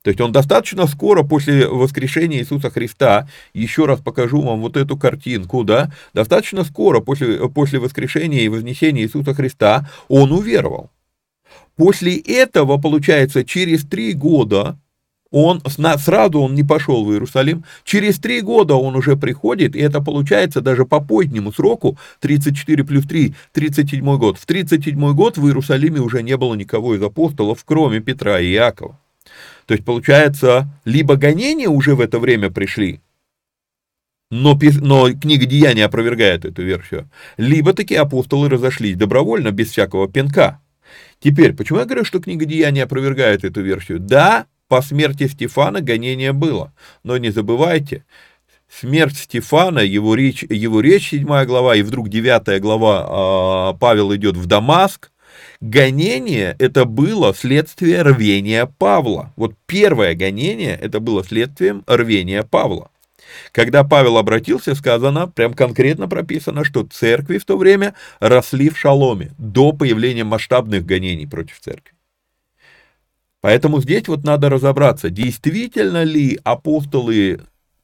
То 0.03 0.09
есть 0.09 0.21
он 0.21 0.33
достаточно 0.33 0.87
скоро 0.87 1.23
после 1.23 1.69
воскрешения 1.69 2.39
Иисуса 2.39 2.71
Христа, 2.71 3.29
еще 3.53 3.85
раз 3.85 4.01
покажу 4.01 4.41
вам 4.41 4.61
вот 4.61 4.77
эту 4.79 4.97
картинку, 4.97 5.63
да, 5.63 5.93
достаточно 6.15 6.65
скоро 6.65 7.01
после, 7.01 7.49
после 7.51 7.79
воскрешения 7.79 8.41
и 8.41 8.49
вознесения 8.49 9.03
Иисуса 9.03 9.35
Христа 9.35 9.89
он 10.09 10.33
уверовал. 10.33 10.91
После 11.77 12.17
этого, 12.17 12.79
получается, 12.79 13.45
через 13.45 13.85
три 13.85 14.15
года 14.15 14.79
он, 15.31 15.63
сразу 15.99 16.41
он 16.41 16.55
не 16.55 16.63
пошел 16.63 17.05
в 17.05 17.13
Иерусалим, 17.13 17.65
через 17.85 18.19
три 18.19 18.41
года 18.41 18.75
он 18.75 18.97
уже 18.97 19.17
приходит, 19.17 19.77
и 19.77 19.81
это 19.81 20.01
получается 20.01 20.61
даже 20.61 20.85
по 20.85 21.01
позднему 21.01 21.53
сроку, 21.53 21.99
34 22.21 22.85
плюс 22.85 23.05
3, 23.07 23.35
37 23.53 24.19
год. 24.19 24.39
В 24.39 24.47
37 24.47 25.15
год 25.15 25.39
в 25.39 25.47
Иерусалиме 25.47 26.01
уже 26.01 26.23
не 26.23 26.37
было 26.37 26.55
никого 26.55 26.95
из 26.95 27.03
апостолов, 27.03 27.63
кроме 27.65 28.01
Петра 28.01 28.41
и 28.41 28.53
Иакова. 28.53 29.00
То 29.71 29.75
есть, 29.75 29.85
получается, 29.85 30.69
либо 30.85 31.15
гонения 31.15 31.69
уже 31.69 31.95
в 31.95 32.01
это 32.01 32.19
время 32.19 32.51
пришли, 32.51 33.01
но, 34.29 34.59
но 34.81 35.13
книга 35.13 35.47
Деяния 35.47 35.85
опровергает 35.85 36.45
эту 36.45 36.65
версию, 36.65 37.09
либо 37.37 37.73
такие 37.73 38.01
апостолы 38.01 38.49
разошлись 38.49 38.97
добровольно, 38.97 39.53
без 39.53 39.71
всякого 39.71 40.11
пинка. 40.11 40.61
Теперь, 41.21 41.53
почему 41.53 41.79
я 41.79 41.85
говорю, 41.85 42.05
что 42.05 42.19
книга 42.19 42.47
Деяния 42.47 42.83
опровергает 42.83 43.45
эту 43.45 43.63
версию? 43.63 44.01
Да, 44.01 44.47
по 44.67 44.83
смерти 44.83 45.29
Стефана 45.29 45.81
гонение 45.81 46.33
было, 46.33 46.75
но 47.05 47.17
не 47.17 47.31
забывайте, 47.31 48.05
смерть 48.69 49.19
Стефана, 49.19 49.79
его 49.79 50.17
речь, 50.17 50.43
его 50.43 50.81
речь 50.81 51.11
7 51.11 51.45
глава, 51.45 51.77
и 51.77 51.83
вдруг 51.83 52.09
9 52.09 52.61
глава, 52.61 53.75
э, 53.75 53.79
Павел 53.79 54.13
идет 54.17 54.37
в 54.37 54.47
Дамаск, 54.47 55.13
Гонение 55.61 56.57
это 56.59 56.87
было 56.87 57.35
следствие 57.35 58.01
рвения 58.01 58.65
Павла. 58.67 59.33
Вот 59.37 59.55
первое 59.67 60.15
гонение 60.15 60.75
это 60.75 61.01
было 61.01 61.23
следствием 61.23 61.85
рвения 61.87 62.43
Павла. 62.43 62.91
Когда 63.53 63.85
Павел 63.85 64.17
обратился, 64.17 64.75
сказано, 64.75 65.29
прям 65.29 65.53
конкретно 65.53 66.09
прописано, 66.09 66.65
что 66.65 66.85
церкви 66.85 67.37
в 67.37 67.45
то 67.45 67.59
время 67.59 67.95
росли 68.21 68.71
в 68.71 68.79
шаломе 68.79 69.33
до 69.37 69.73
появления 69.73 70.25
масштабных 70.25 70.87
гонений 70.87 71.27
против 71.27 71.61
церкви. 71.61 71.93
Поэтому 73.43 73.83
здесь 73.83 74.09
вот 74.09 74.25
надо 74.25 74.49
разобраться, 74.49 75.11
действительно 75.11 76.05
ли 76.05 76.41
апостолы 76.43 77.41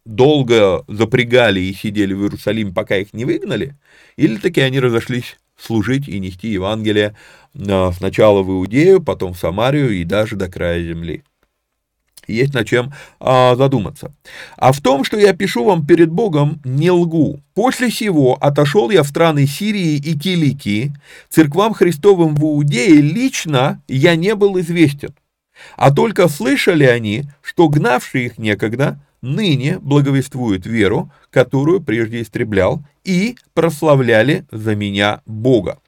долго 0.06 0.82
запрягали 0.88 1.60
и 1.60 1.74
сидели 1.74 2.14
в 2.14 2.22
Иерусалиме, 2.22 2.72
пока 2.72 2.96
их 2.96 3.12
не 3.12 3.24
выгнали, 3.24 3.76
или 4.16 4.36
таки 4.36 4.60
они 4.60 4.80
разошлись 4.80 5.36
служить 5.58 6.08
и 6.08 6.20
нести 6.20 6.48
Евангелие 6.48 7.16
сначала 7.58 8.42
в 8.42 8.50
Иудею, 8.50 9.02
потом 9.02 9.34
в 9.34 9.38
Самарию 9.38 9.90
и 9.90 10.04
даже 10.04 10.36
до 10.36 10.48
края 10.48 10.82
земли. 10.82 11.22
Есть 12.26 12.54
над 12.54 12.66
чем 12.66 12.92
а, 13.20 13.54
задуматься. 13.54 14.12
А 14.56 14.72
в 14.72 14.80
том, 14.80 15.04
что 15.04 15.16
я 15.16 15.32
пишу 15.32 15.64
вам 15.64 15.86
перед 15.86 16.10
Богом, 16.10 16.60
не 16.64 16.90
лгу. 16.90 17.40
После 17.54 17.90
сего 17.90 18.36
отошел 18.40 18.90
я 18.90 19.02
в 19.02 19.08
страны 19.08 19.46
Сирии 19.46 19.94
и 19.96 20.18
Киликии, 20.18 20.92
церквам 21.28 21.72
Христовым 21.72 22.34
в 22.34 22.42
Иудее 22.42 23.00
лично 23.00 23.80
я 23.86 24.16
не 24.16 24.34
был 24.34 24.58
известен. 24.58 25.14
А 25.76 25.92
только 25.94 26.28
слышали 26.28 26.84
они, 26.84 27.24
что 27.42 27.68
гнавшие 27.68 28.26
их 28.26 28.38
некогда 28.38 28.98
ныне 29.26 29.78
благовествуют 29.78 30.66
веру, 30.66 31.10
которую 31.30 31.80
прежде 31.80 32.22
истреблял, 32.22 32.82
и 33.04 33.36
прославляли 33.54 34.46
за 34.50 34.74
меня 34.74 35.20
Бога. 35.26 35.78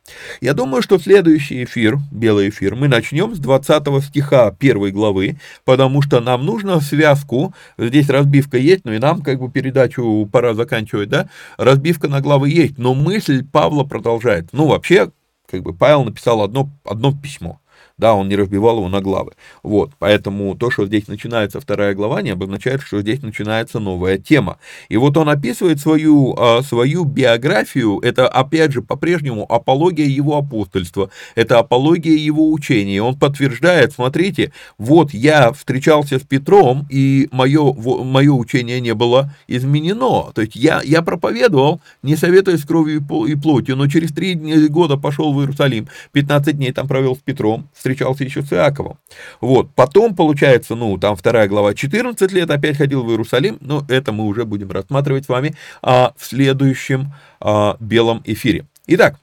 Я 0.41 0.55
думаю, 0.55 0.83
что 0.83 0.99
следующий 0.99 1.65
эфир, 1.65 1.99
белый 2.13 2.49
эфир, 2.49 2.77
мы 2.77 2.87
начнем 2.89 3.35
с 3.35 3.39
20 3.39 4.05
стиха 4.05 4.51
первой 4.53 4.93
главы, 4.93 5.39
потому 5.65 6.01
что 6.01 6.21
нам 6.21 6.47
нужно 6.47 6.81
связку, 6.81 7.55
здесь 7.77 8.09
разбивка 8.09 8.57
есть, 8.57 8.85
но 8.85 8.93
и 8.93 8.99
нам 8.99 9.23
как 9.23 9.41
бы 9.41 9.51
передачу 9.51 10.29
пора 10.31 10.55
заканчивать, 10.55 11.09
да, 11.09 11.29
разбивка 11.57 12.09
на 12.09 12.21
главы 12.21 12.51
есть, 12.51 12.79
но 12.79 12.95
мысль 12.95 13.45
Павла 13.45 13.85
продолжает. 13.85 14.49
Ну, 14.53 14.67
вообще, 14.67 15.11
как 15.51 15.63
бы 15.63 15.75
Павел 15.75 16.05
написал 16.05 16.43
одно, 16.43 16.71
одно 16.85 17.13
письмо, 17.13 17.61
Да, 17.99 18.15
он 18.15 18.29
не 18.29 18.37
разбивал 18.37 18.79
его 18.79 18.89
на 18.89 19.01
главы. 19.01 19.33
Вот, 19.65 19.91
поэтому 19.99 20.55
то, 20.55 20.71
что 20.71 20.87
здесь 20.87 21.09
начинается 21.09 21.61
вторая 21.61 21.95
глава, 21.95 22.23
не 22.23 22.31
обозначает, 22.31 22.81
что 22.81 23.01
здесь 23.01 23.23
начинается 23.23 23.81
новая 23.81 24.19
тема. 24.19 24.59
И 24.89 24.97
вот 24.97 25.17
он 25.17 25.29
описывает 25.29 25.81
свою, 25.81 26.35
а, 26.39 26.63
свою 26.63 27.05
биографию, 27.05 27.99
это, 27.99 28.29
опять 28.29 28.73
же, 28.73 28.83
по-прежнему 28.83 29.45
апология 29.53 30.07
его 30.07 30.37
апостольства, 30.37 31.11
это 31.35 31.59
апология 31.59 32.17
его 32.17 32.53
учения. 32.53 33.03
Он 33.03 33.19
подтверждает, 33.19 33.93
смотрите, 33.93 34.53
вот 34.79 35.13
я 35.13 35.53
встречался 35.53 36.21
с 36.21 36.23
Петром, 36.23 36.87
и 36.89 37.29
мое, 37.33 37.73
мое 37.73 38.33
учение 38.33 38.81
не 38.81 38.95
было 38.95 39.35
изменено. 39.49 40.31
То 40.35 40.43
есть 40.43 40.55
я, 40.55 40.81
я 40.85 41.03
проповедовал, 41.03 41.81
не 42.05 42.15
советуясь 42.15 42.63
кровью 42.63 43.05
и 43.27 43.35
плотью, 43.35 43.77
но 43.77 43.89
через 43.89 44.13
три 44.13 44.35
года 44.69 44.97
пошел 44.97 45.35
в 45.35 45.41
Иерусалим, 45.41 45.89
15 46.13 46.57
дней 46.57 46.73
там 46.73 46.87
провел 46.87 47.17
с 47.17 47.19
Петром, 47.19 47.69
встречался 47.89 48.25
еще 48.25 48.43
с 48.43 48.53
Иаковом. 48.53 48.99
Вот, 49.41 49.71
потом, 49.75 50.15
получается, 50.15 50.75
ну, 50.75 50.99
там 50.99 51.17
вторая 51.17 51.49
глава, 51.49 51.75
14 51.75 52.33
лет 52.33 52.51
опять 52.51 52.77
ходил 52.77 53.03
в 53.03 53.11
Иерусалим, 53.11 53.59
но 53.61 53.85
это 53.89 54.13
мы 54.13 54.27
уже 54.27 54.45
будем 54.45 54.71
рассматривать 54.71 55.25
с 55.25 55.29
вами 55.29 55.55
а, 55.83 56.13
в 56.17 56.25
следующем 56.25 57.13
а, 57.41 57.77
белом 57.81 58.23
эфире. 58.25 58.67
Итак, 58.87 59.19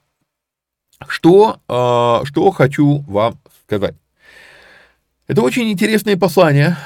что, 1.08 1.60
а, 1.68 2.22
что 2.26 2.52
хочу 2.52 3.02
вам 3.08 3.38
сказать. 3.66 3.96
Это 5.28 5.42
очень 5.42 5.72
интересное 5.72 6.18
послание, 6.18 6.78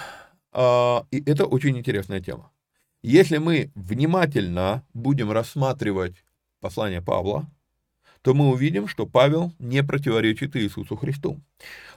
а, 0.52 1.06
и 1.12 1.24
это 1.26 1.46
очень 1.46 1.78
интересная 1.78 2.20
тема. 2.20 2.52
Если 3.02 3.38
мы 3.38 3.72
внимательно 3.76 4.84
будем 4.94 5.32
рассматривать 5.32 6.16
послание 6.60 7.02
Павла, 7.02 7.48
то 8.30 8.36
мы 8.36 8.52
увидим, 8.52 8.88
что 8.88 9.08
Павел 9.08 9.54
не 9.58 9.84
противоречит 9.84 10.56
Иисусу 10.56 10.96
Христу. 10.96 11.40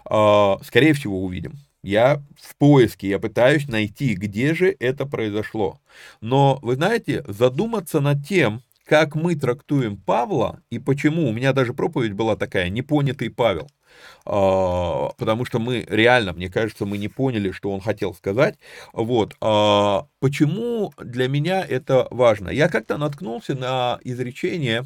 А, 0.06 0.56
скорее 0.64 0.94
всего, 0.94 1.22
увидим. 1.22 1.58
Я 1.82 2.22
в 2.40 2.56
поиске, 2.56 3.10
я 3.10 3.18
пытаюсь 3.18 3.68
найти, 3.68 4.14
где 4.14 4.54
же 4.54 4.74
это 4.80 5.04
произошло. 5.04 5.78
Но, 6.22 6.58
вы 6.62 6.76
знаете, 6.76 7.22
задуматься 7.28 8.00
над 8.00 8.26
тем, 8.26 8.62
как 8.86 9.14
мы 9.14 9.34
трактуем 9.34 9.98
Павла 9.98 10.62
и 10.70 10.78
почему, 10.78 11.28
у 11.28 11.32
меня 11.34 11.52
даже 11.52 11.74
проповедь 11.74 12.14
была 12.14 12.34
такая, 12.34 12.70
непонятый 12.70 13.28
Павел– 13.28 13.68
потому 14.24 15.44
что 15.44 15.58
мы 15.58 15.84
реально, 15.88 16.32
мне 16.32 16.48
кажется, 16.48 16.86
мы 16.86 16.98
не 16.98 17.08
поняли, 17.08 17.50
что 17.50 17.70
он 17.70 17.80
хотел 17.80 18.14
сказать. 18.14 18.56
Вот. 18.92 19.34
А, 19.40 20.06
почему 20.20 20.92
для 20.98 21.28
меня 21.28 21.64
это 21.64 22.08
важно? 22.10 22.48
Я 22.48 22.68
как-то 22.68 22.98
наткнулся 22.98 23.54
на 23.54 23.98
изречение, 24.04 24.84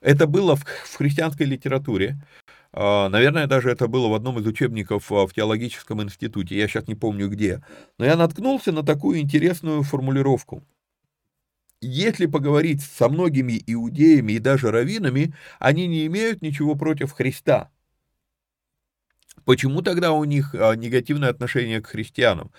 это 0.00 0.26
было 0.26 0.56
в, 0.56 0.64
в 0.64 0.96
христианской 0.96 1.46
литературе, 1.46 2.18
а, 2.72 3.08
Наверное, 3.08 3.46
даже 3.46 3.70
это 3.70 3.86
было 3.86 4.08
в 4.08 4.14
одном 4.14 4.38
из 4.38 4.46
учебников 4.46 5.10
в 5.10 5.28
теологическом 5.34 6.02
институте, 6.02 6.56
я 6.56 6.68
сейчас 6.68 6.86
не 6.88 6.94
помню 6.94 7.28
где. 7.28 7.62
Но 7.98 8.04
я 8.04 8.16
наткнулся 8.16 8.72
на 8.72 8.82
такую 8.82 9.20
интересную 9.20 9.82
формулировку. 9.82 10.62
Если 11.84 12.26
поговорить 12.26 12.80
со 12.80 13.08
многими 13.08 13.60
иудеями 13.66 14.34
и 14.34 14.38
даже 14.38 14.70
раввинами, 14.70 15.34
они 15.58 15.88
не 15.88 16.06
имеют 16.06 16.40
ничего 16.40 16.76
против 16.76 17.12
Христа. 17.12 17.70
Почему 19.44 19.82
тогда 19.82 20.12
у 20.12 20.24
них 20.24 20.54
а, 20.54 20.74
негативное 20.74 21.30
отношение 21.30 21.80
к 21.80 21.88
христианам? 21.88 22.50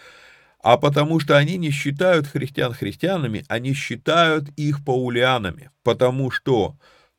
А 0.60 0.78
потому 0.78 1.20
что 1.20 1.38
они 1.38 1.58
не 1.58 1.72
считают 1.72 2.28
христиан 2.28 2.74
христианами, 2.74 3.44
они 3.50 3.74
считают 3.74 4.50
их 4.56 4.84
паулианами, 4.86 5.72
потому 5.84 6.32
что 6.32 6.78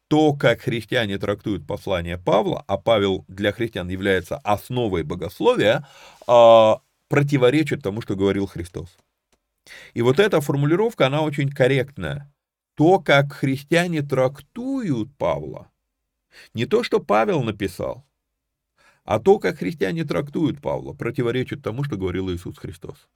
то, 0.08 0.32
как 0.32 0.62
христиане 0.62 1.18
трактуют 1.18 1.66
послание 1.66 2.18
Павла, 2.18 2.64
а 2.66 2.78
Павел 2.78 3.24
для 3.28 3.52
христиан 3.52 3.88
является 3.88 4.38
основой 4.38 5.02
богословия, 5.02 5.86
а, 6.26 6.80
противоречит 7.08 7.82
тому, 7.82 8.00
что 8.00 8.16
говорил 8.16 8.46
Христос. 8.46 8.96
И 9.94 10.02
вот 10.02 10.18
эта 10.18 10.40
формулировка, 10.40 11.06
она 11.06 11.22
очень 11.22 11.50
корректная. 11.50 12.32
То, 12.76 12.98
как 12.98 13.32
христиане 13.32 14.02
трактуют 14.02 15.16
Павла, 15.16 15.70
не 16.54 16.66
то, 16.66 16.82
что 16.82 16.98
Павел 16.98 17.42
написал, 17.42 18.04
а 19.04 19.20
то, 19.20 19.38
как 19.38 19.58
христиане 19.58 20.04
трактуют 20.04 20.60
Павла, 20.60 20.94
противоречит 20.94 21.62
тому, 21.62 21.84
что 21.84 21.96
говорил 21.96 22.30
Иисус 22.30 22.58
Христос. 22.58 23.08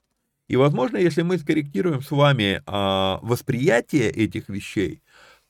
И, 0.46 0.56
возможно, 0.56 0.96
если 0.96 1.22
мы 1.22 1.38
скорректируем 1.38 2.02
с 2.02 2.10
вами 2.10 2.62
а, 2.66 3.20
восприятие 3.22 4.10
этих 4.10 4.48
вещей, 4.48 5.02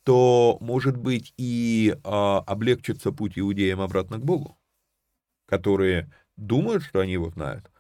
то, 0.05 0.59
может 0.61 0.97
быть, 0.97 1.35
и 1.37 1.97
а, 2.05 2.39
облегчится 2.47 3.13
путь 3.13 3.39
иудеям 3.39 3.81
обратно 3.81 4.19
к 4.19 4.25
Богу, 4.25 4.59
которые 5.47 6.11
думают, 6.37 6.83
что 6.83 7.01
они 7.01 7.13
его 7.13 7.31
знают, 7.31 7.71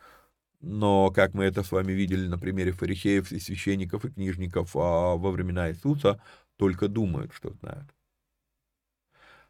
но, 0.61 1.11
как 1.11 1.35
мы 1.35 1.45
это 1.45 1.63
с 1.63 1.71
вами 1.73 1.93
видели 1.93 2.27
на 2.27 2.39
примере 2.39 2.73
фарисеев 2.73 3.31
и 3.33 3.39
священников 3.39 4.05
и 4.05 4.11
книжников 4.11 4.77
а, 4.77 5.17
во 5.17 5.31
времена 5.31 5.71
Иисуса, 5.71 6.21
только 6.57 6.89
думают, 6.89 7.33
что 7.33 7.53
знают 7.55 7.89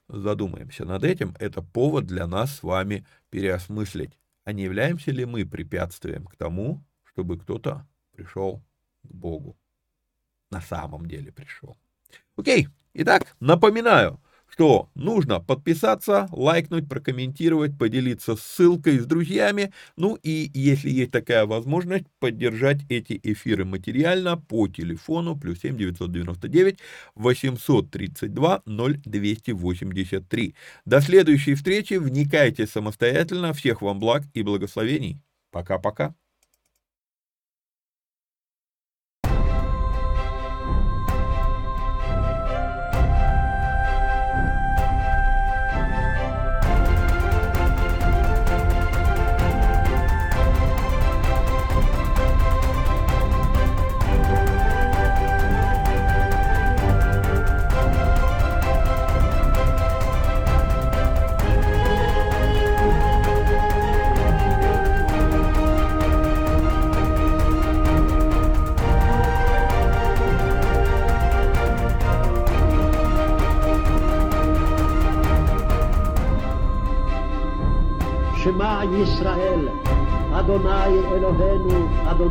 задумаемся 0.08 0.84
над 0.84 1.04
этим, 1.04 1.34
это 1.38 1.62
повод 1.62 2.06
для 2.06 2.26
нас 2.26 2.56
с 2.56 2.62
вами 2.62 3.06
переосмыслить, 3.30 4.18
а 4.44 4.52
не 4.52 4.64
являемся 4.64 5.10
ли 5.10 5.24
мы 5.24 5.44
препятствием 5.46 6.26
к 6.26 6.36
тому, 6.36 6.84
чтобы 7.04 7.38
кто-то 7.38 7.86
пришел 8.12 8.62
к 9.02 9.12
Богу. 9.12 9.56
На 10.50 10.60
самом 10.60 11.06
деле 11.06 11.30
пришел. 11.30 11.76
Окей, 12.36 12.68
итак, 12.94 13.36
напоминаю, 13.40 14.20
что 14.58 14.90
нужно 14.96 15.38
подписаться, 15.38 16.26
лайкнуть, 16.32 16.88
прокомментировать, 16.88 17.78
поделиться 17.78 18.34
ссылкой 18.34 18.98
с 18.98 19.06
друзьями, 19.06 19.72
ну 19.96 20.18
и, 20.20 20.50
если 20.52 20.90
есть 20.90 21.12
такая 21.12 21.46
возможность, 21.46 22.06
поддержать 22.18 22.78
эти 22.88 23.20
эфиры 23.22 23.64
материально 23.64 24.36
по 24.36 24.66
телефону 24.66 25.38
плюс 25.38 25.60
7 25.60 25.76
999 25.76 26.80
832 27.14 28.62
0283. 28.66 30.54
До 30.84 31.00
следующей 31.02 31.54
встречи, 31.54 31.94
вникайте 31.94 32.66
самостоятельно, 32.66 33.52
всех 33.52 33.80
вам 33.80 34.00
благ 34.00 34.24
и 34.34 34.42
благословений. 34.42 35.22
Пока-пока. 35.52 36.16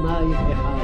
mai 0.07 0.31
errado. 0.31 0.76